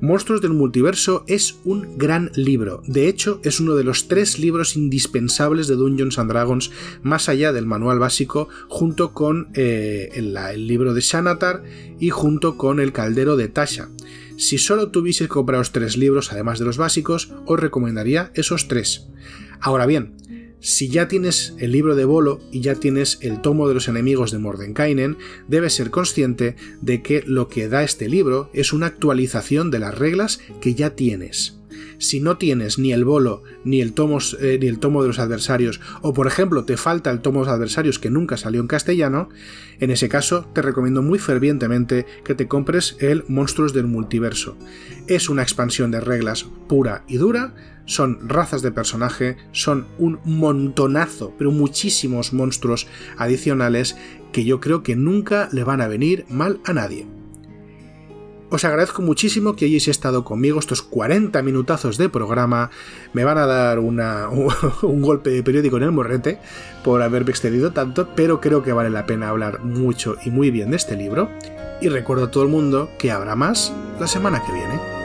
Monstruos 0.00 0.40
del 0.40 0.52
Multiverso 0.52 1.24
es 1.26 1.58
un 1.64 1.98
gran 1.98 2.30
libro. 2.34 2.82
De 2.86 3.08
hecho, 3.08 3.40
es 3.42 3.58
uno 3.58 3.74
de 3.74 3.82
los 3.82 4.06
tres 4.06 4.38
libros 4.38 4.76
indispensables 4.76 5.66
de 5.66 5.74
Dungeons 5.74 6.18
and 6.20 6.30
Dragons, 6.30 6.70
más 7.02 7.28
allá 7.28 7.52
del 7.52 7.66
manual 7.66 7.98
básico, 7.98 8.48
junto 8.68 9.12
con 9.12 9.48
eh, 9.54 10.10
el, 10.14 10.34
libro 10.68 10.94
de 10.94 11.00
Shanatar 11.00 11.64
y 11.98 12.10
junto 12.10 12.56
con 12.56 12.78
el 12.78 12.92
caldero 12.92 13.36
de 13.36 13.48
Tasha. 13.48 13.88
Si 14.38 14.56
solo 14.56 14.90
tuvieseis 14.92 15.28
que 15.28 15.34
compraros 15.34 15.72
tres 15.72 15.96
libros, 15.96 16.32
además 16.32 16.60
de 16.60 16.64
los 16.64 16.78
básicos, 16.78 17.32
os 17.44 17.58
recomendaría 17.58 18.30
esos 18.34 18.68
tres. 18.68 19.08
Ahora 19.60 19.84
bien, 19.84 20.14
si 20.60 20.88
ya 20.88 21.08
tienes 21.08 21.54
el 21.58 21.72
libro 21.72 21.96
de 21.96 22.04
Bolo 22.04 22.40
y 22.52 22.60
ya 22.60 22.76
tienes 22.76 23.18
el 23.20 23.42
tomo 23.42 23.66
de 23.66 23.74
los 23.74 23.88
enemigos 23.88 24.30
de 24.30 24.38
Mordenkainen, 24.38 25.18
debes 25.48 25.74
ser 25.74 25.90
consciente 25.90 26.54
de 26.80 27.02
que 27.02 27.22
lo 27.26 27.48
que 27.48 27.68
da 27.68 27.82
este 27.82 28.08
libro 28.08 28.48
es 28.54 28.72
una 28.72 28.86
actualización 28.86 29.72
de 29.72 29.80
las 29.80 29.98
reglas 29.98 30.40
que 30.60 30.74
ya 30.74 30.90
tienes 30.94 31.57
si 31.98 32.20
no 32.20 32.38
tienes 32.38 32.78
ni 32.78 32.92
el 32.92 33.04
bolo 33.04 33.42
ni 33.64 33.80
el, 33.80 33.94
eh, 34.40 34.58
ni 34.60 34.66
el 34.66 34.78
tomo 34.78 35.02
de 35.02 35.08
los 35.08 35.18
adversarios, 35.18 35.80
o 36.02 36.12
por 36.12 36.26
ejemplo 36.26 36.64
te 36.64 36.76
falta 36.76 37.10
el 37.10 37.20
tomo 37.20 37.40
de 37.40 37.46
los 37.46 37.54
adversarios 37.54 37.98
que 37.98 38.10
nunca 38.10 38.36
salió 38.36 38.60
en 38.60 38.66
castellano, 38.66 39.28
en 39.80 39.90
ese 39.90 40.08
caso 40.08 40.46
te 40.52 40.62
recomiendo 40.62 41.02
muy 41.02 41.18
fervientemente 41.18 42.06
que 42.24 42.34
te 42.34 42.48
compres 42.48 42.96
el 43.00 43.24
Monstruos 43.28 43.72
del 43.72 43.86
Multiverso. 43.86 44.56
Es 45.06 45.28
una 45.28 45.42
expansión 45.42 45.90
de 45.90 46.00
reglas 46.00 46.46
pura 46.68 47.04
y 47.08 47.16
dura, 47.16 47.54
son 47.84 48.28
razas 48.28 48.60
de 48.62 48.70
personaje, 48.70 49.36
son 49.52 49.86
un 49.98 50.20
montonazo, 50.24 51.34
pero 51.38 51.50
muchísimos 51.50 52.32
monstruos 52.32 52.86
adicionales 53.16 53.96
que 54.32 54.44
yo 54.44 54.60
creo 54.60 54.82
que 54.82 54.94
nunca 54.94 55.48
le 55.52 55.64
van 55.64 55.80
a 55.80 55.88
venir 55.88 56.26
mal 56.28 56.60
a 56.64 56.74
nadie. 56.74 57.17
Os 58.50 58.64
agradezco 58.64 59.02
muchísimo 59.02 59.54
que 59.56 59.66
hayáis 59.66 59.88
estado 59.88 60.24
conmigo 60.24 60.58
estos 60.58 60.80
40 60.80 61.42
minutazos 61.42 61.98
de 61.98 62.08
programa. 62.08 62.70
Me 63.12 63.24
van 63.24 63.36
a 63.36 63.46
dar 63.46 63.78
una, 63.78 64.28
un 64.82 65.02
golpe 65.02 65.30
de 65.30 65.42
periódico 65.42 65.76
en 65.76 65.82
el 65.82 65.92
morrete 65.92 66.38
por 66.82 67.02
haberme 67.02 67.30
extendido 67.30 67.72
tanto, 67.72 68.08
pero 68.14 68.40
creo 68.40 68.62
que 68.62 68.72
vale 68.72 68.88
la 68.88 69.04
pena 69.04 69.28
hablar 69.28 69.60
mucho 69.64 70.16
y 70.24 70.30
muy 70.30 70.50
bien 70.50 70.70
de 70.70 70.76
este 70.76 70.96
libro. 70.96 71.30
Y 71.82 71.88
recuerdo 71.90 72.24
a 72.24 72.30
todo 72.30 72.42
el 72.42 72.48
mundo 72.48 72.90
que 72.98 73.10
habrá 73.10 73.36
más 73.36 73.72
la 74.00 74.06
semana 74.06 74.42
que 74.44 74.52
viene. 74.52 74.97